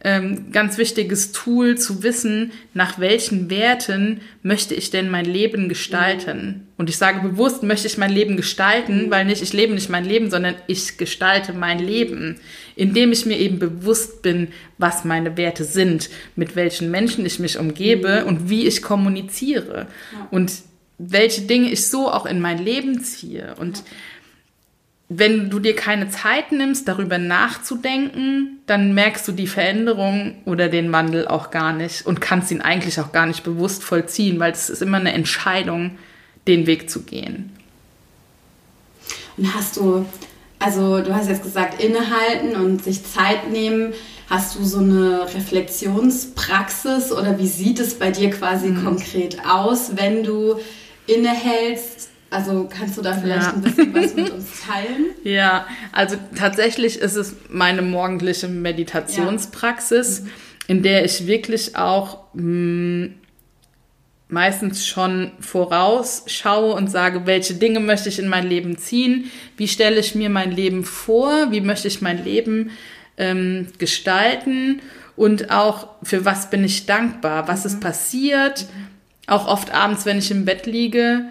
ähm, 0.02 0.52
ganz 0.52 0.78
wichtiges 0.78 1.32
Tool 1.32 1.76
zu 1.76 2.02
wissen, 2.02 2.52
nach 2.72 2.98
welchen 3.00 3.50
Werten 3.50 4.20
möchte 4.42 4.74
ich 4.74 4.90
denn 4.90 5.10
mein 5.10 5.24
Leben 5.24 5.68
gestalten. 5.68 6.46
Mhm. 6.46 6.68
Und 6.76 6.88
ich 6.88 6.96
sage 6.96 7.28
bewusst, 7.28 7.62
möchte 7.64 7.88
ich 7.88 7.98
mein 7.98 8.12
Leben 8.12 8.36
gestalten, 8.36 9.06
mhm. 9.06 9.10
weil 9.10 9.24
nicht 9.24 9.42
ich 9.42 9.52
lebe 9.52 9.74
nicht 9.74 9.90
mein 9.90 10.04
Leben, 10.04 10.30
sondern 10.30 10.54
ich 10.68 10.96
gestalte 10.98 11.52
mein 11.52 11.80
Leben, 11.80 12.36
indem 12.76 13.10
ich 13.10 13.26
mir 13.26 13.38
eben 13.38 13.58
bewusst 13.58 14.22
bin, 14.22 14.48
was 14.78 15.04
meine 15.04 15.36
Werte 15.36 15.64
sind, 15.64 16.10
mit 16.36 16.54
welchen 16.54 16.90
Menschen 16.90 17.26
ich 17.26 17.40
mich 17.40 17.58
umgebe 17.58 18.20
mhm. 18.22 18.28
und 18.28 18.50
wie 18.50 18.66
ich 18.66 18.82
kommuniziere. 18.82 19.88
Ja. 20.12 20.28
Und 20.30 20.52
welche 20.98 21.42
Dinge 21.42 21.70
ich 21.70 21.88
so 21.88 22.10
auch 22.10 22.26
in 22.26 22.40
mein 22.40 22.58
Leben 22.58 23.02
ziehe. 23.02 23.54
Und 23.58 23.82
wenn 25.08 25.48
du 25.48 25.58
dir 25.58 25.74
keine 25.74 26.10
Zeit 26.10 26.52
nimmst, 26.52 26.86
darüber 26.86 27.16
nachzudenken, 27.16 28.58
dann 28.66 28.92
merkst 28.92 29.26
du 29.26 29.32
die 29.32 29.46
Veränderung 29.46 30.36
oder 30.44 30.68
den 30.68 30.92
Wandel 30.92 31.26
auch 31.26 31.50
gar 31.50 31.72
nicht 31.72 32.04
und 32.04 32.20
kannst 32.20 32.50
ihn 32.50 32.60
eigentlich 32.60 33.00
auch 33.00 33.12
gar 33.12 33.26
nicht 33.26 33.42
bewusst 33.42 33.82
vollziehen, 33.82 34.38
weil 34.38 34.52
es 34.52 34.68
ist 34.68 34.82
immer 34.82 34.98
eine 34.98 35.12
Entscheidung, 35.12 35.96
den 36.46 36.66
Weg 36.66 36.90
zu 36.90 37.02
gehen. 37.04 37.52
Und 39.38 39.54
hast 39.54 39.76
du, 39.76 40.04
also 40.58 41.00
du 41.00 41.14
hast 41.14 41.28
jetzt 41.28 41.42
gesagt, 41.42 41.82
innehalten 41.82 42.56
und 42.56 42.84
sich 42.84 43.04
Zeit 43.04 43.50
nehmen. 43.50 43.94
Hast 44.28 44.58
du 44.58 44.64
so 44.64 44.80
eine 44.80 45.22
Reflexionspraxis 45.34 47.12
oder 47.12 47.38
wie 47.38 47.46
sieht 47.46 47.80
es 47.80 47.94
bei 47.98 48.10
dir 48.10 48.28
quasi 48.28 48.68
mhm. 48.68 48.84
konkret 48.84 49.38
aus, 49.46 49.96
wenn 49.96 50.22
du 50.22 50.56
innehältst. 51.08 52.10
Also 52.30 52.68
kannst 52.70 52.98
du 52.98 53.02
da 53.02 53.14
vielleicht 53.14 53.42
ja. 53.42 53.52
ein 53.54 53.62
bisschen 53.62 53.94
was 53.94 54.14
mit 54.14 54.30
uns 54.30 54.60
teilen? 54.66 55.06
Ja, 55.24 55.66
also 55.92 56.16
tatsächlich 56.36 56.98
ist 56.98 57.16
es 57.16 57.36
meine 57.48 57.82
morgendliche 57.82 58.48
Meditationspraxis, 58.48 60.18
ja. 60.18 60.24
mhm. 60.24 60.30
in 60.66 60.82
der 60.82 61.04
ich 61.04 61.26
wirklich 61.26 61.76
auch 61.76 62.24
mh, 62.34 62.42
hm, 62.42 63.14
meistens 64.28 64.86
schon 64.86 65.32
vorausschaue 65.40 66.74
und 66.74 66.90
sage, 66.90 67.24
welche 67.24 67.54
Dinge 67.54 67.80
möchte 67.80 68.10
ich 68.10 68.18
in 68.18 68.28
mein 68.28 68.46
Leben 68.46 68.76
ziehen, 68.76 69.30
wie 69.56 69.68
stelle 69.68 69.98
ich 69.98 70.14
mir 70.14 70.28
mein 70.28 70.52
Leben 70.52 70.84
vor, 70.84 71.50
wie 71.50 71.62
möchte 71.62 71.88
ich 71.88 72.02
mein 72.02 72.22
Leben 72.22 72.70
ähm, 73.16 73.68
gestalten 73.78 74.82
und 75.16 75.50
auch 75.50 75.88
für 76.02 76.24
was 76.24 76.50
bin 76.50 76.62
ich 76.62 76.86
dankbar, 76.86 77.48
was 77.48 77.64
mhm. 77.64 77.70
ist 77.70 77.80
passiert. 77.80 78.66
Auch 79.28 79.46
oft 79.46 79.72
abends, 79.72 80.06
wenn 80.06 80.18
ich 80.18 80.30
im 80.30 80.44
Bett 80.44 80.66
liege, 80.66 81.24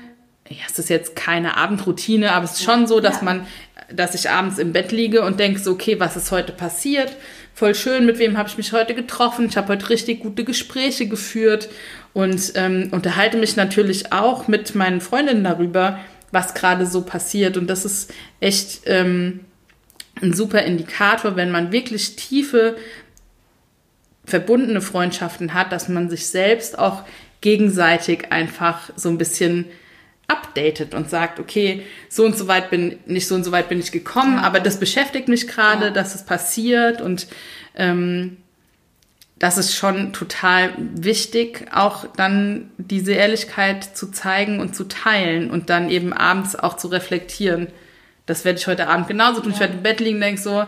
ja, 0.50 0.64
es 0.70 0.80
ist 0.80 0.90
jetzt 0.90 1.16
keine 1.16 1.58
Abendroutine, 1.58 2.32
aber 2.32 2.46
es 2.46 2.54
ist 2.54 2.64
schon 2.64 2.88
so, 2.88 3.00
dass 3.00 3.22
man, 3.22 3.46
dass 3.92 4.16
ich 4.16 4.30
abends 4.30 4.60
im 4.60 4.72
Bett 4.72 4.92
liege 4.92 5.24
und 5.24 5.40
denke 5.40 5.60
so, 5.60 5.72
okay, 5.72 6.00
was 6.00 6.16
ist 6.16 6.32
heute 6.32 6.54
passiert? 6.54 7.16
Voll 7.54 7.76
schön, 7.76 8.06
mit 8.06 8.20
wem 8.20 8.38
habe 8.38 8.48
ich 8.48 8.58
mich 8.58 8.72
heute 8.72 8.94
getroffen? 8.94 9.48
Ich 9.50 9.58
habe 9.58 9.70
heute 9.70 9.90
richtig 9.90 10.22
gute 10.22 10.44
Gespräche 10.44 11.08
geführt 11.08 11.70
und 12.14 12.54
ähm, 12.56 12.90
unterhalte 12.92 13.38
mich 13.38 13.56
natürlich 13.56 14.14
auch 14.14 14.48
mit 14.48 14.76
meinen 14.76 15.02
Freundinnen 15.02 15.44
darüber, 15.44 16.00
was 16.32 16.54
gerade 16.54 16.86
so 16.86 17.02
passiert. 17.02 17.58
Und 17.58 17.68
das 17.68 17.84
ist 17.84 18.14
echt 18.40 18.82
ähm, 18.86 19.42
ein 20.22 20.34
super 20.34 20.62
Indikator, 20.62 21.36
wenn 21.36 21.52
man 21.52 21.72
wirklich 21.72 22.16
tiefe, 22.16 22.78
verbundene 24.24 24.82
Freundschaften 24.82 25.54
hat, 25.54 25.72
dass 25.72 25.90
man 25.90 26.10
sich 26.10 26.28
selbst 26.28 26.78
auch 26.78 27.04
gegenseitig 27.42 28.32
einfach 28.32 28.90
so 28.96 29.10
ein 29.10 29.18
bisschen 29.18 29.66
updatet 30.28 30.94
und 30.94 31.10
sagt, 31.10 31.40
okay, 31.40 31.84
so 32.10 32.26
und 32.26 32.38
so 32.38 32.48
weit 32.48 32.70
bin, 32.70 33.00
nicht 33.06 33.28
so 33.28 33.36
und 33.36 33.44
so 33.44 33.52
weit 33.52 33.70
bin 33.70 33.80
ich 33.80 33.92
gekommen, 33.92 34.38
ja. 34.38 34.44
aber 34.44 34.60
das 34.60 34.80
beschäftigt 34.80 35.30
mich 35.30 35.48
gerade, 35.48 35.86
ja. 35.86 35.92
dass 35.92 36.16
es 36.16 36.26
passiert 36.26 37.02
und 37.02 37.28
ähm, 37.76 38.38
das 39.40 39.58
ist 39.58 39.76
schon 39.76 40.14
total 40.14 40.72
wichtig, 40.78 41.68
auch 41.72 42.08
dann 42.16 42.72
diese 42.78 43.14
Ehrlichkeit 43.14 43.84
zu 43.84 44.12
zeigen 44.12 44.60
und 44.60 44.76
zu 44.76 44.86
teilen 44.86 45.52
und 45.52 45.70
dann 45.70 45.90
eben 45.90 46.12
abends 46.12 46.56
auch 46.56 46.76
zu 46.76 46.88
reflektieren. 46.88 47.68
Das 48.26 48.46
werde 48.46 48.60
ich 48.60 48.68
heute 48.68 48.88
Abend 48.88 49.08
genauso 49.08 49.42
tun. 49.42 49.52
Ja. 49.52 49.56
Ich 49.56 49.60
werde 49.60 49.74
im 49.76 49.84
Bett 49.84 50.00
liegen 50.00 50.16
und 50.16 50.22
denke 50.22 50.42
so, 50.42 50.66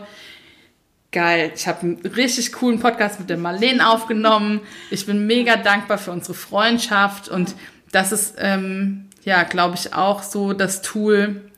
Geil. 1.12 1.52
Ich 1.56 1.66
habe 1.66 1.80
einen 1.80 1.96
richtig 2.06 2.52
coolen 2.52 2.78
Podcast 2.78 3.18
mit 3.18 3.30
der 3.30 3.36
Marlene 3.36 3.88
aufgenommen. 3.88 4.60
Ich 4.90 5.06
bin 5.06 5.26
mega 5.26 5.56
dankbar 5.56 5.98
für 5.98 6.12
unsere 6.12 6.34
Freundschaft 6.34 7.28
und 7.28 7.56
das 7.90 8.12
ist, 8.12 8.36
ähm, 8.38 9.08
ja, 9.24 9.42
glaube 9.42 9.74
ich, 9.74 9.92
auch 9.92 10.22
so 10.22 10.52
das 10.52 10.82
Tool 10.82 11.50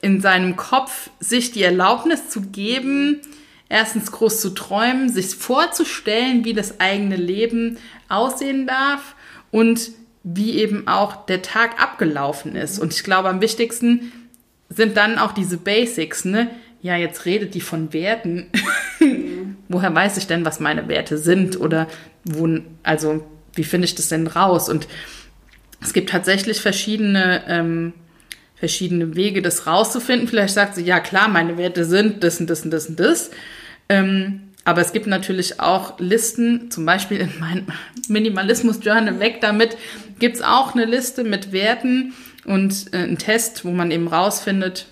in 0.00 0.22
seinem 0.22 0.56
Kopf, 0.56 1.10
sich 1.20 1.52
die 1.52 1.62
Erlaubnis 1.62 2.30
zu 2.30 2.40
geben, 2.40 3.20
erstens 3.68 4.12
groß 4.12 4.40
zu 4.40 4.50
träumen, 4.50 5.10
sich 5.10 5.36
vorzustellen, 5.36 6.46
wie 6.46 6.54
das 6.54 6.80
eigene 6.80 7.16
Leben 7.16 7.76
aussehen 8.08 8.66
darf 8.66 9.14
und 9.50 9.90
wie 10.22 10.58
eben 10.58 10.88
auch 10.88 11.26
der 11.26 11.42
Tag 11.42 11.82
abgelaufen 11.82 12.56
ist. 12.56 12.78
Und 12.78 12.94
ich 12.94 13.04
glaube, 13.04 13.28
am 13.28 13.42
wichtigsten 13.42 14.12
sind 14.70 14.96
dann 14.96 15.18
auch 15.18 15.32
diese 15.32 15.58
Basics, 15.58 16.24
ne? 16.24 16.50
Ja, 16.82 16.96
jetzt 16.96 17.26
redet 17.26 17.54
die 17.54 17.60
von 17.60 17.92
Werten. 17.92 18.46
Woher 19.68 19.94
weiß 19.94 20.16
ich 20.16 20.26
denn, 20.26 20.44
was 20.44 20.60
meine 20.60 20.88
Werte 20.88 21.18
sind? 21.18 21.60
Oder 21.60 21.86
wo, 22.24 22.48
also, 22.82 23.24
wie 23.54 23.64
finde 23.64 23.84
ich 23.84 23.94
das 23.94 24.08
denn 24.08 24.26
raus? 24.26 24.68
Und 24.68 24.88
es 25.82 25.92
gibt 25.92 26.10
tatsächlich 26.10 26.60
verschiedene, 26.60 27.42
ähm, 27.48 27.92
verschiedene 28.56 29.14
Wege, 29.14 29.42
das 29.42 29.66
rauszufinden. 29.66 30.28
Vielleicht 30.28 30.54
sagt 30.54 30.74
sie, 30.74 30.84
ja 30.84 31.00
klar, 31.00 31.28
meine 31.28 31.56
Werte 31.58 31.84
sind 31.84 32.24
das 32.24 32.40
und 32.40 32.48
das 32.48 32.64
und 32.64 32.70
das 32.70 32.86
und 32.86 33.00
das. 33.00 33.30
Ähm, 33.88 34.42
aber 34.64 34.82
es 34.82 34.92
gibt 34.92 35.06
natürlich 35.06 35.60
auch 35.60 35.98
Listen, 35.98 36.70
zum 36.70 36.84
Beispiel 36.84 37.18
in 37.18 37.38
meinem 37.40 37.66
Minimalismus-Journal 38.08 39.18
weg 39.20 39.40
damit, 39.40 39.76
gibt 40.18 40.36
es 40.36 40.42
auch 40.42 40.74
eine 40.74 40.84
Liste 40.84 41.24
mit 41.24 41.52
Werten 41.52 42.14
und 42.44 42.92
äh, 42.92 42.98
einen 42.98 43.18
Test, 43.18 43.64
wo 43.64 43.70
man 43.70 43.90
eben 43.90 44.08
rausfindet, 44.08 44.86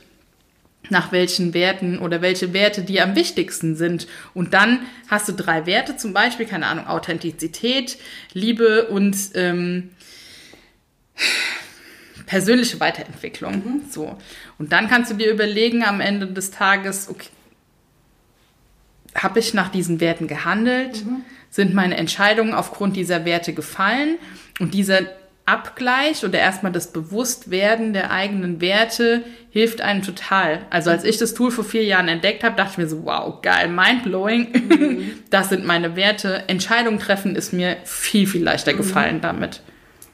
nach 0.90 1.12
welchen 1.12 1.54
Werten 1.54 1.98
oder 1.98 2.22
welche 2.22 2.52
Werte 2.52 2.82
dir 2.82 3.04
am 3.04 3.14
wichtigsten 3.14 3.76
sind. 3.76 4.06
Und 4.34 4.54
dann 4.54 4.80
hast 5.08 5.28
du 5.28 5.32
drei 5.32 5.66
Werte, 5.66 5.96
zum 5.96 6.12
Beispiel, 6.12 6.46
keine 6.46 6.66
Ahnung, 6.66 6.86
Authentizität, 6.86 7.98
Liebe 8.32 8.88
und 8.88 9.16
ähm, 9.34 9.90
persönliche 12.26 12.80
Weiterentwicklung. 12.80 13.54
Mhm. 13.54 13.82
So. 13.90 14.16
Und 14.58 14.72
dann 14.72 14.88
kannst 14.88 15.10
du 15.10 15.14
dir 15.16 15.30
überlegen 15.30 15.84
am 15.84 16.00
Ende 16.00 16.26
des 16.26 16.50
Tages, 16.50 17.08
okay, 17.08 17.28
habe 19.14 19.40
ich 19.40 19.54
nach 19.54 19.70
diesen 19.70 20.00
Werten 20.00 20.28
gehandelt? 20.28 21.04
Mhm. 21.04 21.22
Sind 21.50 21.74
meine 21.74 21.96
Entscheidungen 21.96 22.54
aufgrund 22.54 22.96
dieser 22.96 23.24
Werte 23.24 23.52
gefallen? 23.52 24.18
Und 24.60 24.74
dieser 24.74 25.00
Abgleich 25.48 26.26
oder 26.26 26.38
erstmal 26.38 26.72
das 26.72 26.92
Bewusstwerden 26.92 27.94
der 27.94 28.10
eigenen 28.10 28.60
Werte 28.60 29.24
hilft 29.48 29.80
einem 29.80 30.02
total. 30.02 30.60
Also 30.68 30.90
als 30.90 31.04
ich 31.04 31.16
das 31.16 31.32
Tool 31.32 31.50
vor 31.50 31.64
vier 31.64 31.84
Jahren 31.84 32.06
entdeckt 32.06 32.44
habe, 32.44 32.54
dachte 32.54 32.72
ich 32.72 32.78
mir 32.78 32.88
so, 32.88 33.04
wow, 33.04 33.40
geil, 33.40 33.68
mindblowing. 33.68 34.48
Mhm. 34.52 35.10
Das 35.30 35.48
sind 35.48 35.64
meine 35.64 35.96
Werte. 35.96 36.44
Entscheidungen 36.48 36.98
treffen 36.98 37.34
ist 37.34 37.52
mir 37.52 37.78
viel, 37.84 38.26
viel 38.26 38.42
leichter 38.42 38.74
mhm. 38.74 38.76
gefallen 38.76 39.20
damit. 39.22 39.62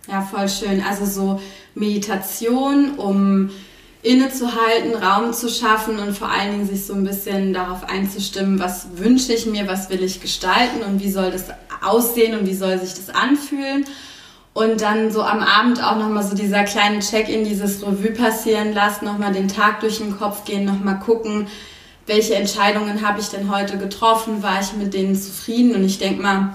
Ja, 0.09 0.23
voll 0.23 0.49
schön. 0.49 0.83
Also 0.89 1.05
so 1.05 1.41
Meditation, 1.75 2.95
um 2.97 3.51
innezuhalten, 4.03 4.95
Raum 4.95 5.33
zu 5.33 5.49
schaffen 5.49 5.99
und 5.99 6.17
vor 6.17 6.31
allen 6.31 6.53
Dingen 6.53 6.69
sich 6.69 6.87
so 6.87 6.95
ein 6.95 7.05
bisschen 7.05 7.53
darauf 7.53 7.89
einzustimmen, 7.89 8.61
was 8.61 8.87
wünsche 8.97 9.33
ich 9.33 9.47
mir, 9.47 9.67
was 9.67 9.91
will 9.91 10.03
ich 10.05 10.21
gestalten 10.21 10.83
und 10.87 11.03
wie 11.03 11.11
soll 11.11 11.33
das 11.33 11.47
aussehen 11.83 12.39
und 12.39 12.47
wie 12.47 12.55
soll 12.55 12.79
sich 12.79 12.95
das 12.95 13.13
anfühlen 13.13 13.85
Und 14.55 14.81
dann 14.81 15.11
so 15.11 15.23
am 15.23 15.41
Abend 15.41 15.83
auch 15.83 15.99
nochmal 15.99 16.23
so 16.23 16.37
dieser 16.37 16.63
kleine 16.63 17.01
Check-in, 17.01 17.45
dieses 17.45 17.83
Revue 17.83 18.13
passieren 18.13 18.73
lassen, 18.73 19.05
nochmal 19.05 19.33
den 19.33 19.49
Tag 19.49 19.81
durch 19.81 19.99
den 19.99 20.17
Kopf 20.17 20.45
gehen, 20.45 20.65
nochmal 20.65 21.01
gucken, 21.01 21.49
welche 22.07 22.37
Entscheidungen 22.37 23.07
habe 23.07 23.21
ich 23.21 23.29
denn 23.29 23.51
heute 23.51 23.79
getroffen, 23.79 24.43
war 24.43 24.61
ich 24.61 24.73
mit 24.75 24.95
denen 24.95 25.17
zufrieden? 25.17 25.75
Und 25.75 25.85
ich 25.85 25.99
denke 25.99 26.23
mal, 26.23 26.53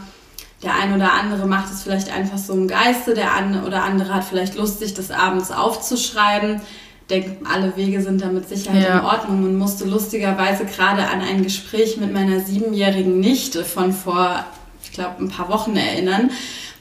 der 0.63 0.75
ein 0.75 0.93
oder 0.93 1.13
andere 1.13 1.45
macht 1.45 1.73
es 1.73 1.83
vielleicht 1.83 2.11
einfach 2.11 2.37
so 2.37 2.53
im 2.53 2.67
Geiste, 2.67 3.13
der 3.15 3.33
eine 3.33 3.65
oder 3.65 3.83
andere 3.83 4.13
hat 4.13 4.23
vielleicht 4.23 4.55
Lust, 4.55 4.79
sich 4.79 4.93
das 4.93 5.11
abends 5.11 5.51
aufzuschreiben. 5.51 6.61
Denke, 7.09 7.37
alle 7.51 7.75
Wege 7.75 8.01
sind 8.01 8.21
da 8.21 8.27
mit 8.27 8.47
Sicherheit 8.47 8.83
ja. 8.83 8.99
in 8.99 9.05
Ordnung 9.05 9.43
und 9.43 9.57
musste 9.57 9.85
lustigerweise 9.85 10.65
gerade 10.65 11.07
an 11.07 11.21
ein 11.21 11.43
Gespräch 11.43 11.97
mit 11.97 12.13
meiner 12.13 12.41
siebenjährigen 12.41 13.19
Nichte 13.19 13.65
von 13.65 13.91
vor, 13.91 14.45
ich 14.83 14.91
glaube, 14.91 15.15
ein 15.23 15.29
paar 15.29 15.49
Wochen 15.49 15.75
erinnern. 15.75 16.29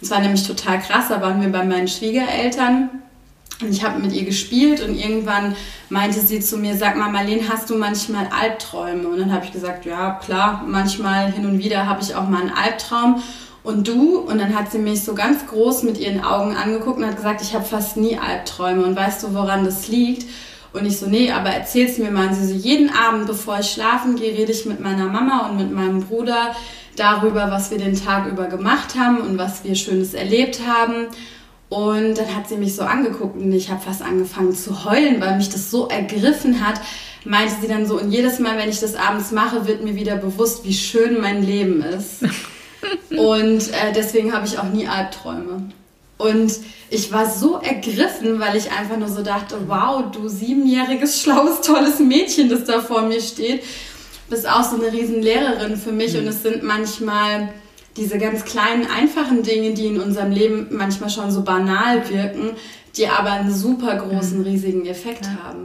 Das 0.01 0.11
war 0.11 0.21
nämlich 0.21 0.47
total 0.47 0.81
krass. 0.81 1.09
Da 1.09 1.21
waren 1.21 1.41
wir 1.41 1.51
bei 1.51 1.65
meinen 1.65 1.89
Schwiegereltern 1.89 2.91
und 3.61 3.71
ich 3.71 3.83
habe 3.83 3.99
mit 3.99 4.13
ihr 4.13 4.25
gespielt 4.25 4.81
und 4.81 4.95
irgendwann 4.95 5.57
meinte 5.89 6.21
sie 6.21 6.39
zu 6.39 6.59
mir, 6.59 6.77
sag 6.77 6.97
mal, 6.97 7.11
Marlene, 7.11 7.49
hast 7.49 7.69
du 7.71 7.77
manchmal 7.77 8.29
Albträume? 8.29 9.09
Und 9.09 9.19
dann 9.19 9.33
habe 9.33 9.45
ich 9.45 9.53
gesagt, 9.53 9.85
ja, 9.85 10.13
klar, 10.13 10.65
manchmal 10.67 11.33
hin 11.33 11.45
und 11.45 11.59
wieder 11.59 11.87
habe 11.87 12.01
ich 12.01 12.15
auch 12.15 12.29
mal 12.29 12.43
einen 12.43 12.53
Albtraum. 12.53 13.21
Und 13.65 13.89
du? 13.89 14.19
Und 14.19 14.39
dann 14.39 14.57
hat 14.57 14.71
sie 14.71 14.79
mich 14.79 15.03
so 15.03 15.15
ganz 15.15 15.45
groß 15.49 15.83
mit 15.83 15.99
ihren 15.99 16.23
Augen 16.23 16.55
angeguckt 16.55 16.99
und 16.99 17.07
hat 17.07 17.17
gesagt, 17.17 17.43
ich 17.43 17.53
habe 17.55 17.65
fast 17.65 17.97
nie 17.97 18.17
Albträume. 18.17 18.85
Und 18.85 18.95
weißt 18.95 19.25
du, 19.25 19.35
woran 19.35 19.65
das 19.65 19.89
liegt? 19.89 20.27
Und 20.73 20.87
ich 20.87 20.97
so, 20.97 21.07
nee, 21.07 21.33
aber 21.33 21.51
erzähl's 21.51 21.99
mir 21.99 22.13
mal. 22.13 22.29
Und 22.29 22.35
sie 22.35 22.47
so, 22.47 22.55
jeden 22.55 22.91
Abend, 22.91 23.27
bevor 23.27 23.59
ich 23.59 23.73
schlafen 23.73 24.15
gehe, 24.15 24.39
rede 24.39 24.53
ich 24.53 24.67
mit 24.67 24.79
meiner 24.79 25.09
Mama 25.09 25.49
und 25.49 25.57
mit 25.57 25.73
meinem 25.73 26.05
Bruder 26.05 26.55
darüber, 26.99 27.51
was 27.51 27.71
wir 27.71 27.79
den 27.79 27.95
Tag 27.95 28.27
über 28.27 28.47
gemacht 28.47 28.95
haben 28.99 29.21
und 29.21 29.39
was 29.39 29.65
wir 29.65 29.75
Schönes 29.75 30.15
erlebt 30.15 30.61
haben. 30.67 31.07
Und 31.69 32.15
dann 32.17 32.35
hat 32.35 32.49
sie 32.49 32.57
mich 32.57 32.75
so 32.75 32.83
angeguckt 32.83 33.37
und 33.37 33.53
ich 33.53 33.71
habe 33.71 33.83
fast 33.83 34.01
angefangen 34.01 34.55
zu 34.55 34.85
heulen, 34.85 35.21
weil 35.21 35.37
mich 35.37 35.51
das 35.51 35.71
so 35.71 35.89
ergriffen 35.89 36.67
hat. 36.67 36.81
Meinte 37.25 37.55
sie 37.61 37.69
dann 37.69 37.87
so, 37.87 38.01
und 38.01 38.11
jedes 38.11 38.39
Mal, 38.39 38.57
wenn 38.57 38.71
ich 38.71 38.81
das 38.81 38.95
abends 38.95 39.33
mache, 39.33 39.67
wird 39.67 39.85
mir 39.85 39.95
wieder 39.95 40.17
bewusst, 40.17 40.65
wie 40.65 40.73
schön 40.73 41.21
mein 41.21 41.43
Leben 41.43 41.83
ist. 41.83 42.23
und 43.11 43.69
äh, 43.69 43.93
deswegen 43.95 44.33
habe 44.33 44.47
ich 44.47 44.59
auch 44.59 44.71
nie 44.71 44.89
Albträume. 44.89 45.71
Und 46.17 46.53
ich 46.91 47.13
war 47.13 47.31
so 47.31 47.59
ergriffen, 47.59 48.41
weil 48.41 48.57
ich 48.57 48.73
einfach 48.73 48.97
nur 48.97 49.09
so 49.09 49.23
dachte, 49.23 49.57
wow, 49.67 50.05
du 50.11 50.27
siebenjähriges, 50.29 51.21
schlaues, 51.21 51.61
tolles 51.61 52.01
Mädchen, 52.01 52.49
das 52.49 52.65
da 52.65 52.81
vor 52.81 53.03
mir 53.03 53.21
steht 53.21 53.63
bist 54.29 54.49
auch 54.49 54.63
so 54.63 54.77
eine 54.77 54.93
Riesenlehrerin 54.93 55.77
für 55.77 55.93
mich 55.93 56.15
mhm. 56.15 56.21
und 56.21 56.29
es 56.29 56.43
sind 56.43 56.63
manchmal 56.63 57.51
diese 57.97 58.19
ganz 58.19 58.45
kleinen, 58.45 58.87
einfachen 58.87 59.43
Dinge, 59.43 59.75
die 59.75 59.87
in 59.87 60.01
unserem 60.01 60.31
Leben 60.31 60.69
manchmal 60.71 61.11
schon 61.11 61.31
so 61.31 61.43
banal 61.43 62.09
wirken, 62.09 62.51
die 62.97 63.09
aber 63.09 63.33
einen 63.33 63.53
super 63.53 63.97
großen, 63.97 64.39
mhm. 64.39 64.45
riesigen 64.45 64.87
Effekt 64.87 65.25
ja. 65.25 65.45
haben. 65.45 65.65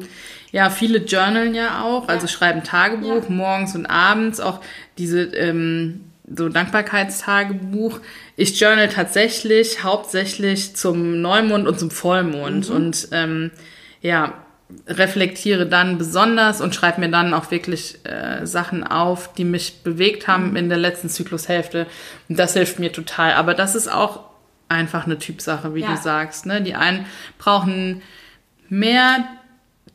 Ja, 0.51 0.69
viele 0.69 0.99
journalen 0.99 1.55
ja 1.55 1.83
auch, 1.83 2.07
also 2.07 2.27
ja. 2.27 2.31
schreiben 2.31 2.63
Tagebuch 2.63 3.23
ja. 3.23 3.29
morgens 3.29 3.75
und 3.75 3.85
abends, 3.85 4.39
auch 4.39 4.61
diese 4.97 5.21
ähm, 5.21 6.01
so 6.31 6.49
Dankbarkeitstagebuch. 6.49 7.99
Ich 8.35 8.59
journal 8.59 8.89
tatsächlich 8.89 9.83
hauptsächlich 9.83 10.75
zum 10.75 11.21
Neumond 11.21 11.67
und 11.67 11.79
zum 11.79 11.91
Vollmond 11.91 12.69
mhm. 12.69 12.75
und 12.75 13.07
ähm, 13.11 13.51
ja, 14.01 14.42
reflektiere 14.87 15.67
dann 15.67 15.97
besonders 15.97 16.61
und 16.61 16.73
schreibe 16.73 17.01
mir 17.01 17.09
dann 17.09 17.33
auch 17.33 17.51
wirklich 17.51 17.99
äh, 18.05 18.45
Sachen 18.45 18.83
auf, 18.83 19.33
die 19.33 19.45
mich 19.45 19.83
bewegt 19.83 20.27
haben 20.27 20.51
mhm. 20.51 20.55
in 20.55 20.69
der 20.69 20.77
letzten 20.77 21.09
Zyklushälfte. 21.09 21.87
Und 22.29 22.39
das 22.39 22.53
hilft 22.53 22.79
mir 22.79 22.91
total. 22.91 23.33
Aber 23.33 23.53
das 23.53 23.75
ist 23.75 23.91
auch 23.91 24.21
einfach 24.69 25.05
eine 25.05 25.19
Typsache, 25.19 25.75
wie 25.75 25.81
ja. 25.81 25.91
du 25.91 26.01
sagst. 26.01 26.45
Ne? 26.45 26.61
Die 26.61 26.75
einen 26.75 27.05
brauchen 27.37 28.01
mehr 28.69 29.25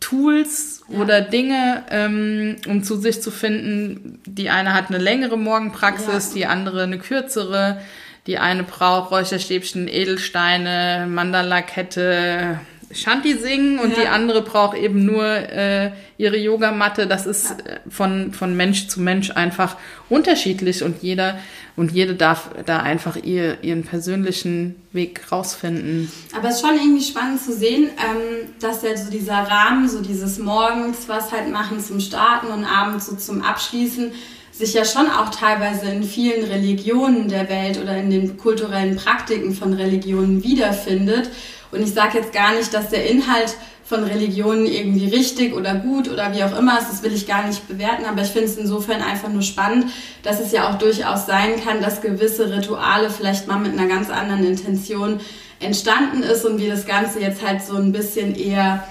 Tools 0.00 0.84
ja. 0.88 1.00
oder 1.00 1.20
Dinge, 1.20 1.84
ähm, 1.90 2.56
um 2.66 2.82
zu 2.84 2.96
sich 2.96 3.20
zu 3.20 3.30
finden. 3.30 4.20
Die 4.26 4.50
eine 4.50 4.74
hat 4.74 4.88
eine 4.88 4.98
längere 4.98 5.36
Morgenpraxis, 5.36 6.28
ja. 6.28 6.34
die 6.34 6.46
andere 6.46 6.84
eine 6.84 6.98
kürzere. 6.98 7.80
Die 8.26 8.38
eine 8.38 8.62
braucht 8.62 9.10
Räucherstäbchen, 9.10 9.88
Edelsteine, 9.88 11.06
Mandala-Kette, 11.08 12.60
Shanti 12.91 13.36
singen 13.36 13.78
und 13.78 13.91
ja. 13.91 14.03
die 14.03 14.09
andere 14.09 14.43
braucht 14.43 14.76
eben 14.76 15.05
nur 15.05 15.24
äh, 15.24 15.93
ihre 16.16 16.39
Yogamatte. 16.39 17.07
Das 17.07 17.26
ist 17.26 17.51
ja. 17.51 17.72
Äh, 17.72 17.80
von, 17.89 18.32
von 18.32 18.57
Mensch 18.57 18.89
zu 18.89 19.01
Mensch 19.01 19.30
einfach 19.30 19.76
unterschiedlich 20.09 20.82
und 20.82 21.03
jeder 21.03 21.39
und 21.76 21.93
jede 21.93 22.14
darf 22.14 22.51
da 22.66 22.80
einfach 22.80 23.16
ihr, 23.16 23.62
ihren 23.62 23.84
persönlichen 23.84 24.74
Weg 24.93 25.30
rausfinden. 25.30 26.11
Aber 26.36 26.49
es 26.49 26.57
ist 26.57 26.61
schon 26.62 26.74
irgendwie 26.74 27.05
spannend 27.05 27.41
zu 27.41 27.53
sehen, 27.53 27.91
ähm, 27.99 28.51
dass 28.61 28.82
ja 28.82 28.97
so 28.97 29.11
dieser 29.11 29.34
Rahmen, 29.36 29.89
so 29.89 30.03
dieses 30.03 30.39
Morgens 30.39 31.09
was 31.09 31.30
halt 31.30 31.51
machen 31.51 31.80
zum 31.80 32.01
Starten 32.01 32.49
und 32.49 32.64
abends 32.64 33.07
so 33.07 33.16
zum 33.16 33.43
Abschließen, 33.43 34.12
sich 34.51 34.74
ja 34.74 34.84
schon 34.84 35.09
auch 35.09 35.30
teilweise 35.30 35.89
in 35.89 36.03
vielen 36.03 36.45
Religionen 36.45 37.28
der 37.28 37.49
Welt 37.49 37.78
oder 37.80 37.97
in 37.97 38.11
den 38.11 38.36
kulturellen 38.36 38.97
Praktiken 38.97 39.55
von 39.55 39.72
Religionen 39.72 40.43
wiederfindet. 40.43 41.30
Und 41.70 41.82
ich 41.82 41.92
sage 41.92 42.18
jetzt 42.18 42.32
gar 42.32 42.54
nicht, 42.54 42.72
dass 42.72 42.90
der 42.90 43.08
Inhalt 43.08 43.56
von 43.84 44.04
Religionen 44.04 44.66
irgendwie 44.66 45.08
richtig 45.08 45.54
oder 45.54 45.74
gut 45.74 46.10
oder 46.10 46.34
wie 46.34 46.44
auch 46.44 46.58
immer 46.58 46.78
ist, 46.78 46.90
das 46.90 47.02
will 47.02 47.14
ich 47.14 47.26
gar 47.26 47.46
nicht 47.46 47.66
bewerten, 47.68 48.04
aber 48.04 48.20
ich 48.20 48.28
finde 48.28 48.48
es 48.48 48.58
insofern 48.58 49.00
einfach 49.00 49.30
nur 49.30 49.40
spannend, 49.40 49.86
dass 50.22 50.40
es 50.40 50.52
ja 50.52 50.68
auch 50.68 50.76
durchaus 50.76 51.24
sein 51.24 51.62
kann, 51.64 51.80
dass 51.80 52.02
gewisse 52.02 52.54
Rituale 52.54 53.08
vielleicht 53.08 53.48
mal 53.48 53.58
mit 53.58 53.72
einer 53.72 53.86
ganz 53.86 54.10
anderen 54.10 54.44
Intention 54.44 55.20
entstanden 55.60 56.22
ist 56.22 56.44
und 56.44 56.60
wir 56.60 56.70
das 56.70 56.86
Ganze 56.86 57.20
jetzt 57.20 57.42
halt 57.44 57.62
so 57.62 57.76
ein 57.76 57.92
bisschen 57.92 58.36
eher 58.36 58.84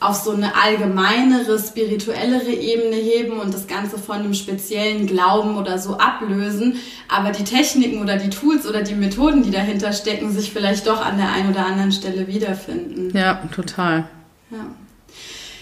auf 0.00 0.16
so 0.16 0.30
eine 0.30 0.54
allgemeinere, 0.54 1.58
spirituellere 1.58 2.50
Ebene 2.50 2.96
heben 2.96 3.38
und 3.40 3.52
das 3.52 3.66
Ganze 3.66 3.98
von 3.98 4.16
einem 4.16 4.34
speziellen 4.34 5.06
Glauben 5.06 5.56
oder 5.56 5.78
so 5.78 5.98
ablösen, 5.98 6.76
aber 7.08 7.32
die 7.32 7.44
Techniken 7.44 8.00
oder 8.00 8.16
die 8.16 8.30
Tools 8.30 8.66
oder 8.66 8.82
die 8.82 8.94
Methoden, 8.94 9.42
die 9.42 9.50
dahinter 9.50 9.92
stecken, 9.92 10.30
sich 10.30 10.52
vielleicht 10.52 10.86
doch 10.86 11.04
an 11.04 11.18
der 11.18 11.32
einen 11.32 11.50
oder 11.50 11.66
anderen 11.66 11.90
Stelle 11.90 12.28
wiederfinden. 12.28 13.16
Ja, 13.16 13.42
total. 13.54 14.08
Ja. 14.50 14.66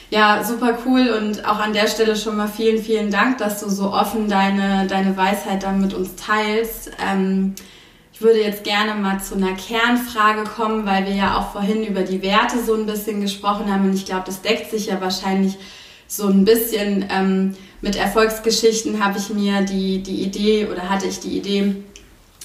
Ja, 0.09 0.45
super 0.45 0.79
cool 0.87 1.09
und 1.09 1.45
auch 1.45 1.59
an 1.59 1.73
der 1.73 1.89
Stelle 1.89 2.15
schon 2.15 2.37
mal 2.37 2.47
vielen, 2.47 2.81
vielen 2.81 3.11
Dank, 3.11 3.39
dass 3.39 3.61
du 3.61 3.69
so 3.69 3.93
offen 3.93 4.29
deine, 4.29 4.87
deine 4.87 5.17
Weisheit 5.17 5.65
dann 5.65 5.81
mit 5.81 5.95
uns 5.95 6.15
teilst. 6.15 6.93
Ähm, 7.05 7.57
ich 8.17 8.23
würde 8.23 8.41
jetzt 8.41 8.65
gerne 8.65 8.95
mal 8.95 9.21
zu 9.21 9.35
einer 9.35 9.53
Kernfrage 9.53 10.45
kommen, 10.45 10.87
weil 10.87 11.05
wir 11.05 11.13
ja 11.13 11.37
auch 11.37 11.53
vorhin 11.53 11.85
über 11.85 12.01
die 12.01 12.23
Werte 12.23 12.65
so 12.65 12.73
ein 12.73 12.87
bisschen 12.87 13.21
gesprochen 13.21 13.71
haben 13.71 13.85
und 13.85 13.95
ich 13.95 14.07
glaube, 14.07 14.23
das 14.25 14.41
deckt 14.41 14.71
sich 14.71 14.87
ja 14.87 15.03
wahrscheinlich 15.03 15.59
so 16.09 16.27
ein 16.29 16.47
bisschen. 16.47 17.05
Ähm, 17.11 17.55
mit 17.83 17.95
Erfolgsgeschichten 17.95 19.05
habe 19.05 19.19
ich 19.19 19.29
mir 19.29 19.61
die, 19.61 20.03
die 20.03 20.23
Idee 20.23 20.67
oder 20.73 20.89
hatte 20.89 21.07
ich 21.07 21.21
die 21.21 21.37
Idee, 21.37 21.77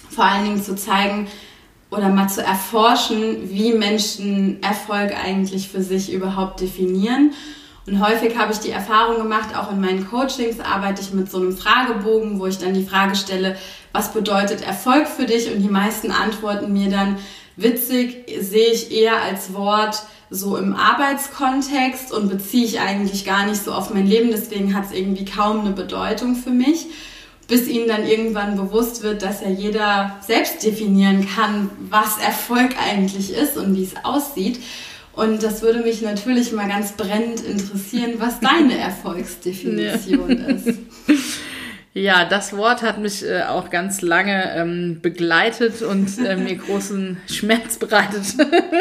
vor 0.10 0.26
allen 0.26 0.44
Dingen 0.44 0.62
zu 0.62 0.76
zeigen 0.76 1.28
oder 1.90 2.10
mal 2.10 2.28
zu 2.28 2.44
erforschen, 2.44 3.50
wie 3.50 3.72
Menschen 3.72 4.62
Erfolg 4.62 5.14
eigentlich 5.24 5.70
für 5.70 5.82
sich 5.82 6.12
überhaupt 6.12 6.60
definieren. 6.60 7.32
Und 7.88 8.06
häufig 8.06 8.38
habe 8.38 8.52
ich 8.52 8.60
die 8.60 8.72
Erfahrung 8.72 9.16
gemacht, 9.16 9.56
auch 9.58 9.72
in 9.72 9.80
meinen 9.80 10.06
Coachings 10.06 10.60
arbeite 10.60 11.02
ich 11.02 11.14
mit 11.14 11.32
so 11.32 11.38
einem 11.38 11.56
Fragebogen, 11.56 12.40
wo 12.40 12.46
ich 12.46 12.58
dann 12.58 12.74
die 12.74 12.84
Frage 12.84 13.16
stelle, 13.16 13.56
was 13.94 14.14
bedeutet 14.14 14.66
Erfolg 14.66 15.08
für 15.08 15.26
dich? 15.26 15.52
Und 15.52 15.62
die 15.62 15.70
meisten 15.70 16.12
antworten 16.12 16.72
mir 16.74 16.90
dann, 16.90 17.18
witzig 17.56 18.26
sehe 18.40 18.72
ich 18.72 18.92
eher 18.92 19.22
als 19.22 19.54
Wort 19.54 20.04
so 20.30 20.56
im 20.56 20.74
Arbeitskontext 20.74 22.12
und 22.14 22.30
beziehe 22.30 22.66
ich 22.66 22.80
eigentlich 22.80 23.26
gar 23.26 23.46
nicht 23.46 23.64
so 23.64 23.74
auf 23.74 23.94
mein 23.94 24.08
Leben. 24.08 24.32
Deswegen 24.32 24.74
hat 24.74 24.86
es 24.86 24.92
irgendwie 24.92 25.26
kaum 25.26 25.62
eine 25.62 25.72
Bedeutung 25.72 26.36
für 26.36 26.52
mich, 26.52 26.88
bis 27.48 27.68
ihnen 27.68 27.90
dann 27.90 28.08
irgendwann 28.08 28.56
bewusst 28.56 29.04
wird, 29.04 29.24
dass 29.24 29.42
ja 29.42 29.50
jeder 29.50 30.18
selbst 30.26 30.64
definieren 30.64 31.28
kann, 31.28 31.70
was 31.90 32.18
Erfolg 32.18 32.76
eigentlich 32.82 33.34
ist 33.34 33.58
und 33.58 33.76
wie 33.76 33.84
es 33.84 34.06
aussieht. 34.06 34.60
Und 35.14 35.44
das 35.44 35.62
würde 35.62 35.82
mich 35.82 36.02
natürlich 36.02 36.54
mal 36.54 36.70
ganz 36.70 36.94
brennend 36.94 37.42
interessieren, 37.42 38.14
was 38.20 38.40
deine 38.42 38.78
Erfolgsdefinition 38.78 40.30
ja. 40.30 40.46
ist. 40.46 40.80
Ja, 41.94 42.24
das 42.24 42.56
Wort 42.56 42.84
hat 42.84 43.00
mich 43.00 43.26
äh, 43.26 43.42
auch 43.44 43.70
ganz 43.70 44.02
lange 44.02 44.56
ähm, 44.56 45.00
begleitet 45.02 45.82
und 45.82 46.20
äh, 46.26 46.36
mir 46.38 46.56
großen 46.56 47.18
Schmerz 47.28 47.78
bereitet, 47.78 48.24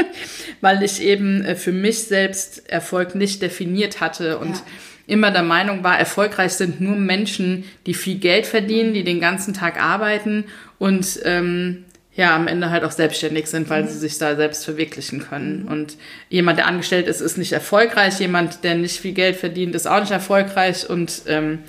weil 0.61 0.83
ich 0.85 1.03
eben 1.03 1.45
äh, 1.45 1.57
für 1.57 1.73
mich 1.73 2.05
selbst 2.05 2.69
Erfolg 2.69 3.17
nicht 3.17 3.43
definiert 3.43 4.01
hatte 4.01 4.39
und 4.39 4.55
ja. 4.55 4.63
immer 5.09 5.33
der 5.33 5.43
Meinung 5.43 5.83
war, 5.83 5.99
erfolgreich 5.99 6.53
sind 6.53 6.81
nur 6.81 6.95
Menschen, 6.95 7.65
die 7.87 7.95
viel 7.95 8.19
Geld 8.19 8.47
verdienen, 8.47 8.95
die 8.95 9.03
den 9.03 9.21
ganzen 9.21 9.55
Tag 9.55 9.83
arbeiten 9.83 10.45
und 10.79 11.19
ähm, 11.25 11.85
ja, 12.15 12.37
am 12.37 12.49
Ende 12.49 12.71
halt 12.71 12.85
auch 12.85 12.91
selbstständig 12.93 13.47
sind, 13.47 13.71
weil 13.71 13.85
mhm. 13.85 13.89
sie 13.89 13.99
sich 13.99 14.19
da 14.19 14.37
selbst 14.37 14.65
verwirklichen 14.65 15.21
können. 15.21 15.63
Mhm. 15.63 15.69
Und 15.69 15.97
jemand, 16.29 16.59
der 16.59 16.67
angestellt 16.67 17.09
ist, 17.09 17.21
ist 17.21 17.39
nicht 17.39 17.53
erfolgreich. 17.53 18.21
Jemand, 18.21 18.63
der 18.63 18.75
nicht 18.75 19.01
viel 19.01 19.15
Geld 19.15 19.37
verdient, 19.37 19.75
ist 19.75 19.87
auch 19.87 20.01
nicht 20.01 20.11
erfolgreich. 20.11 20.91
Und 20.91 21.23
ähm, 21.27 21.61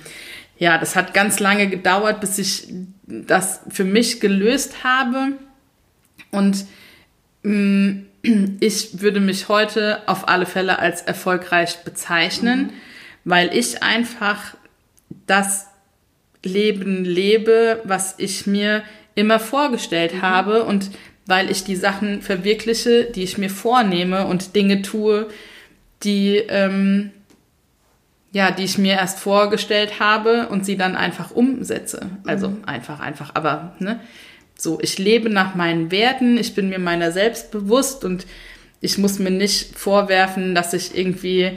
ja, 0.62 0.78
das 0.78 0.94
hat 0.94 1.12
ganz 1.14 1.40
lange 1.40 1.68
gedauert, 1.68 2.20
bis 2.20 2.38
ich 2.38 2.68
das 3.06 3.60
für 3.68 3.84
mich 3.84 4.20
gelöst 4.20 4.84
habe. 4.84 5.32
Und 6.30 6.66
Mm, 7.42 8.06
ich 8.60 9.00
würde 9.00 9.20
mich 9.20 9.48
heute 9.48 10.02
auf 10.06 10.28
alle 10.28 10.46
Fälle 10.46 10.78
als 10.78 11.02
erfolgreich 11.02 11.78
bezeichnen, 11.84 12.60
mhm. 12.60 12.70
weil 13.24 13.56
ich 13.56 13.82
einfach 13.82 14.54
das 15.26 15.66
Leben 16.44 17.04
lebe, 17.04 17.80
was 17.84 18.14
ich 18.18 18.46
mir 18.46 18.82
immer 19.14 19.38
vorgestellt 19.38 20.14
mhm. 20.14 20.22
habe 20.22 20.64
und 20.64 20.90
weil 21.26 21.50
ich 21.50 21.62
die 21.62 21.76
Sachen 21.76 22.20
verwirkliche, 22.20 23.04
die 23.04 23.22
ich 23.22 23.38
mir 23.38 23.50
vornehme 23.50 24.26
und 24.26 24.56
Dinge 24.56 24.82
tue, 24.82 25.28
die 26.02 26.36
ähm, 26.48 27.12
ja, 28.32 28.50
die 28.50 28.64
ich 28.64 28.78
mir 28.78 28.94
erst 28.94 29.20
vorgestellt 29.20 30.00
habe 30.00 30.48
und 30.48 30.64
sie 30.64 30.76
dann 30.76 30.96
einfach 30.96 31.30
umsetze. 31.30 32.10
Also 32.26 32.48
mhm. 32.48 32.64
einfach, 32.64 33.00
einfach, 33.00 33.30
aber 33.34 33.76
ne, 33.78 34.00
so, 34.56 34.78
ich 34.80 34.98
lebe 34.98 35.28
nach 35.28 35.54
meinen 35.54 35.90
Werten, 35.90 36.38
ich 36.38 36.54
bin 36.54 36.70
mir 36.70 36.78
meiner 36.78 37.12
selbst 37.12 37.50
bewusst 37.50 38.04
und 38.04 38.26
ich 38.80 38.96
muss 38.98 39.18
mir 39.18 39.30
nicht 39.30 39.78
vorwerfen, 39.78 40.54
dass 40.54 40.72
ich 40.72 40.96
irgendwie 40.96 41.52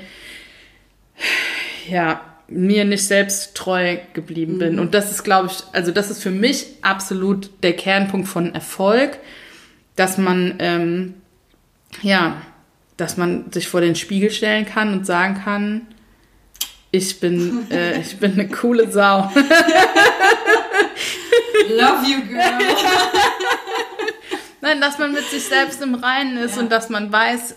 ja, 1.89 2.21
mir 2.47 2.83
nicht 2.85 3.07
selbst 3.07 3.55
treu 3.55 3.97
geblieben 4.13 4.59
bin. 4.59 4.73
Mhm. 4.73 4.79
Und 4.79 4.93
das 4.93 5.11
ist, 5.11 5.23
glaube 5.23 5.49
ich, 5.51 5.63
also 5.71 5.91
das 5.91 6.11
ist 6.11 6.21
für 6.21 6.31
mich 6.31 6.67
absolut 6.81 7.49
der 7.63 7.73
Kernpunkt 7.73 8.27
von 8.27 8.53
Erfolg, 8.53 9.17
dass 9.95 10.17
man, 10.17 10.55
ähm, 10.59 11.13
ja, 12.01 12.41
dass 12.97 13.17
man 13.17 13.51
sich 13.51 13.67
vor 13.67 13.81
den 13.81 13.95
Spiegel 13.95 14.29
stellen 14.29 14.65
kann 14.65 14.93
und 14.93 15.05
sagen 15.05 15.41
kann, 15.43 15.87
ich 16.95 17.19
bin, 17.19 17.69
äh, 17.71 17.99
ich 17.99 18.17
bin 18.17 18.33
eine 18.33 18.47
coole 18.47 18.91
Sau. 18.91 19.31
Love 21.69 22.05
you, 22.07 22.21
girl. 22.27 22.59
Nein, 24.61 24.81
dass 24.81 24.97
man 24.97 25.11
mit 25.13 25.25
sich 25.25 25.43
selbst 25.43 25.81
im 25.81 25.95
Reinen 25.95 26.37
ist 26.37 26.55
ja. 26.55 26.61
und 26.61 26.71
dass 26.71 26.89
man 26.89 27.11
weiß, 27.11 27.55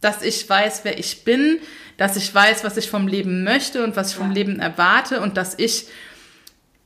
dass 0.00 0.22
ich 0.22 0.48
weiß, 0.48 0.80
wer 0.84 0.98
ich 0.98 1.24
bin, 1.24 1.58
dass 1.96 2.16
ich 2.16 2.34
weiß, 2.34 2.64
was 2.64 2.76
ich 2.76 2.90
vom 2.90 3.08
Leben 3.08 3.44
möchte 3.44 3.84
und 3.84 3.96
was 3.96 4.10
ich 4.10 4.18
ja. 4.18 4.22
vom 4.22 4.32
Leben 4.32 4.60
erwarte 4.60 5.20
und 5.20 5.36
dass 5.36 5.54
ich 5.58 5.86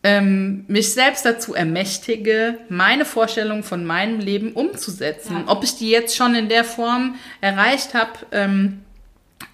ähm, 0.02 0.64
mich 0.68 0.92
selbst 0.92 1.24
dazu 1.24 1.54
ermächtige, 1.54 2.58
meine 2.68 3.04
Vorstellung 3.04 3.64
von 3.64 3.84
meinem 3.84 4.20
Leben 4.20 4.52
umzusetzen. 4.52 5.44
Ja. 5.46 5.52
Ob 5.52 5.64
ich 5.64 5.76
die 5.76 5.90
jetzt 5.90 6.14
schon 6.14 6.36
in 6.36 6.48
der 6.48 6.64
Form 6.64 7.16
erreicht 7.40 7.94
habe, 7.94 8.12
ähm, 8.30 8.82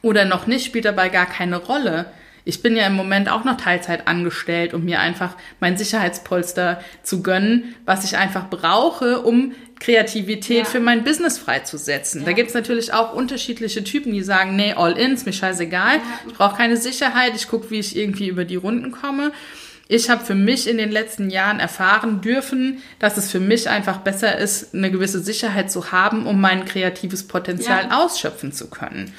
oder 0.03 0.25
noch 0.25 0.47
nicht, 0.47 0.67
spielt 0.67 0.85
dabei 0.85 1.09
gar 1.09 1.27
keine 1.27 1.57
Rolle. 1.57 2.07
Ich 2.45 2.61
bin 2.61 2.77
ja 2.77 2.87
im 2.87 2.95
Moment 2.95 3.31
auch 3.31 3.45
noch 3.45 3.57
Teilzeit 3.57 4.09
angestellt, 4.09 4.75
um 4.75 4.85
mir 4.85 4.99
einfach 4.99 5.37
mein 5.61 5.77
Sicherheitspolster 5.77 6.81
zu 7.05 7.23
gönnen, 7.23 7.77
was 7.85 8.05
ich 8.05 8.17
einfach 8.17 8.51
brauche, 8.51 9.23
um 9.23 9.53
Kreativität 9.79 10.59
ja. 10.59 10.65
für 10.65 10.81
mein 10.81 11.05
Business 11.05 11.39
freizusetzen. 11.39 12.23
Ja. 12.23 12.27
Da 12.27 12.33
gibt's 12.33 12.55
natürlich 12.55 12.93
auch 12.93 13.15
unterschiedliche 13.15 13.85
Typen, 13.85 14.13
die 14.13 14.23
sagen, 14.23 14.57
nee, 14.57 14.73
all 14.73 14.99
in, 14.99 15.13
ist 15.13 15.27
mir 15.27 15.33
scheißegal, 15.33 15.97
ja. 15.97 16.03
ich 16.27 16.35
brauche 16.35 16.57
keine 16.57 16.77
Sicherheit, 16.77 17.33
ich 17.37 17.47
gucke, 17.47 17.71
wie 17.71 17.79
ich 17.79 17.97
irgendwie 17.97 18.29
über 18.29 18.45
die 18.45 18.57
Runden 18.57 18.91
komme. 18.91 19.33
Ich 19.89 20.09
habe 20.09 20.25
für 20.25 20.35
mich 20.35 20.69
in 20.69 20.79
den 20.79 20.91
letzten 20.91 21.31
Jahren 21.31 21.61
erfahren 21.61 22.23
dürfen, 22.23 22.83
dass 22.99 23.19
es 23.19 23.31
für 23.31 23.41
mich 23.41 23.69
einfach 23.69 23.99
besser 23.99 24.39
ist, 24.39 24.75
eine 24.75 24.91
gewisse 24.91 25.21
Sicherheit 25.21 25.71
zu 25.71 25.93
haben, 25.93 26.27
um 26.27 26.41
mein 26.41 26.65
kreatives 26.65 27.27
Potenzial 27.29 27.89
ausschöpfen 27.93 28.53
zu 28.53 28.71
können. 28.71 29.13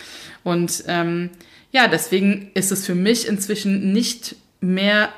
Und 0.43 0.83
ähm, 0.87 1.29
ja, 1.71 1.87
deswegen 1.87 2.51
ist 2.53 2.71
es 2.71 2.85
für 2.85 2.95
mich 2.95 3.27
inzwischen 3.27 3.93
nicht 3.93 4.35
mehr 4.61 5.09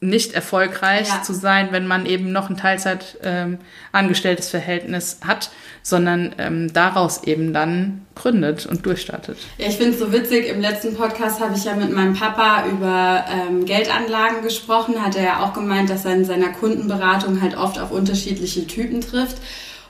nicht 0.00 0.34
erfolgreich 0.34 1.08
ja. 1.08 1.22
zu 1.22 1.32
sein, 1.32 1.68
wenn 1.70 1.86
man 1.86 2.04
eben 2.04 2.30
noch 2.30 2.50
ein 2.50 2.56
Teilzeit 2.56 3.18
ähm, 3.22 3.58
angestelltes 3.92 4.50
Verhältnis 4.50 5.20
hat, 5.26 5.50
sondern 5.82 6.34
ähm, 6.36 6.72
daraus 6.72 7.24
eben 7.24 7.54
dann 7.54 8.06
gründet 8.14 8.66
und 8.66 8.84
durchstartet. 8.84 9.38
Ja, 9.56 9.68
ich 9.68 9.76
finde 9.76 9.92
es 9.92 9.98
so 9.98 10.12
witzig. 10.12 10.48
Im 10.48 10.60
letzten 10.60 10.94
Podcast 10.94 11.40
habe 11.40 11.56
ich 11.56 11.64
ja 11.64 11.74
mit 11.74 11.92
meinem 11.92 12.14
Papa 12.14 12.66
über 12.66 13.24
ähm, 13.30 13.64
Geldanlagen 13.64 14.42
gesprochen. 14.42 15.02
Hat 15.02 15.16
er 15.16 15.24
ja 15.24 15.44
auch 15.44 15.54
gemeint, 15.54 15.88
dass 15.88 16.04
er 16.04 16.12
in 16.12 16.26
seiner 16.26 16.50
Kundenberatung 16.50 17.40
halt 17.40 17.56
oft 17.56 17.78
auf 17.78 17.90
unterschiedliche 17.90 18.66
Typen 18.66 19.00
trifft. 19.00 19.38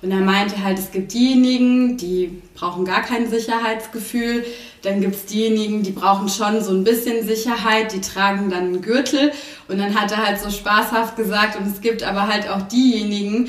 Und 0.06 0.12
er 0.12 0.20
meinte 0.20 0.62
halt, 0.62 0.78
es 0.78 0.92
gibt 0.92 1.14
diejenigen, 1.14 1.96
die 1.96 2.40
brauchen 2.54 2.84
gar 2.84 3.02
kein 3.02 3.28
Sicherheitsgefühl. 3.28 4.44
Dann 4.82 5.00
gibt 5.00 5.16
es 5.16 5.26
diejenigen, 5.26 5.82
die 5.82 5.90
brauchen 5.90 6.28
schon 6.28 6.62
so 6.62 6.70
ein 6.70 6.84
bisschen 6.84 7.26
Sicherheit, 7.26 7.92
die 7.92 8.00
tragen 8.00 8.48
dann 8.48 8.66
einen 8.66 8.82
Gürtel. 8.82 9.32
Und 9.66 9.78
dann 9.78 10.00
hat 10.00 10.12
er 10.12 10.24
halt 10.24 10.40
so 10.40 10.48
spaßhaft 10.48 11.16
gesagt, 11.16 11.58
und 11.58 11.66
es 11.66 11.80
gibt 11.80 12.04
aber 12.04 12.28
halt 12.28 12.48
auch 12.48 12.62
diejenigen, 12.62 13.48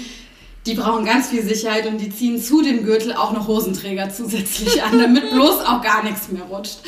die 0.65 0.73
brauchen 0.73 1.05
ganz 1.05 1.27
viel 1.27 1.43
Sicherheit 1.43 1.85
und 1.85 1.99
die 1.99 2.09
ziehen 2.09 2.41
zu 2.41 2.63
dem 2.63 2.83
Gürtel 2.83 3.13
auch 3.13 3.33
noch 3.33 3.47
Hosenträger 3.47 4.09
zusätzlich 4.09 4.81
an, 4.81 4.97
damit 4.99 5.29
bloß 5.29 5.59
auch 5.59 5.83
gar 5.83 6.03
nichts 6.03 6.31
mehr 6.31 6.41
rutscht. 6.41 6.79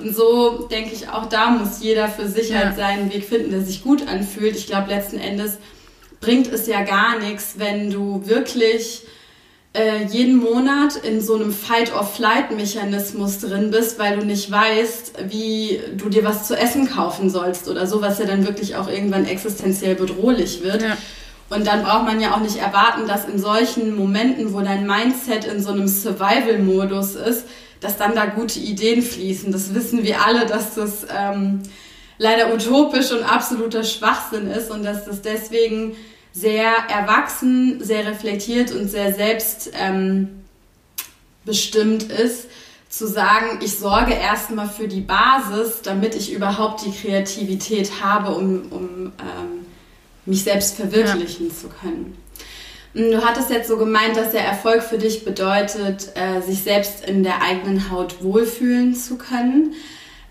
Und 0.00 0.14
so 0.14 0.68
denke 0.70 0.94
ich, 0.94 1.08
auch 1.08 1.26
da 1.26 1.50
muss 1.50 1.82
jeder 1.82 2.06
für 2.06 2.28
sich 2.28 2.54
halt 2.54 2.76
seinen 2.76 3.12
Weg 3.12 3.24
finden, 3.24 3.50
der 3.50 3.62
sich 3.62 3.82
gut 3.82 4.06
anfühlt. 4.06 4.54
Ich 4.54 4.68
glaube, 4.68 4.90
letzten 4.90 5.18
Endes 5.18 5.58
bringt 6.20 6.46
es 6.46 6.68
ja 6.68 6.84
gar 6.84 7.18
nichts, 7.18 7.54
wenn 7.56 7.90
du 7.90 8.22
wirklich 8.24 9.02
äh, 9.74 10.04
jeden 10.04 10.36
Monat 10.36 10.96
in 10.96 11.20
so 11.20 11.34
einem 11.34 11.52
Fight-or-Flight-Mechanismus 11.52 13.40
drin 13.40 13.70
bist, 13.70 13.98
weil 13.98 14.18
du 14.18 14.24
nicht 14.24 14.50
weißt, 14.50 15.14
wie 15.28 15.80
du 15.96 16.08
dir 16.08 16.24
was 16.24 16.46
zu 16.46 16.56
essen 16.56 16.88
kaufen 16.88 17.30
sollst 17.30 17.68
oder 17.68 17.86
so, 17.86 18.00
was 18.00 18.18
ja 18.18 18.24
dann 18.24 18.46
wirklich 18.46 18.76
auch 18.76 18.88
irgendwann 18.88 19.26
existenziell 19.26 19.94
bedrohlich 19.94 20.62
wird. 20.62 20.82
Ja. 20.82 20.96
Und 21.50 21.66
dann 21.66 21.82
braucht 21.82 22.04
man 22.04 22.20
ja 22.20 22.34
auch 22.34 22.40
nicht 22.40 22.56
erwarten, 22.56 23.06
dass 23.06 23.26
in 23.26 23.38
solchen 23.38 23.96
Momenten, 23.96 24.52
wo 24.52 24.60
dein 24.60 24.86
Mindset 24.86 25.44
in 25.44 25.62
so 25.62 25.70
einem 25.70 25.88
Survival-Modus 25.88 27.14
ist, 27.14 27.44
dass 27.80 27.96
dann 27.96 28.14
da 28.14 28.26
gute 28.26 28.58
Ideen 28.58 29.02
fließen. 29.02 29.52
Das 29.52 29.74
wissen 29.74 30.02
wir 30.02 30.24
alle, 30.24 30.46
dass 30.46 30.74
das 30.74 31.06
ähm, 31.16 31.62
leider 32.18 32.52
utopisch 32.52 33.12
und 33.12 33.22
absoluter 33.22 33.84
Schwachsinn 33.84 34.50
ist 34.50 34.70
und 34.70 34.82
dass 34.82 35.04
das 35.04 35.22
deswegen 35.22 35.96
sehr 36.40 36.72
erwachsen, 36.88 37.82
sehr 37.82 38.06
reflektiert 38.06 38.70
und 38.72 38.88
sehr 38.88 39.12
selbstbestimmt 39.14 40.42
ähm, 42.04 42.10
ist, 42.10 42.46
zu 42.88 43.06
sagen, 43.06 43.58
ich 43.62 43.78
sorge 43.78 44.14
erstmal 44.14 44.68
für 44.68 44.88
die 44.88 45.02
Basis, 45.02 45.82
damit 45.82 46.14
ich 46.14 46.32
überhaupt 46.32 46.84
die 46.86 46.92
Kreativität 46.92 48.02
habe, 48.02 48.34
um, 48.34 48.62
um 48.70 49.12
ähm, 49.18 49.66
mich 50.24 50.44
selbst 50.44 50.76
verwirklichen 50.76 51.48
ja. 51.48 51.54
zu 51.54 51.68
können. 51.68 52.16
Du 52.94 53.22
hattest 53.22 53.50
jetzt 53.50 53.68
so 53.68 53.76
gemeint, 53.76 54.16
dass 54.16 54.32
der 54.32 54.44
Erfolg 54.44 54.82
für 54.82 54.98
dich 54.98 55.24
bedeutet, 55.24 56.12
äh, 56.14 56.40
sich 56.40 56.62
selbst 56.62 57.04
in 57.04 57.22
der 57.22 57.42
eigenen 57.42 57.90
Haut 57.90 58.22
wohlfühlen 58.22 58.94
zu 58.94 59.18
können 59.18 59.74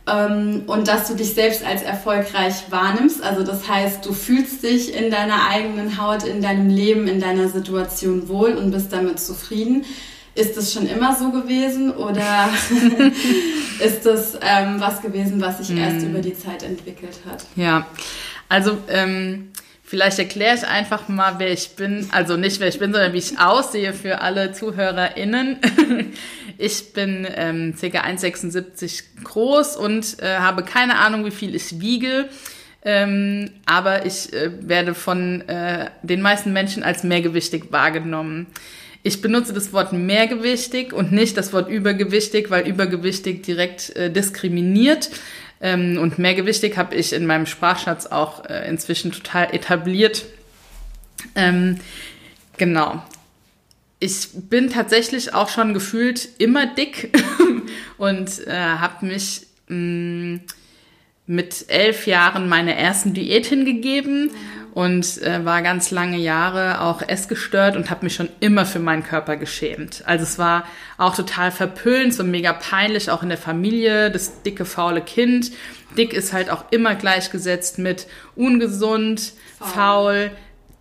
und 0.08 0.88
dass 0.88 1.10
du 1.10 1.16
dich 1.16 1.34
selbst 1.34 1.66
als 1.66 1.82
erfolgreich 1.82 2.53
wahrnimmst. 2.70 3.22
Also 3.22 3.43
das 3.43 3.68
heißt, 3.68 4.05
du 4.05 4.14
fühlst 4.14 4.64
dich 4.64 4.95
in 4.95 5.12
deiner 5.12 5.49
eigenen 5.49 6.01
Haut, 6.01 6.24
in 6.24 6.41
deinem 6.41 6.70
Leben, 6.70 7.08
in 7.08 7.20
deiner 7.20 7.49
Situation 7.49 8.30
wohl 8.30 8.51
und 8.51 8.72
bist 8.72 8.93
damit 8.93 9.20
zufrieden. 9.20 9.84
Ist 10.34 10.55
das 10.55 10.72
schon 10.72 10.88
immer 10.88 11.16
so 11.16 11.32
gewesen 11.32 11.91
oder 11.91 12.22
ist 13.84 14.05
das 14.05 14.38
ähm, 14.41 14.80
was 14.80 15.01
gewesen, 15.01 15.41
was 15.41 15.58
sich 15.58 15.76
erst 15.76 16.01
hm. 16.01 16.12
über 16.12 16.20
die 16.20 16.38
Zeit 16.38 16.64
entwickelt 16.64 17.20
hat? 17.30 17.43
Ja, 17.55 17.88
also 18.47 18.78
ähm, 18.88 19.51
vielleicht 19.84 20.20
erkläre 20.20 20.55
ich 20.55 20.66
einfach 20.66 21.10
mal, 21.10 21.36
wer 21.38 21.51
ich 21.51 21.72
bin. 21.72 22.08
Also 22.12 22.38
nicht 22.38 22.60
wer 22.60 22.68
ich 22.68 22.80
bin, 22.80 22.93
sondern 22.93 23.14
wie 23.14 23.18
ich 23.18 23.39
aussehe 23.39 23.93
für 23.93 24.22
alle 24.22 24.53
ZuhörerInnen. 24.53 25.58
Ich 26.58 26.93
bin 26.93 27.28
ähm, 27.36 27.74
ca. 27.80 27.86
1,76 27.86 29.03
groß 29.24 29.78
und 29.78 30.20
äh, 30.20 30.38
habe 30.38 30.64
keine 30.64 30.97
Ahnung, 30.97 31.26
wie 31.26 31.32
viel 31.32 31.53
ich 31.53 31.80
wiege. 31.80 32.30
Ähm, 32.84 33.51
aber 33.66 34.05
ich 34.05 34.34
äh, 34.34 34.51
werde 34.62 34.95
von 34.95 35.41
äh, 35.47 35.89
den 36.03 36.22
meisten 36.22 36.53
Menschen 36.53 36.84
als 36.84 37.03
mehrgewichtig 37.03 37.72
wahrgenommen. 37.72 38.47
Ich 39.03 39.22
benutze 39.22 39.53
das 39.53 39.72
Wort 39.74 39.93
mehrgewichtig 39.93 40.93
und 40.93 41.12
nicht 41.12 41.38
das 41.38 41.53
Wort 41.53 41.70
übergewichtig, 41.70 42.49
weil 42.49 42.68
übergewichtig 42.68 43.43
direkt 43.43 43.95
äh, 43.95 44.12
diskriminiert. 44.12 45.10
Ähm, 45.62 45.97
und 45.99 46.18
mehrgewichtig 46.18 46.78
habe 46.78 46.95
ich 46.95 47.14
in 47.14 47.26
meinem 47.26 47.45
Sprachschatz 47.45 48.08
auch 48.08 48.45
äh, 48.45 48.68
inzwischen 48.68 49.12
total 49.12 49.53
etabliert. 49.53 50.26
Ähm, 51.36 51.80
genau 52.58 53.03
ich 53.99 54.29
bin 54.33 54.69
tatsächlich 54.69 55.33
auch 55.33 55.49
schon 55.49 55.73
gefühlt 55.73 56.27
immer 56.37 56.67
dick 56.67 57.17
und 57.97 58.47
äh, 58.47 58.53
habe 58.53 59.05
mich 59.05 59.47
mh, 59.67 59.75
mm, 59.75 60.41
mit 61.29 61.65
elf 61.67 62.07
Jahren 62.07 62.47
meine 62.47 62.75
ersten 62.75 63.13
Diät 63.13 63.47
hingegeben 63.47 64.31
und 64.73 65.21
äh, 65.23 65.43
war 65.43 65.61
ganz 65.61 65.91
lange 65.91 66.17
Jahre 66.17 66.81
auch 66.81 67.01
essgestört 67.01 67.75
und 67.75 67.89
habe 67.89 68.05
mich 68.05 68.13
schon 68.13 68.29
immer 68.39 68.65
für 68.65 68.79
meinen 68.79 69.03
Körper 69.03 69.35
geschämt. 69.35 70.03
Also 70.05 70.23
es 70.23 70.37
war 70.37 70.65
auch 70.97 71.15
total 71.15 71.51
verpönt, 71.51 72.13
so 72.13 72.23
mega 72.23 72.53
peinlich, 72.53 73.09
auch 73.09 73.23
in 73.23 73.29
der 73.29 73.39
Familie, 73.39 74.09
das 74.11 74.43
dicke, 74.43 74.63
faule 74.63 75.01
Kind. 75.01 75.51
Dick 75.97 76.13
ist 76.13 76.31
halt 76.31 76.49
auch 76.49 76.65
immer 76.71 76.95
gleichgesetzt 76.95 77.79
mit 77.79 78.07
ungesund, 78.35 79.33
faul, 79.57 79.69
faul 79.69 80.31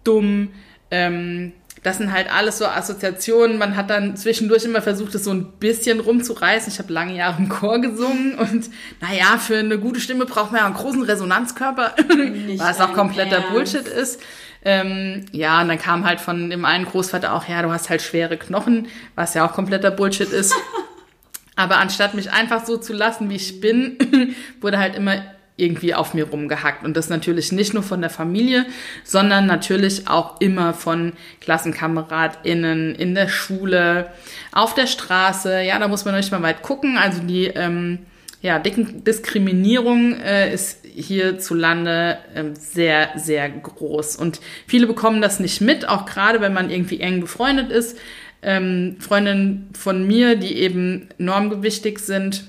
dumm. 0.05 0.51
Ähm, 0.91 1.55
das 1.87 1.99
sind 1.99 2.11
halt 2.11 2.29
alles 2.29 2.59
so 2.59 2.67
Assoziationen. 2.67 3.59
Man 3.59 3.77
hat 3.77 3.91
dann 3.91 4.17
zwischendurch 4.17 4.65
immer 4.65 4.83
versucht, 4.83 5.15
es 5.15 5.23
so 5.23 5.31
ein 5.31 5.53
bisschen 5.61 6.01
rumzureißen. 6.01 6.73
Ich 6.73 6.81
habe 6.81 6.93
lange 6.93 7.15
Jahre 7.15 7.41
im 7.41 7.49
Chor 7.49 7.81
gesungen 7.81 8.35
und 8.35 8.69
naja, 9.01 9.39
für 9.39 9.59
eine 9.59 9.79
gute 9.79 10.01
Stimme 10.01 10.27
braucht 10.27 10.51
man 10.51 10.63
ja 10.63 10.67
einen 10.67 10.75
großen 10.75 11.03
Resonanzkörper, 11.03 11.95
was 12.57 12.81
auch 12.81 12.93
kompletter 12.93 13.37
Ernst. 13.37 13.51
Bullshit 13.51 13.87
ist. 13.87 14.21
Ähm, 14.65 15.27
ja, 15.31 15.63
und 15.63 15.69
dann 15.69 15.79
kam 15.79 16.05
halt 16.05 16.21
von 16.21 16.51
dem 16.51 16.65
einen 16.65 16.87
Großvater 16.87 17.33
auch, 17.33 17.47
ja, 17.47 17.63
du 17.63 17.71
hast 17.71 17.89
halt 17.89 18.03
schwere 18.03 18.37
Knochen, 18.37 18.89
was 19.15 19.35
ja 19.35 19.47
auch 19.47 19.53
kompletter 19.53 19.93
Bullshit 19.93 20.33
ist. 20.33 20.57
Aber 21.55 21.77
anstatt 21.77 22.15
mich 22.15 22.33
einfach 22.33 22.67
so 22.67 22.79
zu 22.79 22.95
lassen, 22.95 23.31
wie 23.31 23.37
ich 23.37 23.61
bin, 23.61 24.35
wurde 24.61 24.81
halt 24.81 24.97
immer 24.97 25.23
irgendwie 25.57 25.95
auf 25.95 26.15
mir 26.15 26.29
rumgehackt. 26.29 26.85
Und 26.85 26.97
das 26.97 27.09
natürlich 27.09 27.53
nicht 27.53 27.75
nur 27.75 27.83
von 27.83 28.01
der 28.01 28.11
Familie, 28.11 28.67
sondern 29.05 29.47
natürlich 29.47 30.09
auch 30.09 30.41
immer 30.41 30.75
von 30.75 31.15
KlassenkameradInnen 31.41 32.95
in 32.95 33.15
der 33.15 33.29
Schule, 33.29 34.11
auf 34.53 34.75
der 34.75 34.87
Straße. 34.87 35.63
Ja, 35.63 35.79
da 35.79 35.89
muss 35.89 36.05
man 36.05 36.15
nicht 36.15 36.31
mal 36.31 36.43
weit 36.43 36.63
gucken. 36.63 36.99
Also 36.99 37.23
die 37.23 37.47
ähm, 37.47 38.01
ja, 38.43 38.59
Diskriminierung 38.59 40.21
äh, 40.21 40.53
ist 40.53 40.85
hierzulande 40.85 42.19
äh, 42.35 42.45
sehr, 42.55 43.11
sehr 43.17 43.49
groß. 43.49 44.17
Und 44.17 44.41
viele 44.67 44.87
bekommen 44.87 45.23
das 45.23 45.41
nicht 45.41 45.61
mit, 45.61 45.89
auch 45.89 46.05
gerade 46.05 46.41
wenn 46.41 46.53
man 46.53 46.71
irgendwie 46.71 47.01
eng 47.01 47.21
befreundet 47.21 47.71
ist. 47.71 47.99
Ähm, 48.43 48.97
Freundinnen 49.01 49.71
von 49.73 50.07
mir, 50.07 50.37
die 50.37 50.55
eben 50.59 51.09
normgewichtig 51.19 51.99
sind, 51.99 52.45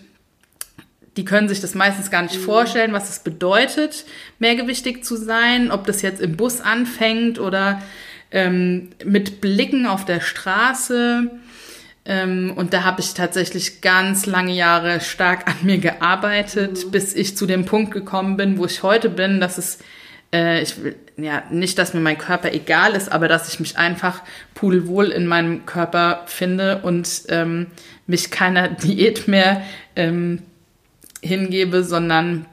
die 1.18 1.26
können 1.26 1.49
sich 1.49 1.59
das 1.59 1.76
meistens 1.76 2.11
gar 2.11 2.22
nicht 2.22 2.38
mhm. 2.39 2.43
vorstellen, 2.43 2.93
was 2.93 3.09
es 3.09 3.20
bedeutet, 3.20 4.05
mehrgewichtig 4.39 5.03
zu 5.03 5.15
sein, 5.15 5.72
ob 5.72 5.86
das 5.86 6.01
jetzt 6.01 6.22
im 6.22 6.38
Bus 6.38 6.61
anfängt 6.61 7.39
oder 7.39 7.82
ähm, 8.32 8.89
mit 9.03 9.41
Blicken 9.41 9.88
auf 9.88 10.05
der 10.05 10.22
Straße. 10.22 11.30
Ähm, 12.05 12.53
und 12.55 12.74
da 12.74 12.84
habe 12.84 13.01
ich 13.01 13.13
tatsächlich 13.13 13.82
ganz 13.82 14.26
lange 14.26 14.53
Jahre 14.53 15.01
stark 15.01 15.47
an 15.47 15.55
mir 15.63 15.80
gearbeitet, 15.80 16.86
mhm. 16.86 16.91
bis 16.91 17.13
ich 17.13 17.36
zu 17.36 17.45
dem 17.45 17.65
Punkt 17.65 17.91
gekommen 17.91 18.38
bin, 18.38 18.57
wo 18.57 18.65
ich 18.65 18.84
heute 18.84 19.09
bin, 19.09 19.41
dass 19.41 19.57
es 19.57 19.80
äh, 20.34 20.61
ich 20.61 20.84
will, 20.84 20.95
ja, 21.18 21.43
nicht, 21.49 21.78
dass 21.80 21.93
mir 21.93 21.99
mein 21.99 22.18
Körper 22.18 22.53
egal 22.53 22.93
ist, 22.93 23.11
aber 23.11 23.28
dass 23.28 23.47
ich 23.51 23.59
mich 23.59 23.78
einfach 23.78 24.22
pudelwohl 24.53 25.07
in 25.07 25.26
meinem 25.26 25.65
Körper 25.65 26.24
finde 26.28 26.82
und 26.84 27.24
ähm, 27.30 27.68
mich 28.05 28.30
keiner 28.30 28.68
Diät 28.84 29.28
mehr 29.28 29.61
ähm, 29.95 30.43
hingebe, 31.22 31.84
sondern 31.84 32.45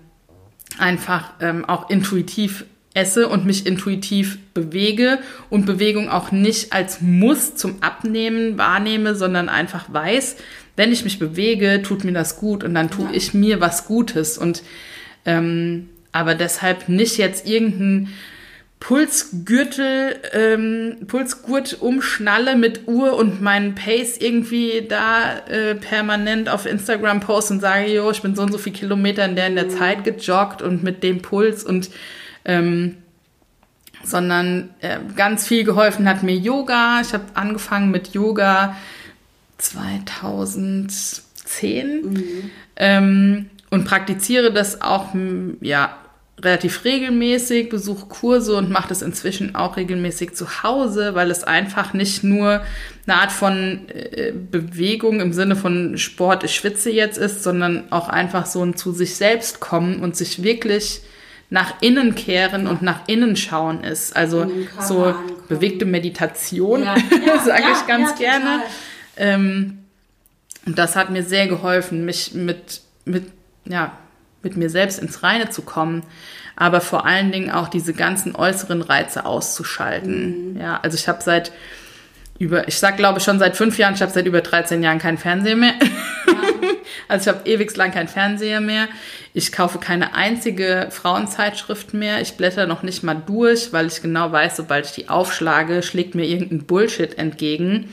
einfach 0.78 1.32
ähm, 1.40 1.64
auch 1.64 1.90
intuitiv 1.90 2.64
esse 2.94 3.28
und 3.28 3.44
mich 3.44 3.66
intuitiv 3.66 4.38
bewege 4.54 5.18
und 5.50 5.66
Bewegung 5.66 6.08
auch 6.08 6.30
nicht 6.30 6.72
als 6.72 7.00
Muss 7.00 7.56
zum 7.56 7.82
Abnehmen 7.82 8.56
wahrnehme, 8.56 9.16
sondern 9.16 9.48
einfach 9.48 9.92
weiß, 9.92 10.36
wenn 10.76 10.92
ich 10.92 11.04
mich 11.04 11.18
bewege, 11.18 11.82
tut 11.82 12.04
mir 12.04 12.12
das 12.12 12.36
gut 12.36 12.64
und 12.64 12.74
dann 12.74 12.90
tue 12.90 13.06
ja. 13.06 13.10
ich 13.14 13.34
mir 13.34 13.60
was 13.60 13.86
Gutes 13.86 14.38
und 14.38 14.62
ähm, 15.24 15.88
aber 16.12 16.36
deshalb 16.36 16.88
nicht 16.88 17.18
jetzt 17.18 17.48
irgendein 17.48 18.08
Pulsgürtel, 18.81 20.16
ähm, 20.33 20.97
Pulsgurt 21.07 21.81
umschnalle 21.81 22.55
mit 22.55 22.87
Uhr 22.87 23.16
und 23.16 23.41
meinen 23.41 23.75
Pace 23.75 24.18
irgendwie 24.18 24.87
da 24.87 25.39
äh, 25.49 25.75
permanent 25.75 26.51
auf 26.51 26.66
Instagram 26.66 27.20
post 27.20 27.51
und 27.51 27.61
sage, 27.61 27.91
jo, 27.91 28.11
ich 28.11 28.20
bin 28.20 28.37
so 28.37 28.43
und 28.43 28.53
so 28.53 28.59
viele 28.59 28.77
Kilometer 28.77 29.25
in 29.25 29.37
der 29.37 29.47
in 29.47 29.55
der 29.55 29.70
Zeit 29.70 30.05
gejoggt 30.05 30.61
und 30.61 30.83
mit 30.83 31.03
dem 31.03 31.22
Puls 31.22 31.64
und 31.64 31.89
ähm, 32.45 32.99
sondern 34.03 34.68
äh, 34.81 34.99
ganz 35.16 35.49
viel 35.49 35.64
geholfen 35.64 36.07
hat 36.07 36.22
mir 36.22 36.37
Yoga. 36.37 37.01
Ich 37.01 37.14
habe 37.14 37.25
angefangen 37.33 37.91
mit 37.91 38.12
Yoga 38.12 38.77
2010 39.57 42.03
mhm. 42.03 42.51
ähm, 42.77 43.49
und 43.70 43.87
praktiziere 43.87 44.53
das 44.53 44.83
auch 44.83 45.14
ja 45.62 45.97
relativ 46.43 46.85
regelmäßig, 46.85 47.68
besuche 47.68 48.07
Kurse 48.07 48.57
und 48.57 48.70
mache 48.70 48.89
das 48.89 49.03
inzwischen 49.03 49.55
auch 49.55 49.76
regelmäßig 49.76 50.35
zu 50.35 50.62
Hause, 50.62 51.14
weil 51.14 51.30
es 51.30 51.45
einfach 51.45 51.93
nicht 51.95 52.24
nur 52.24 52.62
eine 53.07 53.16
Art 53.16 53.32
von 53.32 53.89
äh, 53.89 54.32
Bewegung 54.32 55.20
im 55.20 55.32
Sinne 55.32 55.57
von 55.57 55.97
Sport, 55.97 56.45
ich 56.45 56.55
schwitze 56.55 56.91
jetzt 56.91 57.18
ist, 57.18 57.43
sondern 57.43 57.85
auch 57.91 58.09
einfach 58.09 58.47
so 58.47 58.64
ein 58.64 58.76
zu 58.76 58.93
sich 58.93 59.14
selbst 59.14 59.61
kommen 59.61 60.01
und 60.01 60.16
sich 60.16 60.43
wirklich 60.43 61.03
nach 61.51 61.80
innen 61.80 62.14
kehren 62.14 62.66
und 62.66 62.82
nach 62.82 63.07
innen 63.07 63.37
schauen 63.37 63.85
ist. 63.85 64.16
Also 64.16 64.51
so 64.80 65.05
ankommen. 65.05 65.32
bewegte 65.49 65.85
Meditation, 65.85 66.82
ja. 66.82 66.97
ja, 67.26 67.39
sage 67.39 67.62
ja, 67.62 67.72
ich 67.72 67.87
ganz 67.87 68.16
gerne. 68.16 68.62
Ähm, 69.16 69.78
und 70.66 70.78
das 70.78 70.97
hat 70.97 71.11
mir 71.11 71.22
sehr 71.22 71.47
geholfen, 71.47 72.05
mich 72.05 72.35
mit, 72.35 72.80
mit, 73.05 73.26
ja, 73.66 73.97
mit 74.45 74.57
mir 74.57 74.70
selbst 74.70 74.99
ins 74.99 75.22
Reine 75.22 75.51
zu 75.51 75.62
kommen, 75.62 76.03
aber 76.57 76.80
vor 76.80 77.05
allen 77.05 77.32
Dingen 77.32 77.51
auch 77.51 77.68
diese 77.68 77.95
ganzen 77.95 78.36
äußeren 78.36 78.82
Reize 78.82 79.26
auszuschalten. 79.26 80.55
Mhm. 80.55 80.61
Ja, 80.61 80.78
also 80.82 80.97
ich 80.97 81.09
habe 81.09 81.22
seit 81.22 81.53
über, 82.38 82.66
ich 82.68 82.78
sag 82.78 82.97
glaube 82.97 83.20
schon 83.20 83.38
seit 83.38 83.57
fünf 83.57 83.78
Jahren, 83.78 83.95
ich 83.95 84.03
habe 84.03 84.12
seit 84.12 84.26
über 84.26 84.40
13 84.40 84.82
Jahren 84.82 84.99
keinen 84.99 85.18
Fernseher 85.18 85.57
mehr. 85.57 85.74
Ja. 86.26 86.34
also 87.09 87.30
ich 87.30 87.36
habe 87.36 87.49
ewig 87.49 87.76
lang 87.76 87.92
keinen 87.92 88.09
Fernseher 88.09 88.61
mehr. 88.61 88.88
Ich 89.32 89.53
kaufe 89.53 89.78
keine 89.78 90.14
einzige 90.14 90.88
Frauenzeitschrift 90.90 91.95
mehr. 91.95 92.20
Ich 92.20 92.34
blätter 92.34 92.66
noch 92.66 92.82
nicht 92.82 93.03
mal 93.03 93.14
durch, 93.14 93.72
weil 93.72 93.86
ich 93.86 94.03
genau 94.03 94.32
weiß, 94.32 94.57
sobald 94.57 94.86
ich 94.86 94.92
die 94.92 95.09
aufschlage, 95.09 95.82
schlägt 95.82 96.14
mir 96.14 96.24
irgendein 96.24 96.66
Bullshit 96.66 97.16
entgegen 97.18 97.92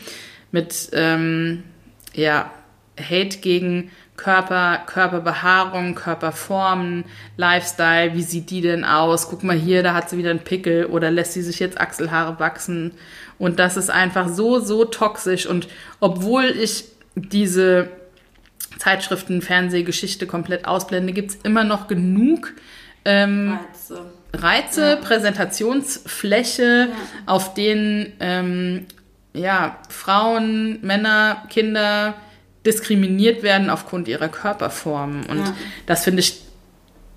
mit 0.52 0.90
ähm, 0.94 1.64
ja 2.14 2.52
Hate 3.00 3.38
gegen 3.40 3.92
Körper, 4.22 4.84
Körperbehaarung, 4.86 5.96
Körperformen, 5.96 7.06
Lifestyle, 7.38 8.14
wie 8.14 8.22
sieht 8.22 8.52
die 8.52 8.62
denn 8.62 8.86
aus? 8.86 9.28
Guck 9.28 9.44
mal 9.44 9.56
hier, 9.56 9.82
da 9.82 9.96
hat 9.96 10.12
sie 10.12 10.18
wieder 10.20 10.30
einen 10.30 10.42
Pickel 10.42 10.86
oder 10.86 11.10
lässt 11.10 11.34
sie 11.34 11.42
sich 11.42 11.60
jetzt 11.60 11.82
Achselhaare 11.82 12.40
wachsen. 12.40 12.92
Und 13.40 13.58
das 13.58 13.78
ist 13.78 13.90
einfach 13.90 14.30
so, 14.30 14.60
so 14.60 14.86
toxisch. 14.86 15.48
Und 15.48 15.68
obwohl 16.00 16.46
ich 16.46 16.86
diese 17.16 17.90
Zeitschriften, 18.78 19.42
Fernsehgeschichte 19.42 20.28
komplett 20.28 20.66
ausblende, 20.66 21.14
gibt 21.14 21.32
es 21.32 21.38
immer 21.38 21.64
noch 21.64 21.88
genug 21.88 22.54
ähm, 23.06 23.58
Reize, 23.72 24.06
Reize 24.34 24.90
ja. 24.92 24.96
Präsentationsfläche, 24.98 26.90
ja. 26.92 26.96
auf 27.26 27.56
denen 27.56 28.14
ähm, 28.20 28.86
ja, 29.34 29.80
Frauen, 29.90 30.80
Männer, 30.84 31.44
Kinder, 31.50 32.14
diskriminiert 32.66 33.44
werden 33.44 33.70
aufgrund 33.70 34.08
ihrer 34.08 34.30
Körperform. 34.30 35.24
Und 35.30 35.40
ja. 35.40 35.56
das 35.86 36.04
finde 36.04 36.20
ich 36.22 36.42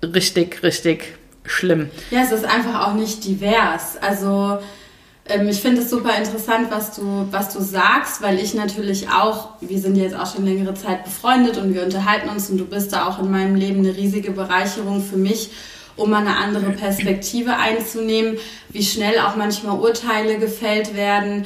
richtig, 0.01 0.63
richtig 0.63 1.17
schlimm. 1.45 1.89
Ja, 2.11 2.21
es 2.23 2.31
ist 2.31 2.45
einfach 2.45 2.87
auch 2.87 2.93
nicht 2.93 3.23
divers. 3.23 3.97
Also 4.01 4.59
ähm, 5.27 5.47
ich 5.47 5.59
finde 5.59 5.81
es 5.81 5.89
super 5.89 6.17
interessant, 6.17 6.67
was 6.69 6.95
du, 6.95 7.27
was 7.31 7.53
du 7.53 7.61
sagst, 7.61 8.21
weil 8.21 8.39
ich 8.39 8.53
natürlich 8.53 9.09
auch, 9.09 9.49
wir 9.61 9.79
sind 9.79 9.95
jetzt 9.95 10.15
auch 10.15 10.31
schon 10.31 10.45
längere 10.45 10.73
Zeit 10.73 11.03
befreundet 11.03 11.57
und 11.57 11.73
wir 11.73 11.83
unterhalten 11.83 12.29
uns 12.29 12.49
und 12.49 12.57
du 12.57 12.65
bist 12.65 12.93
da 12.93 13.07
auch 13.07 13.19
in 13.19 13.31
meinem 13.31 13.55
Leben 13.55 13.79
eine 13.79 13.95
riesige 13.95 14.31
Bereicherung 14.31 15.03
für 15.03 15.17
mich, 15.17 15.51
um 15.95 16.09
mal 16.09 16.21
eine 16.21 16.37
andere 16.37 16.71
Perspektive 16.71 17.57
einzunehmen, 17.57 18.37
wie 18.69 18.83
schnell 18.83 19.19
auch 19.19 19.35
manchmal 19.35 19.79
Urteile 19.79 20.37
gefällt 20.37 20.95
werden 20.95 21.45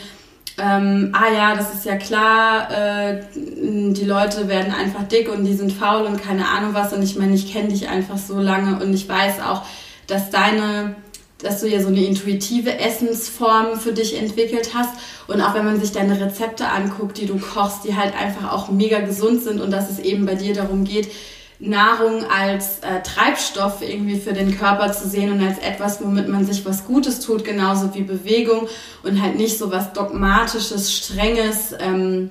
ähm, 0.62 1.14
ah 1.14 1.32
ja, 1.34 1.56
das 1.56 1.74
ist 1.74 1.86
ja 1.86 1.96
klar, 1.98 2.70
äh, 2.72 3.22
die 3.36 4.06
Leute 4.06 4.48
werden 4.48 4.74
einfach 4.74 5.04
dick 5.04 5.32
und 5.32 5.46
die 5.46 5.56
sind 5.56 5.72
faul 5.72 6.04
und 6.04 6.22
keine 6.22 6.48
Ahnung 6.48 6.74
was. 6.74 6.94
Und 6.94 7.04
ich 7.04 7.16
meine, 7.18 7.36
ich 7.36 7.52
kenne 7.52 7.70
dich 7.70 7.88
einfach 7.88 8.18
so 8.18 8.40
lange 8.40 8.84
und 8.84 8.94
ich 8.94 9.08
weiß 9.08 9.42
auch, 9.42 9.64
dass 10.08 10.30
deine, 10.30 10.96
dass 11.40 11.62
du 11.62 11.68
ja 11.68 11.82
so 11.82 11.88
eine 11.88 12.04
intuitive 12.04 12.78
Essensform 12.78 13.80
für 13.80 13.94
dich 13.94 14.20
entwickelt 14.20 14.72
hast. 14.74 14.92
Und 15.28 15.42
auch 15.42 15.54
wenn 15.54 15.66
man 15.66 15.80
sich 15.80 15.92
deine 15.92 16.20
Rezepte 16.20 16.68
anguckt, 16.68 17.18
die 17.18 17.26
du 17.26 17.38
kochst, 17.38 17.84
die 17.86 17.96
halt 17.96 18.14
einfach 18.16 18.52
auch 18.52 18.70
mega 18.70 19.00
gesund 19.00 19.42
sind 19.44 19.62
und 19.62 19.72
dass 19.72 19.90
es 19.90 20.00
eben 20.00 20.26
bei 20.26 20.36
dir 20.36 20.54
darum 20.54 20.84
geht, 20.84 21.10
Nahrung 21.60 22.24
als 22.26 22.80
äh, 22.80 23.02
Treibstoff 23.04 23.82
irgendwie 23.82 24.18
für 24.18 24.32
den 24.32 24.58
Körper 24.58 24.94
zu 24.94 25.10
sehen 25.10 25.32
und 25.34 25.46
als 25.46 25.60
etwas, 25.60 26.02
womit 26.02 26.30
man 26.30 26.46
sich 26.46 26.66
was 26.66 26.86
Gutes 26.86 27.20
tut, 27.20 27.44
genauso 27.44 27.94
wie 27.94 28.04
Bewegung 28.04 28.70
und 29.04 29.22
halt 29.22 29.36
nicht 29.36 29.58
so 29.58 29.70
was 29.70 29.92
dogmatisches, 29.92 30.94
strenges, 30.94 31.76
ähm, 31.80 32.30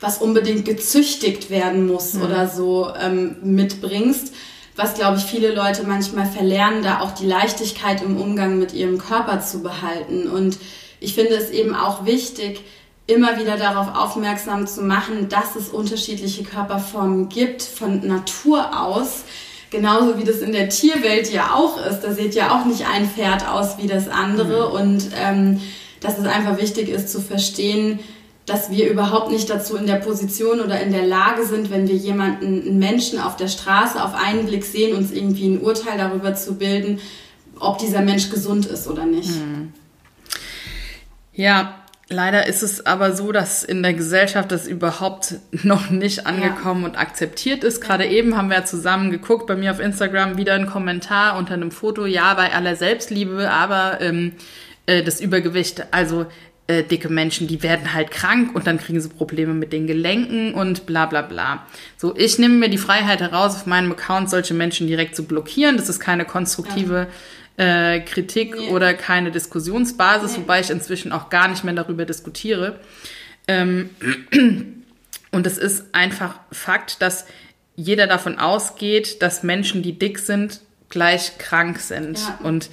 was 0.00 0.18
unbedingt 0.18 0.64
gezüchtigt 0.64 1.50
werden 1.50 1.86
muss 1.86 2.14
mhm. 2.14 2.22
oder 2.22 2.48
so 2.48 2.90
ähm, 2.98 3.36
mitbringst. 3.42 4.32
Was, 4.74 4.94
glaube 4.94 5.18
ich, 5.18 5.24
viele 5.24 5.54
Leute 5.54 5.82
manchmal 5.86 6.24
verlernen, 6.24 6.82
da 6.82 7.00
auch 7.00 7.10
die 7.10 7.26
Leichtigkeit 7.26 8.00
im 8.00 8.18
Umgang 8.18 8.58
mit 8.58 8.72
ihrem 8.72 8.96
Körper 8.96 9.42
zu 9.42 9.62
behalten. 9.62 10.26
Und 10.30 10.56
ich 11.00 11.14
finde 11.14 11.34
es 11.34 11.50
eben 11.50 11.74
auch 11.74 12.06
wichtig, 12.06 12.62
immer 13.10 13.38
wieder 13.38 13.56
darauf 13.56 13.94
aufmerksam 13.94 14.66
zu 14.66 14.82
machen, 14.82 15.28
dass 15.28 15.56
es 15.56 15.68
unterschiedliche 15.68 16.44
Körperformen 16.44 17.28
gibt 17.28 17.62
von 17.62 18.06
Natur 18.06 18.80
aus. 18.80 19.24
Genauso 19.70 20.18
wie 20.18 20.24
das 20.24 20.38
in 20.38 20.52
der 20.52 20.68
Tierwelt 20.68 21.32
ja 21.32 21.54
auch 21.54 21.84
ist. 21.84 22.00
Da 22.00 22.12
sieht 22.12 22.34
ja 22.34 22.58
auch 22.58 22.64
nicht 22.64 22.86
ein 22.86 23.08
Pferd 23.08 23.46
aus 23.48 23.78
wie 23.78 23.86
das 23.86 24.08
andere. 24.08 24.68
Mhm. 24.68 24.74
Und 24.74 25.10
ähm, 25.16 25.60
dass 26.00 26.18
es 26.18 26.26
einfach 26.26 26.58
wichtig 26.58 26.88
ist 26.88 27.10
zu 27.10 27.20
verstehen, 27.20 28.00
dass 28.46 28.70
wir 28.70 28.90
überhaupt 28.90 29.30
nicht 29.30 29.48
dazu 29.48 29.76
in 29.76 29.86
der 29.86 29.96
Position 29.96 30.60
oder 30.60 30.80
in 30.80 30.92
der 30.92 31.06
Lage 31.06 31.44
sind, 31.44 31.70
wenn 31.70 31.88
wir 31.88 31.94
jemanden, 31.94 32.62
einen 32.62 32.78
Menschen 32.78 33.20
auf 33.20 33.36
der 33.36 33.48
Straße 33.48 34.02
auf 34.02 34.14
einen 34.14 34.46
Blick 34.46 34.64
sehen, 34.64 34.96
uns 34.96 35.12
irgendwie 35.12 35.48
ein 35.48 35.60
Urteil 35.60 35.98
darüber 35.98 36.34
zu 36.34 36.56
bilden, 36.56 36.98
ob 37.60 37.78
dieser 37.78 38.02
Mensch 38.02 38.30
gesund 38.30 38.66
ist 38.66 38.88
oder 38.88 39.04
nicht. 39.04 39.28
Hm. 39.28 39.72
Ja, 41.32 41.79
leider 42.10 42.46
ist 42.46 42.62
es 42.62 42.84
aber 42.84 43.14
so, 43.14 43.32
dass 43.32 43.64
in 43.64 43.82
der 43.82 43.94
Gesellschaft 43.94 44.52
das 44.52 44.66
überhaupt 44.66 45.36
noch 45.62 45.90
nicht 45.90 46.26
angekommen 46.26 46.82
ja. 46.82 46.88
und 46.88 46.98
akzeptiert 46.98 47.64
ist. 47.64 47.80
Gerade 47.80 48.04
ja. 48.04 48.10
eben 48.10 48.36
haben 48.36 48.50
wir 48.50 48.58
ja 48.58 48.64
zusammen 48.64 49.10
geguckt, 49.10 49.46
bei 49.46 49.56
mir 49.56 49.70
auf 49.70 49.80
Instagram 49.80 50.36
wieder 50.36 50.54
ein 50.54 50.66
Kommentar 50.66 51.38
unter 51.38 51.54
einem 51.54 51.70
Foto, 51.70 52.04
ja, 52.04 52.34
bei 52.34 52.52
aller 52.52 52.76
Selbstliebe, 52.76 53.50
aber 53.50 54.00
ähm, 54.00 54.32
äh, 54.86 55.02
das 55.02 55.20
Übergewicht, 55.20 55.86
also 55.92 56.26
äh, 56.66 56.82
dicke 56.82 57.08
Menschen, 57.08 57.46
die 57.46 57.62
werden 57.62 57.94
halt 57.94 58.10
krank 58.10 58.54
und 58.54 58.66
dann 58.66 58.78
kriegen 58.78 59.00
sie 59.00 59.08
Probleme 59.08 59.54
mit 59.54 59.72
den 59.72 59.86
Gelenken 59.86 60.54
und 60.54 60.86
bla 60.86 61.06
bla 61.06 61.22
bla. 61.22 61.66
So, 61.96 62.14
ich 62.16 62.38
nehme 62.38 62.54
mir 62.54 62.68
die 62.68 62.78
Freiheit 62.78 63.20
heraus, 63.20 63.54
auf 63.54 63.66
meinem 63.66 63.92
Account 63.92 64.30
solche 64.30 64.54
Menschen 64.54 64.86
direkt 64.86 65.16
zu 65.16 65.24
blockieren. 65.24 65.76
Das 65.76 65.88
ist 65.88 66.00
keine 66.00 66.24
konstruktive 66.24 66.94
ja. 66.94 67.06
Äh, 67.60 68.00
Kritik 68.00 68.56
nee. 68.56 68.70
oder 68.70 68.94
keine 68.94 69.30
Diskussionsbasis, 69.30 70.32
nee. 70.32 70.38
wobei 70.38 70.60
ich 70.60 70.70
inzwischen 70.70 71.12
auch 71.12 71.28
gar 71.28 71.46
nicht 71.46 71.62
mehr 71.62 71.74
darüber 71.74 72.06
diskutiere. 72.06 72.80
Ähm, 73.46 73.90
und 75.30 75.46
es 75.46 75.58
ist 75.58 75.94
einfach 75.94 76.40
Fakt, 76.50 77.02
dass 77.02 77.26
jeder 77.76 78.06
davon 78.06 78.38
ausgeht, 78.38 79.20
dass 79.20 79.42
Menschen, 79.42 79.82
die 79.82 79.98
dick 79.98 80.18
sind, 80.18 80.60
gleich 80.88 81.36
krank 81.36 81.80
sind. 81.80 82.18
Ja. 82.18 82.38
Und 82.42 82.70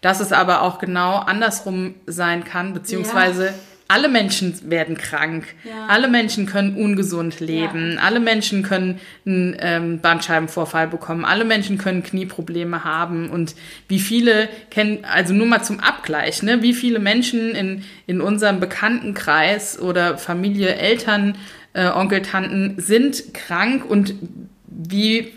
dass 0.00 0.20
es 0.20 0.32
aber 0.32 0.62
auch 0.62 0.78
genau 0.78 1.16
andersrum 1.16 1.96
sein 2.06 2.44
kann, 2.44 2.72
beziehungsweise 2.72 3.48
ja. 3.48 3.54
Alle 3.90 4.08
Menschen 4.08 4.70
werden 4.70 4.96
krank, 4.96 5.46
ja. 5.64 5.86
alle 5.88 6.06
Menschen 6.06 6.46
können 6.46 6.76
ungesund 6.76 7.40
leben, 7.40 7.94
ja. 7.94 8.02
alle 8.02 8.20
Menschen 8.20 8.62
können 8.62 9.00
einen 9.26 9.56
ähm, 9.58 10.00
Bandscheibenvorfall 10.00 10.86
bekommen, 10.86 11.24
alle 11.24 11.44
Menschen 11.44 11.76
können 11.76 12.04
Knieprobleme 12.04 12.84
haben. 12.84 13.30
Und 13.30 13.56
wie 13.88 13.98
viele 13.98 14.48
kennen, 14.70 15.04
also 15.04 15.34
nur 15.34 15.46
mal 15.46 15.64
zum 15.64 15.80
Abgleich, 15.80 16.44
ne, 16.44 16.62
wie 16.62 16.72
viele 16.72 17.00
Menschen 17.00 17.50
in, 17.56 17.82
in 18.06 18.20
unserem 18.20 18.60
Bekanntenkreis 18.60 19.80
oder 19.80 20.18
Familie, 20.18 20.76
Eltern, 20.76 21.36
äh, 21.72 21.88
Onkel, 21.88 22.22
Tanten 22.22 22.76
sind 22.80 23.34
krank 23.34 23.84
und 23.84 24.14
wie 24.68 25.32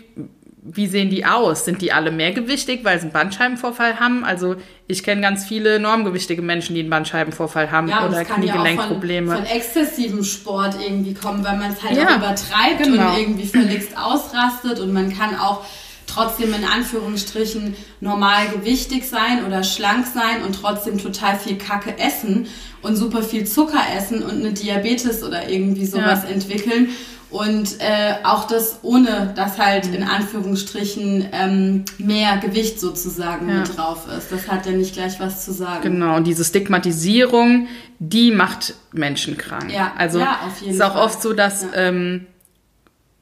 wie 0.66 0.86
sehen 0.86 1.10
die 1.10 1.26
aus? 1.26 1.66
Sind 1.66 1.82
die 1.82 1.92
alle 1.92 2.10
mehrgewichtig, 2.10 2.84
weil 2.84 2.98
sie 2.98 3.04
einen 3.04 3.12
Bandscheibenvorfall 3.12 4.00
haben? 4.00 4.24
Also 4.24 4.56
ich 4.86 5.02
kenne 5.02 5.20
ganz 5.20 5.44
viele 5.44 5.78
normgewichtige 5.78 6.40
Menschen, 6.40 6.74
die 6.74 6.80
einen 6.80 6.88
Bandscheibenvorfall 6.88 7.70
haben 7.70 7.88
ja, 7.88 8.06
oder 8.06 8.24
Kniegelenkprobleme. 8.24 9.28
Ja 9.28 9.36
von, 9.36 9.46
von 9.46 9.54
exzessivem 9.54 10.24
Sport 10.24 10.76
irgendwie 10.82 11.12
kommen, 11.12 11.44
weil 11.44 11.58
man 11.58 11.72
es 11.72 11.82
halt 11.82 11.98
ja, 11.98 12.16
übertreibt 12.16 12.82
genau. 12.82 13.10
und 13.10 13.18
irgendwie 13.18 13.46
verlegst 13.46 13.94
ausrastet 13.94 14.80
und 14.80 14.94
man 14.94 15.14
kann 15.14 15.38
auch 15.38 15.66
trotzdem 16.06 16.54
in 16.54 16.64
Anführungsstrichen 16.64 17.76
normal 18.00 18.48
gewichtig 18.48 19.06
sein 19.06 19.44
oder 19.46 19.64
schlank 19.64 20.06
sein 20.06 20.42
und 20.44 20.54
trotzdem 20.54 20.96
total 20.96 21.38
viel 21.38 21.58
Kacke 21.58 21.98
essen 21.98 22.46
und 22.80 22.96
super 22.96 23.22
viel 23.22 23.46
Zucker 23.46 23.82
essen 23.96 24.22
und 24.22 24.40
eine 24.40 24.52
Diabetes 24.52 25.22
oder 25.22 25.48
irgendwie 25.48 25.84
sowas 25.84 26.22
ja. 26.22 26.30
entwickeln. 26.30 26.88
Und 27.34 27.80
äh, 27.80 28.14
auch 28.22 28.46
das 28.46 28.78
ohne, 28.82 29.32
dass 29.34 29.58
halt 29.58 29.92
in 29.92 30.04
Anführungsstrichen 30.04 31.30
ähm, 31.32 31.84
mehr 31.98 32.36
Gewicht 32.36 32.78
sozusagen 32.78 33.48
ja. 33.48 33.56
mit 33.56 33.76
drauf 33.76 34.06
ist. 34.16 34.30
Das 34.30 34.46
hat 34.46 34.66
ja 34.66 34.70
nicht 34.70 34.94
gleich 34.94 35.18
was 35.18 35.44
zu 35.44 35.52
sagen. 35.52 35.82
Genau, 35.82 36.14
und 36.14 36.28
diese 36.28 36.44
Stigmatisierung, 36.44 37.66
die 37.98 38.30
macht 38.30 38.74
Menschen 38.92 39.36
krank. 39.36 39.72
Ja, 39.72 39.94
also 39.98 40.20
ja, 40.20 40.42
auf 40.46 40.60
jeden 40.60 40.74
ist 40.74 40.80
auch 40.80 40.94
oft 40.94 41.20
so, 41.20 41.32
dass 41.32 41.62
ja. 41.62 41.68
ähm, 41.74 42.26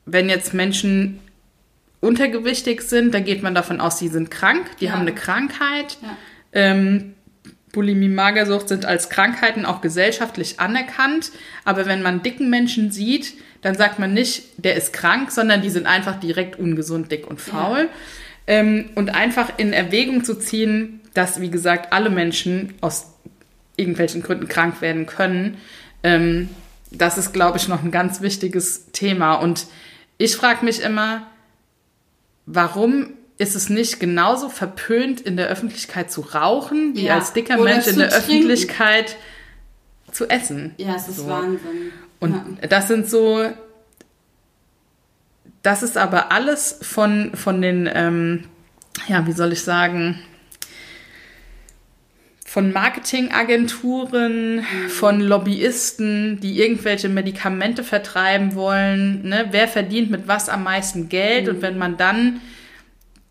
wenn 0.05 0.29
jetzt 0.29 0.53
Menschen 0.53 1.19
untergewichtig 2.01 2.83
sind, 2.83 3.15
dann 3.15 3.25
geht 3.25 3.43
man 3.43 3.55
davon 3.55 3.81
aus, 3.81 3.99
sie 3.99 4.09
sind 4.09 4.31
krank, 4.31 4.77
die 4.79 4.87
ja. 4.87 4.93
haben 4.93 5.01
eine 5.01 5.15
Krankheit. 5.15 5.97
Ähm, 6.53 7.15
Bulimie, 7.73 8.11
Magersucht 8.11 8.69
sind 8.69 8.85
als 8.85 9.09
Krankheiten 9.09 9.65
auch 9.65 9.81
gesellschaftlich 9.81 10.61
anerkannt. 10.61 11.33
Aber 11.65 11.87
wenn 11.87 12.03
man 12.03 12.23
dicken 12.23 12.51
Menschen 12.51 12.91
sieht, 12.91 13.33
dann 13.63 13.77
sagt 13.77 13.99
man 13.99 14.13
nicht, 14.13 14.43
der 14.59 14.77
ist 14.77 14.93
krank, 14.93 15.31
sondern 15.31 15.63
die 15.63 15.71
sind 15.71 15.87
einfach 15.87 16.21
direkt 16.21 16.59
ungesund, 16.59 17.11
dick 17.11 17.27
und 17.29 17.41
faul. 17.41 17.79
Ja. 17.79 17.89
Ähm, 18.49 18.91
und 18.97 19.15
einfach 19.15 19.57
in 19.57 19.73
Erwägung 19.73 20.25
zu 20.25 20.35
ziehen, 20.35 21.01
dass, 21.15 21.41
wie 21.41 21.51
gesagt, 21.51 21.93
alle 21.93 22.11
Menschen 22.11 22.75
aus 22.81 23.07
irgendwelchen 23.77 24.23
Gründen 24.23 24.49
krank 24.49 24.81
werden 24.81 25.07
können, 25.07 25.59
ähm, 26.03 26.51
das 26.91 27.17
ist, 27.17 27.33
glaube 27.33 27.57
ich, 27.57 27.69
noch 27.69 27.83
ein 27.83 27.91
ganz 27.91 28.21
wichtiges 28.21 28.91
Thema. 28.93 29.35
Und 29.35 29.67
ich 30.19 30.37
frage 30.37 30.65
mich 30.65 30.83
immer, 30.83 31.27
warum 32.47 33.15
ist 33.39 33.57
es 33.57 33.71
nicht 33.71 33.99
genauso 33.99 34.49
verpönt, 34.49 35.21
in 35.21 35.37
der 35.37 35.49
Öffentlichkeit 35.49 36.13
zu 36.13 36.21
rauchen, 36.21 36.95
wie 36.95 37.05
ja. 37.05 37.15
als 37.15 37.33
dicker 37.33 37.59
Oder 37.59 37.73
Mensch 37.73 37.87
in 37.87 37.99
der 37.99 38.11
trinken. 38.11 38.31
Öffentlichkeit 38.31 39.17
zu 40.11 40.29
essen? 40.29 40.75
Ja, 40.77 40.97
es 40.97 41.09
ist 41.09 41.19
so. 41.19 41.29
Wahnsinn. 41.29 41.93
Und 42.23 42.35
ja. 42.61 42.69
das 42.69 42.87
sind 42.87 43.11
so, 43.11 43.45
das 45.63 45.83
ist 45.83 45.99
aber 45.99 46.31
alles 46.31 46.79
von, 46.81 47.33
von 47.35 47.61
den, 47.61 47.91
ähm, 47.93 48.45
ja, 49.09 49.27
wie 49.27 49.33
soll 49.33 49.53
ich 49.53 49.63
sagen, 49.63 50.21
von 52.47 52.73
Marketingagenturen, 52.73 54.65
von 54.89 55.21
Lobbyisten, 55.21 56.39
die 56.39 56.61
irgendwelche 56.61 57.09
Medikamente 57.09 57.83
vertreiben 57.83 58.55
wollen. 58.55 59.27
Ne? 59.27 59.49
Wer 59.51 59.67
verdient 59.67 60.13
mit 60.13 60.29
was 60.29 60.49
am 60.49 60.63
meisten 60.63 61.09
Geld? 61.09 61.47
Mhm. 61.47 61.51
Und 61.51 61.63
wenn 61.63 61.77
man 61.77 61.97
dann 61.97 62.41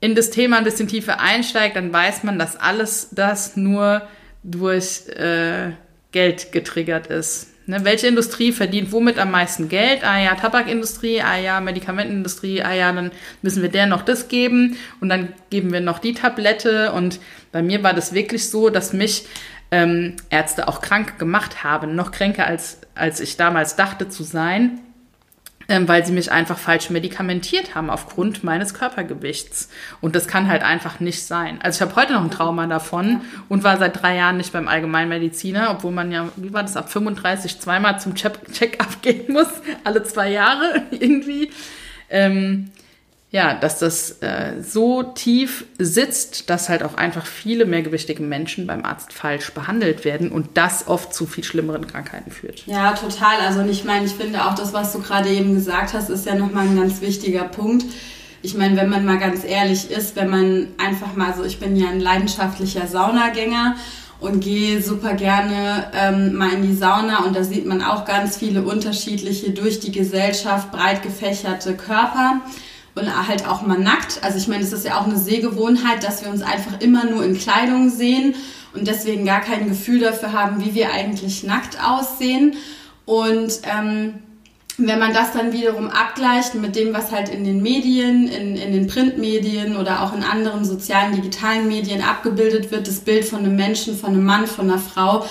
in 0.02 0.16
das 0.16 0.32
Thema 0.32 0.58
ein 0.58 0.66
bisschen 0.66 0.90
tiefer 0.90 1.22
einsteigt, 1.22 1.78
dann 1.78 1.94
weiß 1.94 2.24
man, 2.24 2.38
dass 2.38 2.58
alles 2.58 3.08
das 3.12 3.56
nur 3.56 4.02
durch 4.44 5.08
äh, 5.08 5.72
Geld 6.12 6.52
getriggert 6.52 7.08
ist. 7.08 7.51
Ne, 7.68 7.86
welche 7.86 8.08
Industrie 8.08 8.52
verdient 8.52 8.92
womit 8.92 9.20
am 9.20 9.32
meisten 9.32 9.70
Geld? 9.70 10.04
Ah 10.04 10.20
ja, 10.20 10.34
Tabakindustrie, 10.34 11.22
ah 11.22 11.38
ja, 11.38 11.62
Medikamentenindustrie, 11.62 12.64
ah 12.64 12.74
ja, 12.74 12.92
dann 12.92 13.12
müssen 13.44 13.62
wir 13.62 13.70
der 13.70 13.86
noch 13.86 14.02
das 14.02 14.30
geben 14.30 14.78
und 15.00 15.10
dann 15.10 15.34
geben 15.52 15.72
wir 15.72 15.80
noch 15.80 16.00
die 16.00 16.14
Tablette. 16.14 16.92
Und 16.92 17.20
bei 17.52 17.62
mir 17.62 17.84
war 17.84 17.94
das 17.94 18.14
wirklich 18.14 18.50
so, 18.50 18.70
dass 18.70 18.94
mich 18.94 19.26
ähm, 19.70 20.16
Ärzte 20.30 20.68
auch 20.68 20.82
krank 20.82 21.20
gemacht 21.20 21.64
haben, 21.64 21.96
noch 21.96 22.12
kränker 22.12 22.48
als, 22.48 22.80
als 22.96 23.20
ich 23.20 23.38
damals 23.38 23.76
dachte 23.76 24.10
zu 24.10 24.24
sein 24.24 24.80
ähm, 25.72 25.88
weil 25.88 26.06
sie 26.06 26.12
mich 26.12 26.34
einfach 26.34 26.58
falsch 26.58 26.90
medikamentiert 26.90 27.76
haben 27.76 27.90
aufgrund 27.90 28.44
meines 28.44 28.74
Körpergewichts. 28.74 29.70
Und 30.02 30.18
das 30.18 30.28
kann 30.28 30.50
halt 30.50 30.64
einfach 30.64 31.00
nicht 31.00 31.24
sein. 31.24 31.60
Also 31.62 31.78
ich 31.78 31.90
habe 31.90 32.02
heute 32.02 32.12
noch 32.12 32.24
ein 32.26 32.30
Trauma 32.30 32.68
davon 32.68 33.22
und 33.48 33.64
war 33.64 33.78
seit 33.78 34.02
drei 34.02 34.18
Jahren 34.18 34.36
nicht 34.36 34.52
beim 34.52 34.68
Allgemeinmediziner, 34.68 35.72
obwohl 35.72 35.94
man 35.94 36.12
ja, 36.12 36.28
wie 36.36 36.52
war 36.52 36.64
das, 36.64 36.76
ab 36.76 36.92
35 36.92 37.62
zweimal 37.62 38.02
zum 38.02 38.16
Check-up 38.16 39.02
gehen 39.02 39.32
muss, 39.32 39.48
alle 39.86 40.04
zwei 40.04 40.30
Jahre 40.30 40.84
irgendwie. 40.92 41.52
Ähm, 42.10 42.70
ja, 43.32 43.54
dass 43.54 43.80
das 43.80 44.22
äh, 44.22 44.62
so 44.62 45.04
tief 45.04 45.66
sitzt, 45.80 46.50
dass 46.50 46.68
halt 46.68 46.84
auch 46.84 46.96
einfach 46.96 47.26
viele 47.26 47.66
mehrgewichtige 47.66 48.22
Menschen 48.22 48.68
beim 48.68 48.84
Arzt 48.84 49.14
falsch 49.14 49.54
behandelt 49.54 50.04
werden 50.04 50.34
und 50.34 50.50
das 50.56 50.88
oft 50.88 51.14
zu 51.14 51.26
viel 51.26 51.46
schlimmeren 51.46 51.88
Krankheiten 51.88 52.30
führt. 52.32 52.68
Ja, 52.68 52.92
total. 52.92 53.40
Also 53.40 53.62
ich 53.62 53.86
meine, 53.86 54.06
ich 54.06 54.12
finde 54.12 54.46
auch 54.46 54.54
das, 54.54 54.74
was 54.74 54.92
du 54.92 55.00
gerade 55.00 55.30
eben 55.30 55.56
gesagt 55.56 55.94
hast, 55.94 56.10
ist 56.10 56.26
ja 56.26 56.36
nochmal 56.36 56.68
ein 56.68 56.78
ganz 56.78 57.00
wichtiger 57.00 57.46
Punkt. 57.46 57.86
Ich 58.42 58.58
meine, 58.58 58.76
wenn 58.76 58.90
man 58.90 59.06
mal 59.06 59.18
ganz 59.18 59.46
ehrlich 59.46 59.90
ist, 59.92 60.18
wenn 60.18 60.30
man 60.30 60.68
einfach 60.78 61.16
mal 61.16 61.34
so, 61.34 61.46
ich 61.46 61.58
bin 61.58 61.78
ja 61.78 61.88
ein 61.88 62.02
leidenschaftlicher 62.02 62.88
Saunagänger 62.88 63.78
und 64.20 64.42
gehe 64.42 64.82
super 64.82 65.14
gerne 65.14 65.90
ähm, 65.94 66.34
mal 66.34 66.52
in 66.52 66.64
die 66.64 66.76
Sauna 66.76 67.24
und 67.24 67.34
da 67.34 67.46
sieht 67.46 67.66
man 67.66 67.82
auch 67.82 68.04
ganz 68.04 68.36
viele 68.36 68.64
unterschiedliche 68.64 69.52
durch 69.52 69.80
die 69.80 69.94
Gesellschaft 69.94 70.70
breit 70.74 71.02
gefächerte 71.02 71.76
Körper 71.76 72.42
und 72.96 73.28
halt 73.28 73.48
auch 73.48 73.62
mal 73.62 73.78
nackt. 73.78 74.20
Also 74.24 74.38
ich 74.38 74.48
meine, 74.48 74.64
es 74.64 74.74
ist 74.74 74.86
ja 74.86 75.00
auch 75.00 75.06
eine 75.06 75.18
Sehgewohnheit, 75.18 76.04
dass 76.04 76.24
wir 76.24 76.32
uns 76.32 76.42
einfach 76.42 76.80
immer 76.80 77.06
nur 77.06 77.24
in 77.24 77.38
Kleidung 77.38 77.90
sehen 77.90 78.36
und 78.74 78.88
deswegen 78.88 79.26
gar 79.26 79.42
kein 79.42 79.68
Gefühl 79.68 80.00
dafür 80.00 80.34
haben, 80.34 80.64
wie 80.64 80.76
wir 80.76 80.92
eigentlich 80.92 81.44
nackt 81.44 81.78
aussehen. 81.84 82.56
Und 83.06 83.62
ähm, 83.64 84.16
wenn 84.78 85.00
man 85.00 85.14
das 85.14 85.34
dann 85.34 85.54
wiederum 85.54 85.90
abgleicht 85.90 86.56
mit 86.56 86.76
dem, 86.76 86.94
was 86.94 87.12
halt 87.12 87.30
in 87.30 87.44
den 87.44 87.62
Medien, 87.62 88.28
in, 88.28 88.56
in 88.56 88.72
den 88.72 88.88
Printmedien 88.88 89.76
oder 89.76 90.04
auch 90.04 90.14
in 90.14 90.24
anderen 90.24 90.66
sozialen, 90.66 91.16
digitalen 91.16 91.68
Medien 91.68 92.02
abgebildet 92.02 92.72
wird, 92.72 92.88
das 92.88 93.02
Bild 93.02 93.26
von 93.26 93.40
einem 93.40 93.56
Menschen, 93.56 93.98
von 93.98 94.12
einem 94.12 94.24
Mann, 94.24 94.48
von 94.48 94.70
einer 94.70 94.80
Frau, 94.80 95.26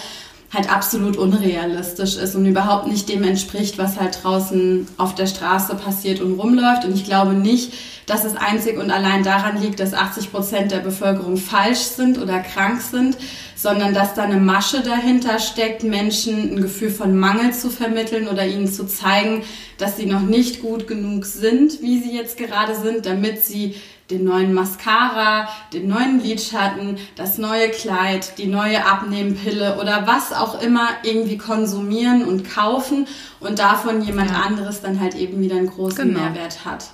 halt 0.52 0.72
absolut 0.72 1.16
unrealistisch 1.16 2.16
ist 2.16 2.34
und 2.34 2.44
überhaupt 2.44 2.88
nicht 2.88 3.08
dem 3.08 3.22
entspricht, 3.22 3.78
was 3.78 4.00
halt 4.00 4.18
draußen 4.22 4.88
auf 4.96 5.14
der 5.14 5.26
Straße 5.26 5.76
passiert 5.76 6.20
und 6.20 6.38
rumläuft. 6.40 6.84
Und 6.84 6.94
ich 6.94 7.04
glaube 7.04 7.34
nicht, 7.34 7.72
dass 8.06 8.24
es 8.24 8.36
einzig 8.36 8.76
und 8.76 8.90
allein 8.90 9.22
daran 9.22 9.62
liegt, 9.62 9.78
dass 9.78 9.94
80 9.94 10.32
Prozent 10.32 10.72
der 10.72 10.80
Bevölkerung 10.80 11.36
falsch 11.36 11.78
sind 11.78 12.18
oder 12.18 12.40
krank 12.40 12.80
sind, 12.80 13.16
sondern 13.54 13.94
dass 13.94 14.14
da 14.14 14.24
eine 14.24 14.40
Masche 14.40 14.80
dahinter 14.80 15.38
steckt, 15.38 15.84
Menschen 15.84 16.54
ein 16.54 16.62
Gefühl 16.62 16.90
von 16.90 17.16
Mangel 17.16 17.52
zu 17.52 17.70
vermitteln 17.70 18.26
oder 18.26 18.44
ihnen 18.44 18.66
zu 18.66 18.88
zeigen, 18.88 19.44
dass 19.78 19.96
sie 19.96 20.06
noch 20.06 20.22
nicht 20.22 20.62
gut 20.62 20.88
genug 20.88 21.26
sind, 21.26 21.80
wie 21.80 22.00
sie 22.02 22.16
jetzt 22.16 22.36
gerade 22.36 22.74
sind, 22.74 23.06
damit 23.06 23.44
sie 23.44 23.76
den 24.10 24.24
neuen 24.24 24.52
Mascara, 24.52 25.48
den 25.72 25.88
neuen 25.88 26.20
Lidschatten, 26.20 26.98
das 27.16 27.38
neue 27.38 27.70
Kleid, 27.70 28.38
die 28.38 28.46
neue 28.46 28.84
Abnehmpille 28.84 29.78
oder 29.80 30.06
was 30.06 30.32
auch 30.32 30.60
immer 30.60 30.88
irgendwie 31.02 31.38
konsumieren 31.38 32.24
und 32.24 32.48
kaufen 32.48 33.06
und 33.40 33.58
davon 33.58 34.02
jemand 34.02 34.30
ja. 34.30 34.42
anderes 34.42 34.80
dann 34.80 35.00
halt 35.00 35.14
eben 35.14 35.40
wieder 35.40 35.56
einen 35.56 35.70
großen 35.70 36.08
genau. 36.08 36.20
Mehrwert 36.20 36.64
hat. 36.64 36.86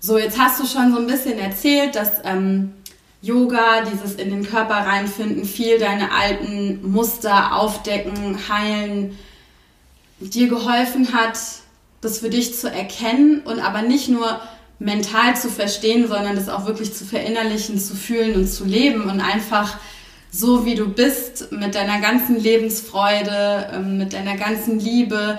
So, 0.00 0.18
jetzt 0.18 0.38
hast 0.38 0.60
du 0.60 0.66
schon 0.66 0.92
so 0.92 0.98
ein 0.98 1.06
bisschen 1.06 1.38
erzählt, 1.38 1.96
dass 1.96 2.12
ähm, 2.24 2.74
Yoga, 3.22 3.82
dieses 3.90 4.14
in 4.14 4.30
den 4.30 4.46
Körper 4.46 4.74
reinfinden, 4.74 5.44
viel 5.44 5.78
deine 5.78 6.12
alten 6.12 6.92
Muster 6.92 7.56
aufdecken, 7.56 8.38
heilen, 8.48 9.18
dir 10.20 10.48
geholfen 10.48 11.12
hat, 11.12 11.38
das 12.00 12.18
für 12.18 12.30
dich 12.30 12.54
zu 12.54 12.70
erkennen 12.70 13.40
und 13.40 13.58
aber 13.58 13.82
nicht 13.82 14.08
nur 14.08 14.40
mental 14.78 15.36
zu 15.36 15.48
verstehen, 15.48 16.06
sondern 16.08 16.36
das 16.36 16.48
auch 16.48 16.66
wirklich 16.66 16.92
zu 16.92 17.04
verinnerlichen, 17.04 17.78
zu 17.78 17.94
fühlen 17.94 18.34
und 18.34 18.46
zu 18.46 18.64
leben 18.64 19.02
und 19.02 19.20
einfach 19.20 19.78
so 20.30 20.66
wie 20.66 20.74
du 20.74 20.88
bist, 20.88 21.50
mit 21.52 21.74
deiner 21.74 22.00
ganzen 22.00 22.38
Lebensfreude, 22.38 23.70
ähm, 23.72 23.98
mit 23.98 24.12
deiner 24.12 24.36
ganzen 24.36 24.78
Liebe, 24.78 25.38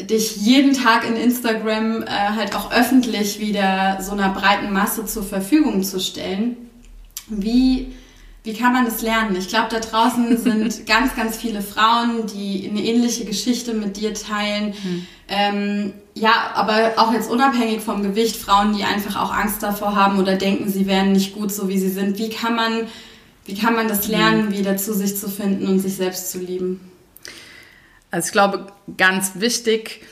dich 0.00 0.36
jeden 0.36 0.72
Tag 0.72 1.06
in 1.06 1.16
Instagram 1.16 2.02
äh, 2.02 2.06
halt 2.06 2.54
auch 2.54 2.72
öffentlich 2.72 3.38
wieder 3.38 3.98
so 4.00 4.12
einer 4.12 4.30
breiten 4.30 4.72
Masse 4.72 5.06
zur 5.06 5.22
Verfügung 5.22 5.82
zu 5.82 6.00
stellen. 6.00 6.56
Wie, 7.28 7.92
wie 8.42 8.54
kann 8.54 8.72
man 8.72 8.84
das 8.84 9.02
lernen? 9.02 9.36
Ich 9.36 9.48
glaube, 9.48 9.68
da 9.70 9.80
draußen 9.80 10.36
sind 10.42 10.86
ganz, 10.86 11.16
ganz 11.16 11.36
viele 11.36 11.62
Frauen, 11.62 12.26
die 12.26 12.68
eine 12.68 12.82
ähnliche 12.82 13.24
Geschichte 13.24 13.72
mit 13.72 13.96
dir 13.96 14.14
teilen. 14.14 14.74
Hm. 14.74 15.06
Ähm, 15.28 15.92
ja, 16.14 16.52
aber 16.54 16.92
auch 16.96 17.12
jetzt 17.12 17.28
unabhängig 17.28 17.80
vom 17.80 18.02
Gewicht, 18.02 18.36
Frauen, 18.36 18.76
die 18.76 18.84
einfach 18.84 19.20
auch 19.20 19.34
Angst 19.34 19.62
davor 19.62 19.96
haben 19.96 20.18
oder 20.20 20.36
denken, 20.36 20.70
sie 20.70 20.86
wären 20.86 21.12
nicht 21.12 21.34
gut 21.34 21.52
so, 21.52 21.68
wie 21.68 21.78
sie 21.78 21.90
sind. 21.90 22.18
Wie 22.18 22.30
kann 22.30 22.54
man, 22.54 22.86
wie 23.46 23.56
kann 23.56 23.74
man 23.74 23.88
das 23.88 24.06
lernen, 24.06 24.48
hm. 24.48 24.52
wieder 24.52 24.76
zu 24.76 24.94
sich 24.94 25.16
zu 25.16 25.28
finden 25.28 25.66
und 25.66 25.80
sich 25.80 25.96
selbst 25.96 26.30
zu 26.30 26.38
lieben? 26.38 26.92
Also 28.12 28.26
ich 28.26 28.32
glaube, 28.32 28.66
ganz 28.96 29.32
wichtig 29.34 30.02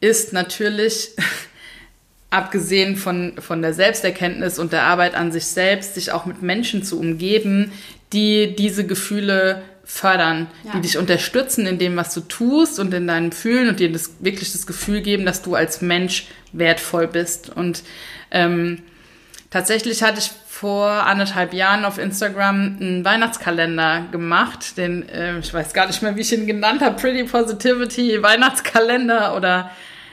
ist 0.00 0.32
natürlich, 0.32 1.10
abgesehen 2.30 2.96
von, 2.96 3.32
von 3.38 3.62
der 3.62 3.72
Selbsterkenntnis 3.74 4.58
und 4.58 4.72
der 4.72 4.84
Arbeit 4.84 5.14
an 5.14 5.32
sich 5.32 5.46
selbst, 5.46 5.94
sich 5.94 6.12
auch 6.12 6.26
mit 6.26 6.42
Menschen 6.42 6.84
zu 6.84 7.00
umgeben, 7.00 7.72
die 8.12 8.54
diese 8.54 8.86
Gefühle 8.86 9.62
fördern, 9.90 10.48
ja. 10.64 10.72
die 10.74 10.82
dich 10.82 10.98
unterstützen 10.98 11.66
in 11.66 11.78
dem, 11.78 11.96
was 11.96 12.12
du 12.12 12.20
tust 12.20 12.78
und 12.78 12.92
in 12.92 13.06
deinem 13.06 13.32
Fühlen 13.32 13.70
und 13.70 13.80
dir 13.80 13.90
das, 13.90 14.12
wirklich 14.20 14.52
das 14.52 14.66
Gefühl 14.66 15.00
geben, 15.00 15.24
dass 15.24 15.40
du 15.40 15.54
als 15.54 15.80
Mensch 15.80 16.26
wertvoll 16.52 17.08
bist. 17.08 17.48
Und 17.48 17.82
ähm, 18.30 18.82
tatsächlich 19.48 20.02
hatte 20.02 20.18
ich 20.18 20.30
vor 20.46 20.90
anderthalb 20.90 21.54
Jahren 21.54 21.86
auf 21.86 21.96
Instagram 21.96 22.76
einen 22.78 23.04
Weihnachtskalender 23.04 24.08
gemacht, 24.12 24.76
den, 24.76 25.08
äh, 25.08 25.38
ich 25.38 25.54
weiß 25.54 25.72
gar 25.72 25.86
nicht 25.86 26.02
mehr, 26.02 26.14
wie 26.16 26.20
ich 26.20 26.32
ihn 26.34 26.46
genannt 26.46 26.82
habe, 26.82 27.00
Pretty 27.00 27.24
Positivity 27.24 28.22
Weihnachtskalender 28.22 29.34
oder 29.36 29.70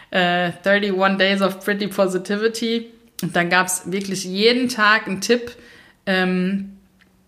äh, 0.10 0.52
31 0.64 1.18
Days 1.18 1.42
of 1.42 1.60
Pretty 1.60 1.88
Positivity. 1.88 2.92
Und 3.22 3.36
dann 3.36 3.50
gab 3.50 3.68
es 3.68 3.92
wirklich 3.92 4.24
jeden 4.24 4.70
Tag 4.70 5.08
einen 5.08 5.20
Tipp, 5.20 5.52
ähm, 6.06 6.75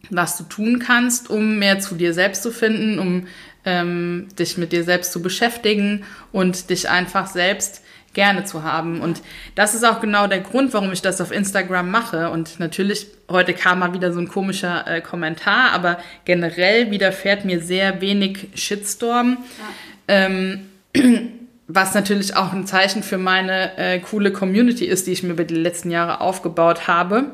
was 0.09 0.37
du 0.37 0.43
tun 0.43 0.79
kannst, 0.79 1.29
um 1.29 1.59
mehr 1.59 1.79
zu 1.79 1.95
dir 1.95 2.13
selbst 2.13 2.43
zu 2.43 2.51
finden, 2.51 2.99
um 2.99 3.27
ähm, 3.65 4.27
dich 4.39 4.57
mit 4.57 4.71
dir 4.71 4.83
selbst 4.83 5.11
zu 5.11 5.21
beschäftigen 5.21 6.03
und 6.31 6.69
dich 6.69 6.89
einfach 6.89 7.27
selbst 7.27 7.81
gerne 8.13 8.45
zu 8.45 8.63
haben. 8.63 9.01
Und 9.01 9.21
das 9.53 9.75
ist 9.75 9.85
auch 9.85 10.01
genau 10.01 10.25
der 10.25 10.39
Grund, 10.39 10.73
warum 10.73 10.91
ich 10.91 11.01
das 11.01 11.21
auf 11.21 11.31
Instagram 11.31 11.91
mache. 11.91 12.31
Und 12.31 12.59
natürlich, 12.59 13.07
heute 13.29 13.53
kam 13.53 13.79
mal 13.79 13.93
wieder 13.93 14.11
so 14.11 14.19
ein 14.19 14.27
komischer 14.27 14.87
äh, 14.87 15.01
Kommentar, 15.01 15.71
aber 15.71 15.99
generell 16.25 16.89
widerfährt 16.89 17.45
mir 17.45 17.61
sehr 17.61 18.01
wenig 18.01 18.47
Shitstorm. 18.55 19.37
Ja. 20.07 20.25
Ähm, 20.25 20.65
was 21.67 21.93
natürlich 21.93 22.35
auch 22.35 22.53
ein 22.53 22.65
Zeichen 22.65 23.03
für 23.03 23.17
meine 23.17 23.77
äh, 23.77 23.99
coole 23.99 24.31
Community 24.31 24.85
ist, 24.85 25.05
die 25.05 25.11
ich 25.11 25.21
mir 25.21 25.33
über 25.33 25.43
die 25.43 25.55
letzten 25.55 25.91
Jahre 25.91 26.21
aufgebaut 26.21 26.87
habe. 26.87 27.31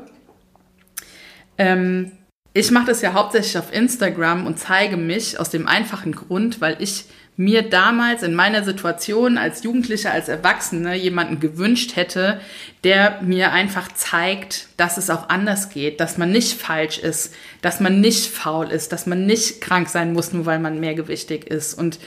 Ähm, 1.56 2.12
ich 2.54 2.70
mache 2.70 2.86
das 2.86 3.02
ja 3.02 3.12
hauptsächlich 3.12 3.58
auf 3.58 3.72
Instagram 3.72 4.46
und 4.46 4.60
zeige 4.60 4.96
mich 4.96 5.38
aus 5.40 5.50
dem 5.50 5.66
einfachen 5.66 6.12
Grund, 6.12 6.60
weil 6.60 6.76
ich 6.78 7.06
mir 7.36 7.62
damals 7.62 8.22
in 8.22 8.32
meiner 8.32 8.62
Situation 8.62 9.38
als 9.38 9.64
Jugendliche, 9.64 10.12
als 10.12 10.28
Erwachsene 10.28 10.94
jemanden 10.94 11.40
gewünscht 11.40 11.96
hätte, 11.96 12.40
der 12.84 13.20
mir 13.22 13.50
einfach 13.50 13.90
zeigt, 13.92 14.68
dass 14.76 14.98
es 14.98 15.10
auch 15.10 15.28
anders 15.28 15.68
geht, 15.70 15.98
dass 15.98 16.16
man 16.16 16.30
nicht 16.30 16.52
falsch 16.52 16.98
ist, 16.98 17.34
dass 17.60 17.80
man 17.80 18.00
nicht 18.00 18.26
faul 18.26 18.70
ist, 18.70 18.92
dass 18.92 19.06
man 19.06 19.26
nicht 19.26 19.60
krank 19.60 19.88
sein 19.88 20.12
muss, 20.12 20.32
nur 20.32 20.46
weil 20.46 20.60
man 20.60 20.78
mehrgewichtig 20.78 21.48
ist. 21.48 21.74
Und 21.74 21.98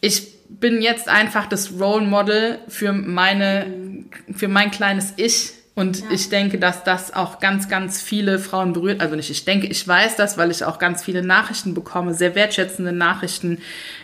ich 0.00 0.32
bin 0.48 0.80
jetzt 0.80 1.08
einfach 1.08 1.46
das 1.46 1.72
Role 1.80 2.06
Model 2.06 2.60
für 2.68 2.92
meine, 2.92 4.04
für 4.32 4.46
mein 4.46 4.70
kleines 4.70 5.14
Ich, 5.16 5.53
und 5.74 6.00
ja. 6.00 6.06
ich 6.12 6.28
denke, 6.28 6.58
dass 6.58 6.84
das 6.84 7.12
auch 7.12 7.40
ganz, 7.40 7.68
ganz 7.68 8.00
viele 8.00 8.38
Frauen 8.38 8.72
berührt. 8.72 9.00
Also 9.00 9.16
nicht, 9.16 9.30
ich 9.30 9.44
denke, 9.44 9.66
ich 9.66 9.86
weiß 9.86 10.14
das, 10.16 10.38
weil 10.38 10.50
ich 10.50 10.64
auch 10.64 10.78
ganz 10.78 11.02
viele 11.02 11.22
Nachrichten 11.22 11.74
bekomme, 11.74 12.14
sehr 12.14 12.36
wertschätzende 12.36 12.92
Nachrichten 12.92 13.58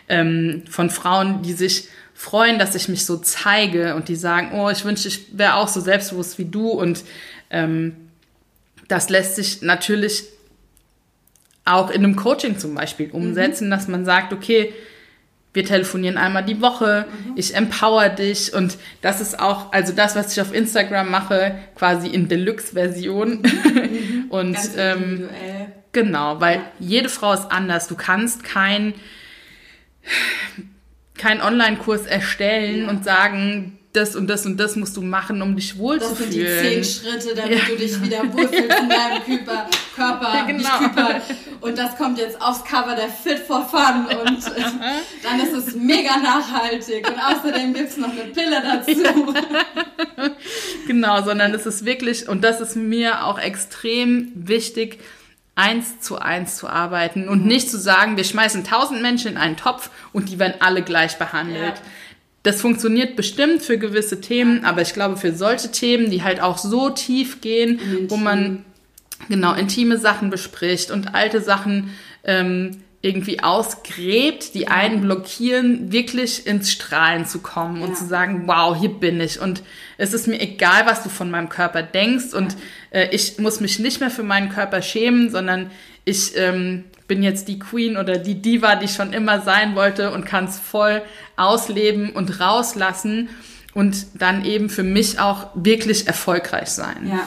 ähm, 0.09 0.64
von 0.68 0.91
Frauen, 0.91 1.43
die 1.43 1.53
sich 1.53 1.89
freuen, 2.12 2.59
dass 2.59 2.75
ich 2.75 2.89
mich 2.89 3.07
so 3.07 3.16
zeige 3.16 3.95
und 3.95 4.09
die 4.09 4.16
sagen, 4.16 4.51
oh, 4.53 4.68
ich 4.68 4.85
wünschte, 4.85 5.09
ich 5.09 5.39
wäre 5.39 5.55
auch 5.55 5.68
so 5.68 5.81
selbstbewusst 5.81 6.39
wie 6.39 6.45
du. 6.45 6.71
Und 6.71 7.05
ähm, 7.51 7.95
das 8.89 9.09
lässt 9.09 9.37
sich 9.37 9.62
natürlich 9.62 10.25
auch 11.64 11.91
in 11.91 12.03
einem 12.03 12.16
Coaching 12.16 12.59
zum 12.59 12.75
Beispiel 12.75 13.11
umsetzen, 13.12 13.68
mhm. 13.68 13.71
dass 13.71 13.87
man 13.87 14.05
sagt, 14.05 14.33
okay, 14.33 14.75
wir 15.53 15.64
telefonieren 15.64 16.16
einmal 16.16 16.44
die 16.44 16.61
Woche, 16.61 17.07
mhm. 17.11 17.32
ich 17.36 17.55
empower 17.55 18.09
dich 18.09 18.55
und 18.55 18.78
das 19.03 19.20
ist 19.20 19.40
auch, 19.40 19.72
also 19.72 19.92
das, 19.92 20.14
was 20.14 20.32
ich 20.32 20.40
auf 20.40 20.55
Instagram 20.55 21.11
mache, 21.11 21.57
quasi 21.74 22.09
in 22.09 22.28
Deluxe-Version. 22.28 23.42
Mhm. 23.42 24.24
und 24.30 24.55
Ganz 24.55 24.74
ähm, 24.76 25.28
genau, 25.92 26.40
weil 26.40 26.57
ja. 26.57 26.62
jede 26.78 27.09
Frau 27.09 27.32
ist 27.32 27.51
anders. 27.51 27.88
Du 27.88 27.96
kannst 27.96 28.44
kein 28.44 28.94
keinen 31.18 31.42
Online-Kurs 31.42 32.07
erstellen 32.07 32.84
ja. 32.84 32.88
und 32.88 33.05
sagen, 33.05 33.78
das 33.93 34.14
und 34.14 34.28
das 34.28 34.47
und 34.47 34.57
das 34.57 34.76
musst 34.76 34.97
du 34.97 35.03
machen, 35.03 35.43
um 35.43 35.57
dich 35.57 35.76
wohlzufühlen. 35.76 36.09
Das 36.09 36.18
sind 36.18 36.32
die 36.32 36.47
zehn 36.47 36.84
Schritte, 36.84 37.34
damit 37.34 37.59
ja. 37.59 37.64
du 37.68 37.76
dich 37.76 38.01
wieder 38.01 38.22
wohlfühlst 38.32 38.78
in 38.78 38.88
deinem 38.88 39.45
Körper, 39.45 39.66
Körper 39.97 40.34
ja, 40.34 40.45
genau. 40.45 40.78
Körper. 40.78 41.20
Und 41.61 41.76
das 41.76 41.97
kommt 41.97 42.18
jetzt 42.18 42.41
aufs 42.41 42.64
Cover 42.64 42.95
der 42.95 43.09
Fit 43.09 43.41
for 43.41 43.66
Fun 43.66 44.07
und 44.07 44.45
dann 45.24 45.41
ist 45.41 45.53
es 45.53 45.74
mega 45.74 46.18
nachhaltig. 46.18 47.09
Und 47.09 47.18
außerdem 47.18 47.74
gibt 47.74 47.88
es 47.91 47.97
noch 47.97 48.12
eine 48.12 48.30
Pille 48.30 48.62
dazu. 48.62 49.34
genau, 50.86 51.22
sondern 51.22 51.53
es 51.53 51.66
ist 51.66 51.84
wirklich, 51.84 52.28
und 52.28 52.45
das 52.45 52.61
ist 52.61 52.76
mir 52.76 53.24
auch 53.24 53.41
extrem 53.41 54.30
wichtig, 54.34 55.01
eins 55.57 56.01
zu 56.01 56.18
eins 56.18 56.57
zu 56.57 56.68
arbeiten 56.68 57.28
und 57.28 57.45
nicht 57.45 57.70
zu 57.70 57.78
sagen, 57.78 58.16
wir 58.16 58.24
schmeißen 58.24 58.64
tausend 58.64 59.03
Menschen 59.03 59.32
in 59.32 59.36
einen 59.36 59.57
Topf 59.57 59.91
und 60.12 60.30
die 60.30 60.38
werden 60.38 60.55
alle 60.61 60.82
gleich 60.82 61.18
behandelt. 61.18 61.74
Das 62.43 62.61
funktioniert 62.61 63.16
bestimmt 63.16 63.62
für 63.62 63.76
gewisse 63.76 64.20
Themen, 64.20 64.64
aber 64.64 64.80
ich 64.80 64.95
glaube 64.95 65.16
für 65.16 65.34
solche 65.34 65.70
Themen, 65.70 66.11
die 66.11 66.22
halt 66.22 66.41
auch 66.41 66.57
so 66.57 66.88
tief 66.88 67.41
gehen, 67.41 67.78
Intim. 67.78 68.11
wo 68.11 68.16
man 68.16 68.64
genau 69.28 69.53
intime 69.55 69.99
Sachen 69.99 70.30
bespricht 70.30 70.91
und 70.91 71.14
alte 71.14 71.43
Sachen 71.43 71.91
ähm, 72.24 72.82
irgendwie 73.03 73.41
ausgräbt, 73.43 74.55
die 74.55 74.68
einen 74.68 75.01
blockieren, 75.01 75.91
wirklich 75.91 76.47
ins 76.47 76.70
Strahlen 76.70 77.24
zu 77.24 77.38
kommen 77.41 77.80
und 77.80 77.91
ja. 77.91 77.95
zu 77.95 78.07
sagen, 78.07 78.43
wow, 78.47 78.76
hier 78.78 78.91
bin 78.91 79.20
ich. 79.20 79.41
Und 79.41 79.62
es 79.97 80.12
ist 80.12 80.26
mir 80.26 80.38
egal, 80.38 80.84
was 80.84 81.03
du 81.03 81.09
von 81.09 81.30
meinem 81.30 81.49
Körper 81.49 81.82
denkst. 81.82 82.34
Und 82.34 82.57
äh, 82.91 83.09
ich 83.11 83.38
muss 83.38 83.61
mich 83.61 83.78
nicht 83.78 84.01
mehr 84.01 84.11
für 84.11 84.22
meinen 84.22 84.51
Körper 84.51 84.82
schämen, 84.82 85.30
sondern 85.30 85.70
ich 86.05 86.36
ähm, 86.36 86.84
bin 87.11 87.25
jetzt 87.25 87.49
die 87.49 87.59
Queen 87.59 87.97
oder 87.97 88.19
die 88.19 88.41
Diva, 88.41 88.77
die 88.77 88.85
ich 88.85 88.95
schon 88.95 89.13
immer 89.13 89.41
sein 89.41 89.75
wollte 89.75 90.13
und 90.13 90.25
kann 90.25 90.45
es 90.45 90.61
voll 90.61 91.03
ausleben 91.35 92.11
und 92.11 92.39
rauslassen 92.39 93.29
und 93.75 94.07
dann 94.15 94.45
eben 94.45 94.71
für 94.71 94.85
mich 94.85 95.19
auch 95.19 95.49
wirklich 95.55 96.07
erfolgreich 96.07 96.69
sein. 96.69 97.09
Ja. 97.11 97.27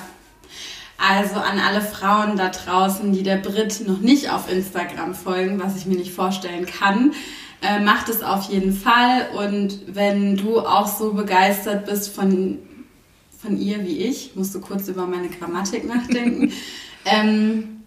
Also 0.97 1.35
an 1.35 1.59
alle 1.59 1.81
Frauen 1.81 2.37
da 2.37 2.47
draußen, 2.47 3.11
die 3.11 3.23
der 3.23 3.35
Brit 3.35 3.85
noch 3.85 3.99
nicht 3.99 4.29
auf 4.29 4.49
Instagram 4.49 5.13
folgen, 5.13 5.61
was 5.61 5.75
ich 5.75 5.85
mir 5.85 5.97
nicht 5.97 6.13
vorstellen 6.13 6.65
kann, 6.65 7.11
äh, 7.61 7.81
macht 7.81 8.07
es 8.07 8.23
auf 8.23 8.49
jeden 8.49 8.71
Fall. 8.71 9.27
Und 9.35 9.81
wenn 9.87 10.37
du 10.37 10.61
auch 10.61 10.87
so 10.87 11.11
begeistert 11.11 11.87
bist 11.87 12.15
von, 12.15 12.59
von 13.37 13.59
ihr 13.59 13.83
wie 13.85 13.97
ich, 13.97 14.33
musst 14.35 14.55
du 14.55 14.61
kurz 14.61 14.87
über 14.87 15.05
meine 15.07 15.27
Grammatik 15.27 15.85
nachdenken. 15.93 16.53
ähm, 17.03 17.82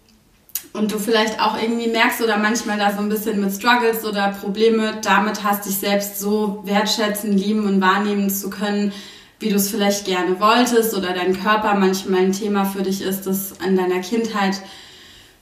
und 0.77 0.91
du 0.91 0.99
vielleicht 0.99 1.41
auch 1.41 1.61
irgendwie 1.61 1.87
merkst 1.87 2.21
oder 2.21 2.37
manchmal 2.37 2.77
da 2.77 2.91
so 2.91 2.99
ein 2.99 3.09
bisschen 3.09 3.41
mit 3.41 3.51
Struggles 3.51 4.05
oder 4.05 4.29
Probleme 4.29 4.99
damit 5.01 5.43
hast, 5.43 5.65
dich 5.65 5.77
selbst 5.77 6.19
so 6.19 6.61
wertschätzen, 6.65 7.35
lieben 7.35 7.65
und 7.65 7.81
wahrnehmen 7.81 8.29
zu 8.29 8.49
können, 8.49 8.93
wie 9.39 9.49
du 9.49 9.55
es 9.55 9.69
vielleicht 9.69 10.05
gerne 10.05 10.39
wolltest 10.39 10.95
oder 10.95 11.13
dein 11.13 11.39
Körper 11.41 11.75
manchmal 11.75 12.21
ein 12.21 12.31
Thema 12.31 12.65
für 12.65 12.83
dich 12.83 13.01
ist, 13.01 13.27
das 13.27 13.59
an 13.59 13.75
deiner 13.75 14.01
Kindheit 14.01 14.61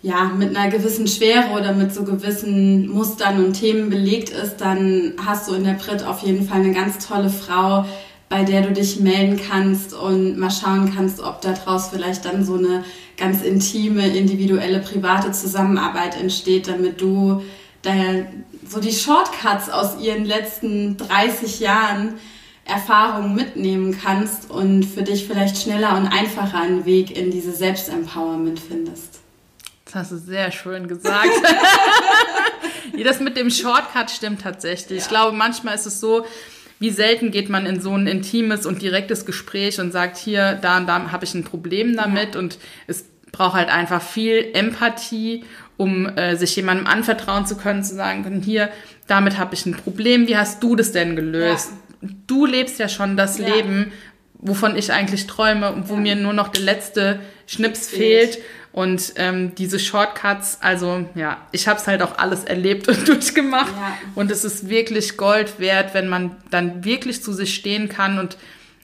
ja 0.02 0.26
mit 0.26 0.56
einer 0.56 0.70
gewissen 0.70 1.08
Schwere 1.08 1.52
oder 1.58 1.74
mit 1.74 1.94
so 1.94 2.04
gewissen 2.04 2.88
Mustern 2.88 3.44
und 3.44 3.54
Themen 3.54 3.90
belegt 3.90 4.30
ist, 4.30 4.58
dann 4.58 5.14
hast 5.26 5.48
du 5.48 5.54
in 5.56 5.64
der 5.64 5.74
Brit 5.74 6.04
auf 6.04 6.20
jeden 6.20 6.48
Fall 6.48 6.60
eine 6.60 6.74
ganz 6.74 7.06
tolle 7.06 7.30
Frau, 7.30 7.86
bei 8.30 8.44
der 8.44 8.62
du 8.62 8.74
dich 8.74 9.00
melden 9.00 9.40
kannst 9.50 9.94
und 9.94 10.38
mal 10.38 10.52
schauen 10.52 10.94
kannst, 10.96 11.20
ob 11.20 11.42
daraus 11.42 11.90
vielleicht 11.90 12.26
dann 12.26 12.44
so 12.44 12.56
eine 12.56 12.84
ganz 13.18 13.44
intime, 13.44 14.08
individuelle, 14.08 14.80
private 14.80 15.32
Zusammenarbeit 15.32 16.20
entsteht, 16.20 16.68
damit 16.68 17.00
du 17.02 17.44
da 17.82 17.94
so 18.68 18.80
die 18.80 18.92
Shortcuts 18.92 19.70
aus 19.70 20.02
ihren 20.02 20.26
letzten 20.26 20.98
30 20.98 21.60
Jahren 21.60 22.16
Erfahrungen 22.66 23.36
mitnehmen 23.36 23.96
kannst 24.02 24.50
und 24.50 24.84
für 24.84 25.04
dich 25.04 25.28
vielleicht 25.28 25.62
schneller 25.62 25.96
und 25.96 26.08
einfacher 26.08 26.62
einen 26.62 26.86
Weg 26.86 27.16
in 27.16 27.30
diese 27.30 27.52
Selbstempowerment 27.52 28.60
findest. 28.60 29.20
Das 29.86 29.96
hast 29.96 30.12
du 30.12 30.18
sehr 30.18 30.52
schön 30.52 30.88
gesagt. 30.88 31.30
das 33.04 33.20
mit 33.20 33.38
dem 33.38 33.52
Shortcut 33.52 34.10
stimmt 34.10 34.42
tatsächlich. 34.42 34.98
Ja. 35.00 35.04
Ich 35.04 35.10
glaube, 35.10 35.38
manchmal 35.38 35.76
ist 35.76 35.86
es 35.86 36.00
so, 36.00 36.26
wie 36.80 36.90
selten 36.90 37.32
geht 37.32 37.50
man 37.50 37.66
in 37.66 37.80
so 37.80 37.94
ein 37.94 38.08
intimes 38.08 38.66
und 38.66 38.82
direktes 38.82 39.26
Gespräch 39.26 39.80
und 39.80 39.92
sagt, 39.92 40.18
hier, 40.18 40.58
da 40.62 40.78
und 40.78 40.88
da 40.88 41.12
habe 41.12 41.26
ich 41.26 41.34
ein 41.34 41.44
Problem 41.44 41.96
damit 41.96 42.36
ja. 42.36 42.40
und 42.40 42.58
es 42.88 43.06
braucht 43.32 43.56
halt 43.56 43.70
einfach 43.70 44.02
viel 44.02 44.52
Empathie, 44.54 45.44
um 45.78 46.06
äh, 46.06 46.36
sich 46.36 46.56
jemandem 46.56 46.88
anvertrauen 46.88 47.46
zu 47.46 47.58
können, 47.58 47.84
zu 47.84 47.96
sagen, 47.96 48.42
hier, 48.42 48.70
damit 49.08 49.38
habe 49.38 49.56
ich 49.56 49.66
ein 49.66 49.74
Problem, 49.76 50.28
wie 50.28 50.38
hast 50.38 50.64
du 50.64 50.76
das 50.76 50.92
denn 50.92 51.16
gelöst? 51.16 51.72
Ja 51.72 51.78
du 52.28 52.46
lebst 52.46 52.80
ja 52.80 52.90
schon 52.90 53.18
das 53.18 53.38
ja. 53.38 53.48
Leben, 53.48 53.92
wovon 54.46 54.76
ich 54.76 54.92
eigentlich 54.92 55.28
träume 55.28 55.72
und 55.72 55.90
wo 55.90 55.96
ja. 55.96 56.00
mir 56.00 56.16
nur 56.16 56.34
noch 56.34 56.50
der 56.50 56.62
letzte 56.62 57.20
Schnips 57.48 57.90
fehlt. 57.90 58.40
Und 58.72 59.14
ähm, 59.16 59.56
diese 59.56 59.80
Shortcuts, 59.80 60.58
also 60.60 61.06
ja, 61.16 61.38
ich 61.54 61.70
habe 61.70 61.80
es 61.80 61.88
halt 61.88 62.02
auch 62.02 62.18
alles 62.18 62.44
erlebt 62.44 62.88
und 62.90 63.08
durchgemacht. 63.08 63.74
Ja. 63.74 63.98
Und 64.16 64.32
es 64.32 64.44
ist 64.44 64.70
wirklich 64.70 65.18
Gold 65.18 65.60
wert, 65.60 65.94
wenn 65.94 66.08
man 66.08 66.36
dann 66.52 66.84
wirklich 66.84 67.24
zu 67.24 67.34
sich 67.34 67.56
stehen 67.56 67.88
kann. 67.90 68.20
Und 68.20 68.38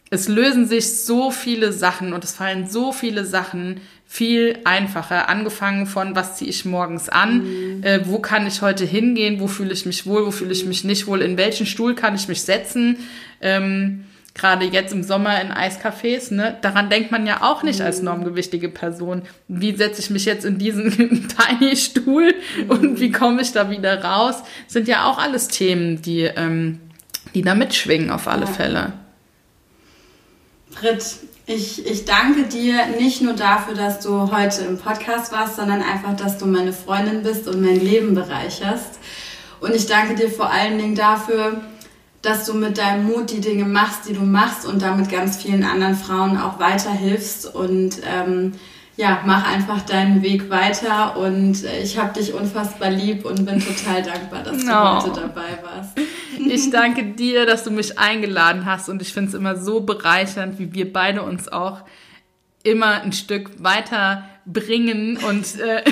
es 0.09 0.27
lösen 0.27 0.65
sich 0.65 0.97
so 0.99 1.29
viele 1.29 1.73
Sachen 1.73 2.13
und 2.13 2.23
es 2.23 2.33
fallen 2.33 2.69
so 2.69 2.91
viele 2.91 3.25
Sachen 3.25 3.81
viel 4.07 4.59
einfacher. 4.65 5.29
Angefangen 5.29 5.85
von, 5.87 6.15
was 6.15 6.37
ziehe 6.37 6.49
ich 6.49 6.65
morgens 6.65 7.07
an, 7.07 7.43
mhm. 7.77 7.83
äh, 7.83 8.05
wo 8.05 8.19
kann 8.19 8.47
ich 8.47 8.61
heute 8.61 8.85
hingehen, 8.85 9.39
wo 9.39 9.47
fühle 9.47 9.71
ich 9.73 9.85
mich 9.85 10.05
wohl, 10.05 10.25
wo 10.25 10.31
fühle 10.31 10.51
ich 10.51 10.65
mich 10.65 10.83
nicht 10.83 11.07
wohl, 11.07 11.21
in 11.21 11.37
welchen 11.37 11.65
Stuhl 11.65 11.95
kann 11.95 12.15
ich 12.15 12.27
mich 12.27 12.41
setzen. 12.41 12.97
Ähm, 13.41 14.05
Gerade 14.33 14.65
jetzt 14.65 14.93
im 14.93 15.03
Sommer 15.03 15.41
in 15.41 15.51
Eiscafés, 15.51 16.33
ne, 16.33 16.57
daran 16.61 16.89
denkt 16.89 17.11
man 17.11 17.27
ja 17.27 17.41
auch 17.41 17.63
nicht 17.63 17.79
mhm. 17.79 17.85
als 17.85 18.01
normgewichtige 18.01 18.69
Person. 18.69 19.23
Wie 19.49 19.75
setze 19.75 20.01
ich 20.01 20.09
mich 20.09 20.23
jetzt 20.25 20.45
in 20.45 20.57
diesen 20.57 21.27
tiny 21.59 21.75
Stuhl 21.75 22.33
mhm. 22.57 22.69
und 22.69 22.99
wie 23.01 23.11
komme 23.11 23.41
ich 23.41 23.51
da 23.51 23.69
wieder 23.69 24.01
raus? 24.03 24.35
Sind 24.67 24.87
ja 24.87 25.05
auch 25.05 25.17
alles 25.17 25.49
Themen, 25.49 26.01
die, 26.01 26.21
ähm, 26.21 26.79
die 27.35 27.41
da 27.41 27.55
mitschwingen 27.55 28.09
auf 28.09 28.27
alle 28.29 28.45
ja. 28.45 28.51
Fälle. 28.51 28.93
Britt, 30.71 31.03
ich, 31.45 31.85
ich 31.85 32.05
danke 32.05 32.43
dir 32.43 32.87
nicht 32.97 33.21
nur 33.21 33.33
dafür, 33.33 33.75
dass 33.75 33.99
du 33.99 34.31
heute 34.31 34.61
im 34.61 34.77
Podcast 34.77 35.33
warst, 35.33 35.57
sondern 35.57 35.81
einfach, 35.81 36.15
dass 36.15 36.37
du 36.37 36.45
meine 36.45 36.71
Freundin 36.71 37.23
bist 37.23 37.49
und 37.49 37.61
mein 37.61 37.79
Leben 37.79 38.15
bereicherst. 38.15 38.99
Und 39.59 39.75
ich 39.75 39.85
danke 39.87 40.15
dir 40.15 40.29
vor 40.29 40.49
allen 40.49 40.77
Dingen 40.77 40.95
dafür, 40.95 41.61
dass 42.21 42.45
du 42.45 42.53
mit 42.53 42.77
deinem 42.77 43.05
Mut 43.05 43.31
die 43.31 43.41
Dinge 43.41 43.65
machst, 43.65 44.07
die 44.07 44.13
du 44.13 44.21
machst 44.21 44.65
und 44.65 44.81
damit 44.81 45.09
ganz 45.09 45.41
vielen 45.41 45.63
anderen 45.63 45.95
Frauen 45.95 46.37
auch 46.37 46.59
weiterhilfst. 46.59 47.53
Und 47.53 47.97
ähm, 48.05 48.53
ja, 48.95 49.23
mach 49.25 49.51
einfach 49.51 49.81
deinen 49.81 50.21
Weg 50.21 50.49
weiter. 50.49 51.17
Und 51.17 51.63
äh, 51.63 51.81
ich 51.81 51.97
habe 51.97 52.13
dich 52.13 52.33
unfassbar 52.33 52.91
lieb 52.91 53.25
und 53.25 53.45
bin 53.45 53.59
total 53.59 54.03
dankbar, 54.03 54.43
dass 54.43 54.57
du 54.57 54.67
oh. 54.71 55.01
heute 55.01 55.21
dabei 55.21 55.59
warst. 55.63 55.97
Ich 56.43 56.71
danke 56.71 57.03
dir, 57.03 57.45
dass 57.45 57.63
du 57.63 57.71
mich 57.71 57.99
eingeladen 57.99 58.65
hast 58.65 58.89
und 58.89 59.01
ich 59.01 59.13
finde 59.13 59.29
es 59.29 59.35
immer 59.35 59.57
so 59.57 59.81
bereichernd, 59.81 60.57
wie 60.59 60.73
wir 60.73 60.91
beide 60.91 61.21
uns 61.21 61.49
auch 61.49 61.81
immer 62.63 63.01
ein 63.01 63.13
Stück 63.13 63.61
weiter 63.61 64.23
bringen 64.45 65.17
und 65.17 65.59
äh, 65.59 65.83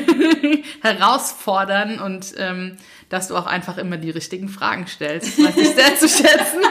herausfordern 0.81 1.99
und 1.99 2.33
ähm, 2.37 2.77
dass 3.09 3.27
du 3.27 3.35
auch 3.35 3.45
einfach 3.45 3.77
immer 3.77 3.97
die 3.97 4.11
richtigen 4.11 4.49
Fragen 4.49 4.87
stellst, 4.87 5.43
was 5.43 5.57
ich 5.57 5.69
sehr 5.69 5.95
zu 5.97 6.07
schätzen. 6.07 6.61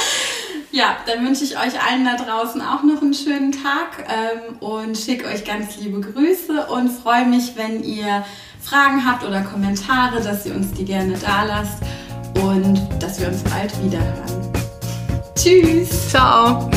ja, 0.70 0.96
dann 1.06 1.24
wünsche 1.24 1.44
ich 1.44 1.56
euch 1.56 1.82
allen 1.82 2.04
da 2.04 2.16
draußen 2.16 2.60
auch 2.60 2.82
noch 2.82 3.02
einen 3.02 3.14
schönen 3.14 3.52
Tag 3.52 4.06
ähm, 4.08 4.58
und 4.58 4.96
schicke 4.96 5.26
euch 5.26 5.44
ganz 5.44 5.76
liebe 5.78 6.00
Grüße 6.00 6.66
und 6.66 6.90
freue 6.90 7.26
mich, 7.26 7.56
wenn 7.56 7.82
ihr 7.84 8.24
Fragen 8.60 9.04
habt 9.06 9.24
oder 9.24 9.42
Kommentare, 9.42 10.22
dass 10.22 10.46
ihr 10.46 10.54
uns 10.54 10.72
die 10.72 10.84
gerne 10.84 11.14
da 11.18 11.44
lasst 11.44 11.82
und 12.42 12.80
dass 13.00 13.20
wir 13.20 13.28
uns 13.28 13.42
bald 13.44 13.72
wieder 13.84 14.00
hören. 14.00 14.52
Tschüss. 15.34 16.10
Ciao. 16.10 16.68